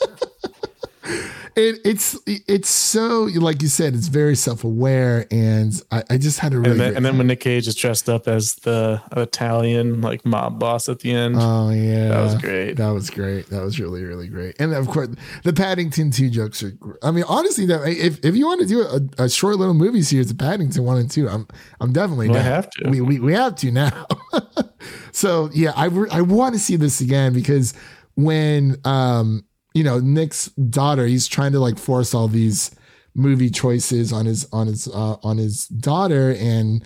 it, 1.60 1.80
it's 1.84 2.18
it's 2.26 2.70
so 2.70 3.28
like 3.34 3.60
you 3.60 3.68
said 3.68 3.94
it's 3.94 4.08
very 4.08 4.34
self-aware 4.34 5.26
and 5.30 5.72
I, 5.90 6.02
I 6.10 6.16
just 6.16 6.38
had 6.38 6.54
a 6.54 6.58
really 6.58 6.72
and 6.72 6.80
then, 6.80 6.96
and 6.96 7.04
then 7.04 7.18
when 7.18 7.26
Nick 7.26 7.40
Cage 7.40 7.68
is 7.68 7.74
dressed 7.74 8.08
up 8.08 8.26
as 8.26 8.54
the 8.56 9.02
Italian 9.16 10.00
like 10.00 10.24
mob 10.24 10.58
boss 10.58 10.88
at 10.88 11.00
the 11.00 11.12
end, 11.12 11.36
oh 11.38 11.70
yeah. 11.70 12.08
that 12.08 12.20
was 12.22 12.34
great. 12.36 12.72
that 12.74 12.90
was 12.90 13.10
great. 13.10 13.46
That 13.50 13.62
was 13.62 13.78
really 13.78 14.04
really 14.04 14.28
great. 14.28 14.56
And 14.58 14.72
of 14.72 14.88
course 14.88 15.08
the 15.44 15.52
Paddington 15.52 16.10
2 16.10 16.30
jokes 16.30 16.62
are 16.62 16.72
I 17.02 17.10
mean 17.10 17.24
honestly 17.28 17.66
that 17.66 17.86
if, 17.86 18.24
if 18.24 18.34
you 18.34 18.46
want 18.46 18.62
to 18.62 18.66
do 18.66 18.82
a, 18.82 19.24
a 19.24 19.28
short 19.28 19.56
little 19.56 19.74
movie 19.74 20.02
series 20.02 20.30
of 20.30 20.38
Paddington 20.38 20.82
1 20.82 20.96
and 20.96 21.10
2 21.10 21.28
I'm 21.28 21.46
I'm 21.80 21.92
definitely 21.92 22.30
Well, 22.30 22.38
I 22.38 22.42
have 22.42 22.70
to. 22.70 22.88
we, 22.88 23.00
we, 23.00 23.20
we 23.20 23.32
have 23.34 23.54
to 23.56 23.70
now. 23.70 24.06
So 25.12 25.50
yeah 25.52 25.72
I, 25.76 25.86
re- 25.86 26.08
I 26.10 26.22
want 26.22 26.54
to 26.54 26.58
see 26.58 26.76
this 26.76 27.00
again 27.02 27.34
because 27.34 27.74
when 28.14 28.78
um 28.84 29.44
you 29.74 29.84
know 29.84 29.98
Nick's 30.00 30.46
daughter 30.46 31.06
he's 31.06 31.26
trying 31.26 31.52
to 31.52 31.60
like 31.60 31.78
force 31.78 32.14
all 32.14 32.28
these 32.28 32.70
movie 33.14 33.50
choices 33.50 34.12
on 34.12 34.26
his 34.26 34.46
on 34.52 34.66
his 34.66 34.88
uh, 34.88 35.16
on 35.22 35.38
his 35.38 35.66
daughter 35.68 36.34
and 36.38 36.84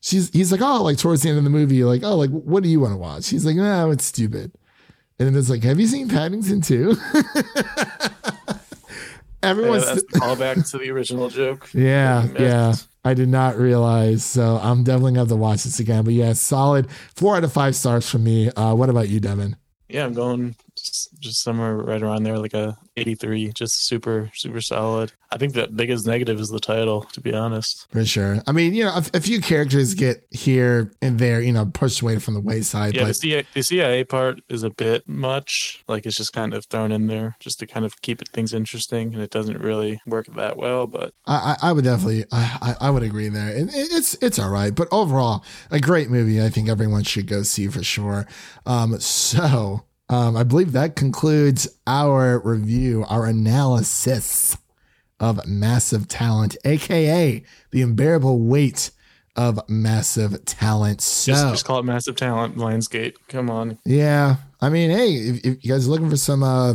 she's 0.00 0.30
he's 0.30 0.52
like 0.52 0.60
oh 0.62 0.82
like 0.82 0.98
towards 0.98 1.22
the 1.22 1.28
end 1.28 1.38
of 1.38 1.44
the 1.44 1.50
movie 1.50 1.84
like 1.84 2.02
oh 2.02 2.16
like 2.16 2.30
what 2.30 2.62
do 2.62 2.68
you 2.68 2.80
want 2.80 2.92
to 2.92 2.98
watch 2.98 3.28
he's 3.28 3.44
like 3.44 3.56
no 3.56 3.90
it's 3.90 4.04
stupid 4.04 4.52
and 5.18 5.28
then 5.28 5.36
it's 5.36 5.50
like 5.50 5.62
have 5.62 5.78
you 5.80 5.86
seen 5.86 6.08
Paddington 6.08 6.60
2 6.60 6.96
Yeah, 9.46 9.50
everyone's 9.50 9.86
that's 9.86 10.02
the 10.02 10.20
callback 10.20 10.70
to 10.70 10.78
the 10.78 10.90
original 10.90 11.28
joke. 11.28 11.68
yeah, 11.74 12.26
yeah. 12.38 12.74
I 13.04 13.14
did 13.14 13.28
not 13.28 13.56
realize. 13.56 14.24
So 14.24 14.58
I'm 14.60 14.82
definitely 14.82 15.12
gonna 15.12 15.20
have 15.20 15.28
to 15.28 15.36
watch 15.36 15.62
this 15.64 15.78
again. 15.78 16.04
But 16.04 16.14
yeah, 16.14 16.32
solid 16.32 16.90
four 17.14 17.36
out 17.36 17.44
of 17.44 17.52
five 17.52 17.76
stars 17.76 18.10
from 18.10 18.24
me. 18.24 18.50
Uh, 18.50 18.74
what 18.74 18.88
about 18.88 19.08
you, 19.08 19.20
Devin? 19.20 19.56
Yeah, 19.88 20.04
I'm 20.04 20.14
going 20.14 20.56
just, 20.86 21.20
just 21.20 21.42
somewhere 21.42 21.76
right 21.76 22.02
around 22.02 22.22
there, 22.22 22.38
like 22.38 22.54
a 22.54 22.76
83. 22.96 23.52
Just 23.52 23.86
super, 23.86 24.30
super 24.34 24.60
solid. 24.60 25.12
I 25.32 25.38
think 25.38 25.54
the 25.54 25.66
biggest 25.68 26.06
negative 26.06 26.38
is 26.40 26.48
the 26.50 26.60
title, 26.60 27.02
to 27.12 27.20
be 27.20 27.34
honest. 27.34 27.88
For 27.90 28.04
sure. 28.04 28.38
I 28.46 28.52
mean, 28.52 28.74
you 28.74 28.84
know, 28.84 28.90
a, 28.94 29.04
a 29.18 29.20
few 29.20 29.40
characters 29.40 29.94
get 29.94 30.24
here 30.30 30.92
and 31.02 31.18
there, 31.18 31.40
you 31.40 31.52
know, 31.52 31.66
pushed 31.66 32.00
away 32.00 32.18
from 32.20 32.34
the 32.34 32.40
wayside. 32.40 32.94
Yeah, 32.94 33.04
the, 33.04 33.14
CIA, 33.14 33.46
the 33.52 33.62
CIA 33.62 34.04
part 34.04 34.40
is 34.48 34.62
a 34.62 34.70
bit 34.70 35.06
much. 35.08 35.82
Like 35.88 36.06
it's 36.06 36.16
just 36.16 36.32
kind 36.32 36.54
of 36.54 36.64
thrown 36.66 36.92
in 36.92 37.08
there 37.08 37.36
just 37.40 37.58
to 37.58 37.66
kind 37.66 37.84
of 37.84 38.00
keep 38.02 38.26
things 38.28 38.54
interesting, 38.54 39.12
and 39.14 39.22
it 39.22 39.30
doesn't 39.30 39.58
really 39.60 40.00
work 40.06 40.26
that 40.36 40.56
well. 40.56 40.86
But 40.86 41.12
I, 41.26 41.56
I 41.60 41.68
I 41.68 41.72
would 41.72 41.84
definitely, 41.84 42.24
I, 42.32 42.76
I 42.80 42.90
would 42.90 43.02
agree 43.02 43.28
there. 43.28 43.48
It- 43.56 43.70
it's 43.74 44.14
it's 44.22 44.38
all 44.38 44.50
right, 44.50 44.74
but 44.74 44.88
overall, 44.92 45.44
a 45.70 45.80
great 45.80 46.08
movie. 46.08 46.40
I 46.42 46.48
think 46.50 46.68
everyone 46.68 47.02
should 47.02 47.26
go 47.26 47.42
see 47.42 47.66
for 47.68 47.82
sure. 47.82 48.26
Um, 48.64 48.98
so 49.00 49.84
um, 50.08 50.36
I 50.36 50.42
believe 50.42 50.72
that 50.72 50.96
concludes 50.96 51.68
our 51.86 52.38
review, 52.40 53.04
our 53.08 53.26
analysis 53.26 54.56
of 55.18 55.46
Massive 55.46 56.08
Talent, 56.08 56.56
aka 56.64 57.42
the 57.70 57.82
unbearable 57.82 58.38
weight 58.38 58.90
of 59.34 59.60
massive 59.68 60.44
talent. 60.44 61.00
So 61.02 61.32
just, 61.32 61.48
just 61.48 61.64
call 61.64 61.78
it 61.78 61.84
massive 61.84 62.16
talent, 62.16 62.56
Lionsgate. 62.56 63.14
Come 63.28 63.50
on. 63.50 63.78
yeah, 63.84 64.36
I 64.60 64.68
mean, 64.68 64.90
hey, 64.90 65.14
if, 65.14 65.44
if 65.44 65.64
you 65.64 65.72
guys 65.72 65.86
are 65.86 65.90
looking 65.90 66.10
for 66.10 66.16
some, 66.16 66.42
uh, 66.42 66.74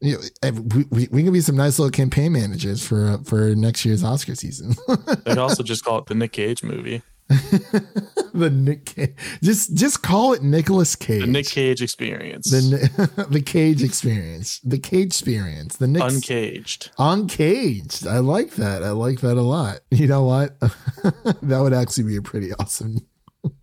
you 0.00 0.14
know, 0.14 0.20
eh, 0.42 0.50
we, 0.50 0.84
we, 0.90 1.08
we 1.10 1.22
can 1.22 1.32
be 1.32 1.40
some 1.40 1.56
nice 1.56 1.78
little 1.78 1.90
campaign 1.90 2.32
managers 2.32 2.86
for 2.86 3.18
for 3.24 3.54
next 3.54 3.84
year's 3.84 4.02
Oscar 4.02 4.34
season. 4.34 4.74
They'd 5.24 5.38
also 5.38 5.62
just 5.62 5.84
call 5.84 5.98
it 5.98 6.06
the 6.06 6.14
Nick 6.14 6.32
Cage 6.32 6.62
movie, 6.62 7.02
the 8.34 8.50
Nick, 8.52 8.86
Cage. 8.86 9.14
just 9.40 9.74
just 9.74 10.02
call 10.02 10.32
it 10.32 10.42
Nicolas 10.42 10.96
Cage. 10.96 11.20
the 11.20 11.26
Nick 11.28 11.46
Cage 11.46 11.80
experience, 11.80 12.50
the 12.50 13.26
the 13.30 13.40
Cage 13.40 13.84
experience, 13.84 14.58
the 14.64 14.78
Cage 14.78 15.06
experience, 15.06 15.76
the 15.76 15.86
Nick 15.86 16.02
uncaged. 16.02 16.90
uncaged. 16.98 18.04
I 18.06 18.18
like 18.18 18.52
that. 18.56 18.82
I 18.82 18.90
like 18.90 19.20
that 19.20 19.36
a 19.36 19.42
lot. 19.42 19.78
You 19.92 20.08
know 20.08 20.24
what? 20.24 20.58
that 20.60 21.60
would 21.62 21.72
actually 21.72 22.04
be 22.04 22.16
a 22.16 22.22
pretty 22.22 22.52
awesome. 22.54 22.98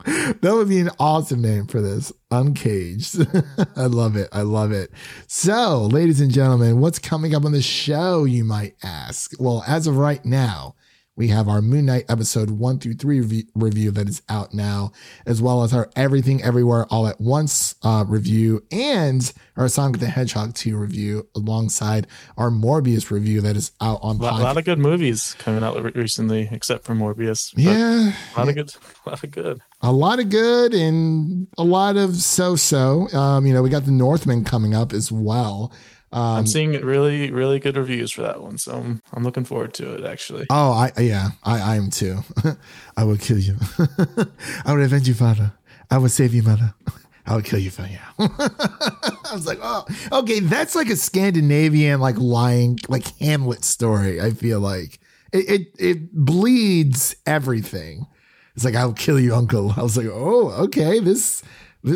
that 0.06 0.54
would 0.54 0.70
be 0.70 0.80
an 0.80 0.90
awesome 0.98 1.42
name 1.42 1.68
for 1.68 1.82
this. 1.82 2.14
Uncaged. 2.32 3.28
I 3.76 3.86
love 3.88 4.16
it. 4.16 4.30
I 4.32 4.44
love 4.44 4.72
it. 4.72 4.92
So, 5.28 5.84
ladies 5.92 6.22
and 6.22 6.32
gentlemen, 6.32 6.80
what's 6.80 7.00
coming 7.00 7.36
up 7.36 7.44
on 7.44 7.52
the 7.52 7.62
show, 7.62 8.24
you 8.24 8.46
might 8.46 8.76
ask? 8.82 9.34
Well, 9.40 9.64
as 9.68 9.88
of 9.88 9.98
right 9.98 10.24
now, 10.24 10.76
We 11.18 11.30
have 11.30 11.50
our 11.50 11.64
Moon 11.64 11.88
Knight 11.88 12.06
episode 12.08 12.52
one 12.52 12.78
through 12.78 12.94
three 12.94 13.22
review, 13.22 13.44
review 13.56 13.90
that 13.90 14.08
is 14.08 14.22
out 14.30 14.54
now, 14.54 14.92
as 15.26 15.42
well 15.42 15.64
as 15.64 15.74
our 15.74 15.90
Everything 15.96 16.44
Everywhere 16.44 16.86
All 16.92 17.08
at 17.08 17.20
Once 17.20 17.74
uh, 17.82 18.06
review 18.08 18.64
and 18.72 19.34
our 19.58 19.68
Sonic 19.68 20.00
the 20.00 20.06
Hedgehog 20.10 20.54
2 20.54 20.78
review 20.78 21.28
alongside 21.36 22.06
our 22.38 22.52
Morbius 22.52 23.10
review 23.10 23.42
that 23.42 23.56
is 23.56 23.72
out 23.82 23.98
on 24.04 24.18
A 24.18 24.22
lot, 24.22 24.42
lot 24.42 24.58
of 24.58 24.66
good 24.66 24.78
movies 24.78 25.36
coming 25.40 25.64
out 25.64 25.96
recently, 25.96 26.48
except 26.52 26.84
for 26.84 26.94
Morbius. 26.94 27.52
Yeah, 27.58 28.14
a 28.36 28.38
lot 28.38 28.50
of 28.50 28.54
good, 28.54 28.76
a 29.06 29.10
lot 29.10 29.24
of 29.24 29.32
good. 29.32 29.62
a 29.82 29.92
lot 29.92 30.20
of 30.20 30.30
good 30.30 30.76
and 30.76 31.48
a 31.58 31.64
lot 31.64 31.98
of 31.98 32.16
so-so. 32.16 33.08
Um, 33.12 33.48
you 33.48 33.56
know, 33.56 33.64
we 33.64 33.72
got 33.72 33.86
the 33.86 33.92
Northman 33.92 34.44
coming 34.44 34.76
up 34.76 34.94
as 34.94 35.12
well. 35.12 35.74
Um, 36.12 36.22
I'm 36.22 36.48
seeing 36.48 36.72
really, 36.72 37.32
really 37.32 37.60
good 37.60 37.76
reviews 37.76 38.12
for 38.12 38.22
that 38.22 38.42
one, 38.42 38.58
so 38.58 38.74
I'm, 38.74 39.02
I'm 39.14 39.24
looking 39.24 39.44
forward 39.44 39.74
to 39.76 39.94
it. 39.96 40.06
Actually, 40.06 40.46
Oh, 40.50 40.72
I 40.72 40.92
yeah, 41.02 41.30
I, 41.44 41.74
I 41.74 41.76
am 41.76 41.90
too. 41.90 42.20
I 42.98 43.04
will 43.04 43.18
kill 43.18 43.38
you. 43.38 43.56
I 44.66 44.74
will 44.74 44.84
avenge 44.84 45.08
you, 45.08 45.14
father. 45.14 45.52
I 45.92 45.98
will 45.98 46.10
save 46.10 46.34
you, 46.34 46.44
mother. 46.44 46.74
I 47.26 47.36
will 47.36 47.42
kill 47.42 47.60
you, 47.60 47.70
father. 47.72 47.90
Yeah. 47.92 48.10
I 48.20 49.32
was 49.34 49.46
like, 49.46 49.60
oh, 49.62 49.86
okay, 50.14 50.40
that's 50.40 50.76
like 50.76 50.90
a 50.90 50.96
Scandinavian, 50.96 52.00
like 52.00 52.18
lying, 52.18 52.80
like 52.88 53.06
Hamlet 53.18 53.66
story. 53.66 54.22
I 54.22 54.32
feel 54.32 54.62
like 54.62 55.00
it, 55.34 55.50
it, 55.50 55.68
it 55.78 56.14
bleeds 56.14 57.18
everything. 57.26 58.08
It's 58.56 58.64
like, 58.64 58.76
I'll 58.76 58.94
kill 58.94 59.20
you, 59.20 59.36
uncle. 59.36 59.74
I 59.76 59.84
was 59.84 59.98
like, 59.98 60.08
oh, 60.10 60.52
okay, 60.64 61.00
this, 61.00 61.44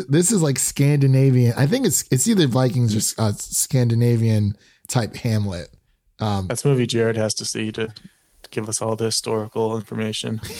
this 0.08 0.32
is 0.32 0.42
like 0.42 0.58
Scandinavian. 0.58 1.54
I 1.56 1.66
think 1.66 1.86
it's, 1.86 2.04
it's 2.10 2.26
either 2.28 2.46
Vikings 2.46 3.16
or 3.18 3.22
uh, 3.22 3.32
Scandinavian 3.32 4.56
type 4.88 5.14
Hamlet. 5.16 5.68
that's 6.18 6.64
a 6.64 6.68
movie 6.68 6.86
Jared 6.86 7.16
has 7.16 7.34
to 7.34 7.44
see 7.44 7.72
to, 7.72 7.92
give 8.50 8.68
us 8.68 8.82
all 8.82 8.94
the 8.96 9.06
historical 9.06 9.76
information. 9.76 10.40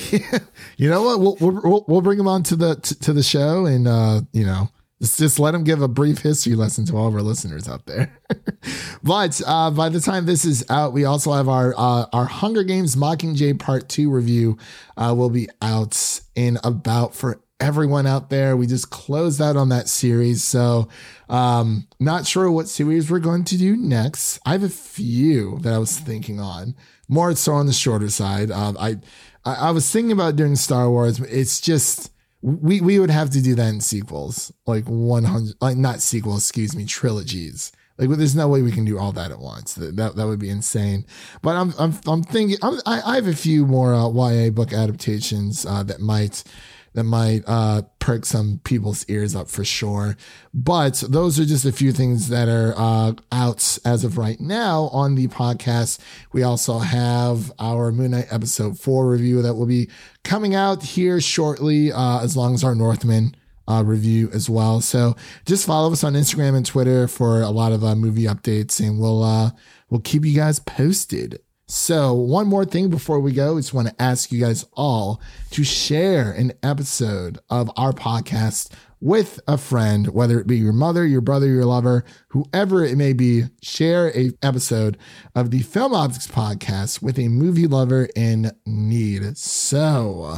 You 0.79 0.89
know 0.89 1.03
what? 1.03 1.21
We'll 1.21 1.37
we'll, 1.41 1.61
we'll- 1.63 1.85
we'll 1.89 2.01
bring 2.01 2.19
him 2.19 2.27
on 2.27 2.43
to 2.45 2.57
the 2.57 2.75
to, 2.77 2.99
to 3.01 3.13
the 3.13 3.23
show, 3.23 3.67
and 3.67 3.87
uh, 3.87 4.23
you 4.33 4.45
know, 4.45 4.69
just, 5.01 5.19
just 5.19 5.39
let 5.39 5.55
him 5.55 5.63
give 5.63 5.83
a 5.83 5.89
brief 5.89 6.19
history 6.19 6.55
lesson 6.55 6.85
to 6.87 6.97
all 6.97 7.07
of 7.07 7.15
our 7.15 7.23
listeners 7.23 7.69
out 7.69 7.85
there. 7.87 8.19
but 9.03 9.41
uh, 9.47 9.71
by 9.71 9.89
the 9.89 10.01
time 10.01 10.27
this 10.27 10.45
is 10.45 10.65
out, 10.71 10.93
we 10.93 11.05
also 11.05 11.33
have 11.33 11.49
our 11.49 11.75
uh, 11.77 12.07
our 12.13 12.25
Hunger 12.25 12.65
Games 12.65 12.97
Mockingjay 12.97 13.59
Part 13.59 13.89
Two 13.89 14.11
review. 14.11 14.57
Uh, 14.97 15.15
will 15.17 15.31
be 15.31 15.49
out 15.61 16.21
in 16.35 16.59
about 16.65 17.15
for 17.15 17.41
everyone 17.63 18.07
out 18.07 18.29
there. 18.29 18.57
We 18.57 18.67
just 18.67 18.91
closed 18.91 19.41
out 19.41 19.57
on 19.57 19.69
that 19.71 19.89
series, 19.89 20.43
so 20.43 20.89
um, 21.29 21.87
not 22.01 22.27
sure 22.27 22.51
what 22.51 22.69
series 22.69 23.11
we're 23.11 23.21
going 23.21 23.45
to 23.45 23.57
do 23.57 23.77
next. 23.77 24.41
I 24.45 24.53
have 24.53 24.65
a 24.65 24.69
few 24.69 25.59
that 25.61 25.73
I 25.73 25.79
was 25.79 25.99
thinking 25.99 26.41
on. 26.41 26.75
More 27.09 27.35
so 27.35 27.53
on 27.53 27.67
the 27.67 27.73
shorter 27.73 28.11
side. 28.11 28.51
Um, 28.51 28.77
I, 28.81 28.97
I 29.45 29.55
I 29.55 29.71
was 29.71 29.91
thinking 29.91 30.13
about 30.13 30.37
doing 30.37 30.57
Star 30.57 30.91
Wars. 30.91 31.21
It's 31.21 31.61
just 31.61 32.11
we 32.43 32.81
we 32.81 32.99
would 32.99 33.11
have 33.11 33.31
to 33.31 33.43
do 33.43 33.55
that 33.55 33.69
in 33.69 33.81
sequels, 33.81 34.53
like 34.67 34.85
one 34.87 35.25
hundred, 35.25 35.55
like 35.61 35.77
not 35.77 36.01
sequels, 36.01 36.43
excuse 36.43 36.75
me, 36.75 36.85
trilogies. 36.85 37.73
Like, 37.99 38.09
well, 38.09 38.19
there's 38.19 38.35
no 38.35 38.49
way 38.49 38.63
we 38.63 38.73
can 38.73 38.85
do 38.85 38.99
all 38.99 39.13
that 39.13 39.31
at 39.31 39.39
once. 39.39 39.75
That 39.75 39.97
that, 39.97 40.17
that 40.17 40.27
would 40.27 40.41
be 40.41 40.49
insane. 40.49 41.05
But 41.43 41.57
I'm 41.57 41.73
I'm 41.79 41.95
I'm 42.07 42.23
thinking 42.23 42.57
I'm, 42.63 42.81
I 42.87 43.03
I 43.05 43.15
have 43.17 43.29
a 43.29 43.35
few 43.35 43.67
more 43.67 43.95
uh, 43.95 44.09
YA 44.09 44.51
book 44.51 44.73
adaptations 44.73 45.65
uh, 45.65 45.83
that 45.85 46.01
might 46.01 46.43
that 46.95 47.05
might 47.05 47.43
uh, 47.47 47.83
perk 47.99 48.25
some 48.25 48.61
people's 48.65 49.05
ears 49.09 49.35
up 49.35 49.49
for 49.49 49.65
sure. 49.65 50.17
But 50.53 51.03
those 51.09 51.39
are 51.41 51.45
just 51.45 51.65
a 51.65 51.73
few 51.73 51.93
things 51.93 52.29
that 52.29 52.49
are 52.49 52.75
uh, 52.77 53.15
out 53.31 53.79
as 53.85 54.05
of 54.05 54.19
right 54.19 54.41
now 54.41 54.91
on 54.93 55.15
the 55.15 55.29
podcast. 55.29 55.99
We 56.33 56.43
also 56.43 56.79
have 56.79 57.53
our 57.59 57.93
Moon 57.93 58.11
Knight 58.11 58.27
episode 58.31 58.79
four 58.79 59.09
review 59.09 59.43
that 59.43 59.55
will 59.55 59.67
be 59.67 59.89
coming 60.25 60.55
out 60.55 60.83
here 60.83 61.21
shortly, 61.21 61.93
uh, 61.93 62.21
as 62.23 62.37
long 62.37 62.55
as 62.55 62.65
our 62.65 62.75
Northman 62.75 63.35
uh, 63.69 63.83
review 63.85 64.29
as 64.33 64.51
well. 64.51 64.81
So 64.81 65.17
just 65.47 65.67
follow 65.67 65.93
us 65.93 66.05
on 66.05 66.15
Instagram 66.15 66.57
and 66.57 66.67
Twitter 66.67 67.09
for 67.09 67.43
a 67.43 67.51
lot 67.51 67.73
of 67.73 67.85
uh, 67.85 67.95
movie 67.95 68.25
updates, 68.25 68.81
and 68.81 68.99
we'll 68.99 69.23
uh, 69.23 69.51
we'll 69.91 70.01
keep 70.01 70.25
you 70.25 70.35
guys 70.35 70.59
posted. 70.59 71.41
So, 71.75 72.13
one 72.13 72.49
more 72.49 72.67
thing 72.67 72.91
before 72.91 73.19
we 73.19 73.33
go, 73.33 73.57
I 73.57 73.61
just 73.61 73.73
want 73.73 73.89
to 73.89 74.03
ask 74.03 74.31
you 74.31 74.39
guys 74.39 74.67
all 74.75 75.23
to 75.53 75.65
share 75.65 76.31
an 76.31 76.53
episode 76.63 77.39
of 77.49 77.71
our 77.79 77.95
podcast 77.95 78.71
with 79.01 79.41
a 79.49 79.57
friend, 79.57 80.09
whether 80.09 80.39
it 80.39 80.47
be 80.47 80.59
your 80.59 80.75
mother, 80.75 81.07
your 81.07 81.23
brother, 81.23 81.47
your 81.47 81.65
lover, 81.65 82.05
whoever 82.29 82.85
it 82.85 82.99
may 82.99 83.15
be. 83.15 83.45
Share 83.63 84.15
a 84.15 84.33
episode 84.43 84.99
of 85.35 85.51
the 85.51 85.63
Film 85.63 85.93
Optix 85.93 86.31
podcast 86.31 87.01
with 87.01 87.19
a 87.19 87.29
movie 87.29 87.67
lover 87.67 88.07
in 88.15 88.51
need. 88.67 89.39
So, 89.39 90.37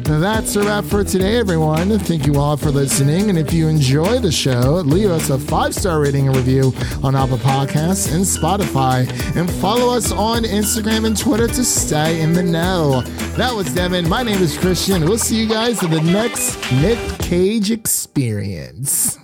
that's 0.00 0.56
a 0.56 0.62
wrap 0.62 0.84
for 0.84 1.04
today, 1.04 1.38
everyone. 1.38 1.98
Thank 1.98 2.26
you 2.26 2.36
all 2.36 2.56
for 2.56 2.70
listening. 2.70 3.28
And 3.28 3.38
if 3.38 3.52
you 3.52 3.68
enjoy 3.68 4.18
the 4.18 4.32
show, 4.32 4.82
leave 4.84 5.10
us 5.10 5.30
a 5.30 5.38
five 5.38 5.74
star 5.74 6.00
rating 6.00 6.28
and 6.28 6.36
review 6.36 6.72
on 7.02 7.14
Apple 7.14 7.38
Podcasts 7.38 8.12
and 8.14 8.24
Spotify. 8.24 9.08
And 9.36 9.50
follow 9.50 9.94
us 9.94 10.10
on 10.10 10.44
Instagram 10.44 11.06
and 11.06 11.16
Twitter 11.16 11.46
to 11.48 11.64
stay 11.64 12.20
in 12.20 12.32
the 12.32 12.42
know. 12.42 13.02
That 13.36 13.54
was 13.54 13.72
Devin. 13.74 14.08
My 14.08 14.22
name 14.22 14.40
is 14.40 14.56
Christian. 14.56 15.02
We'll 15.02 15.18
see 15.18 15.40
you 15.42 15.48
guys 15.48 15.82
in 15.82 15.90
the 15.90 16.00
next 16.00 16.56
Nick 16.72 16.98
Cage 17.18 17.70
experience. 17.70 19.18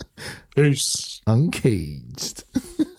Peace. 0.54 1.20
Uncaged. 1.26 2.44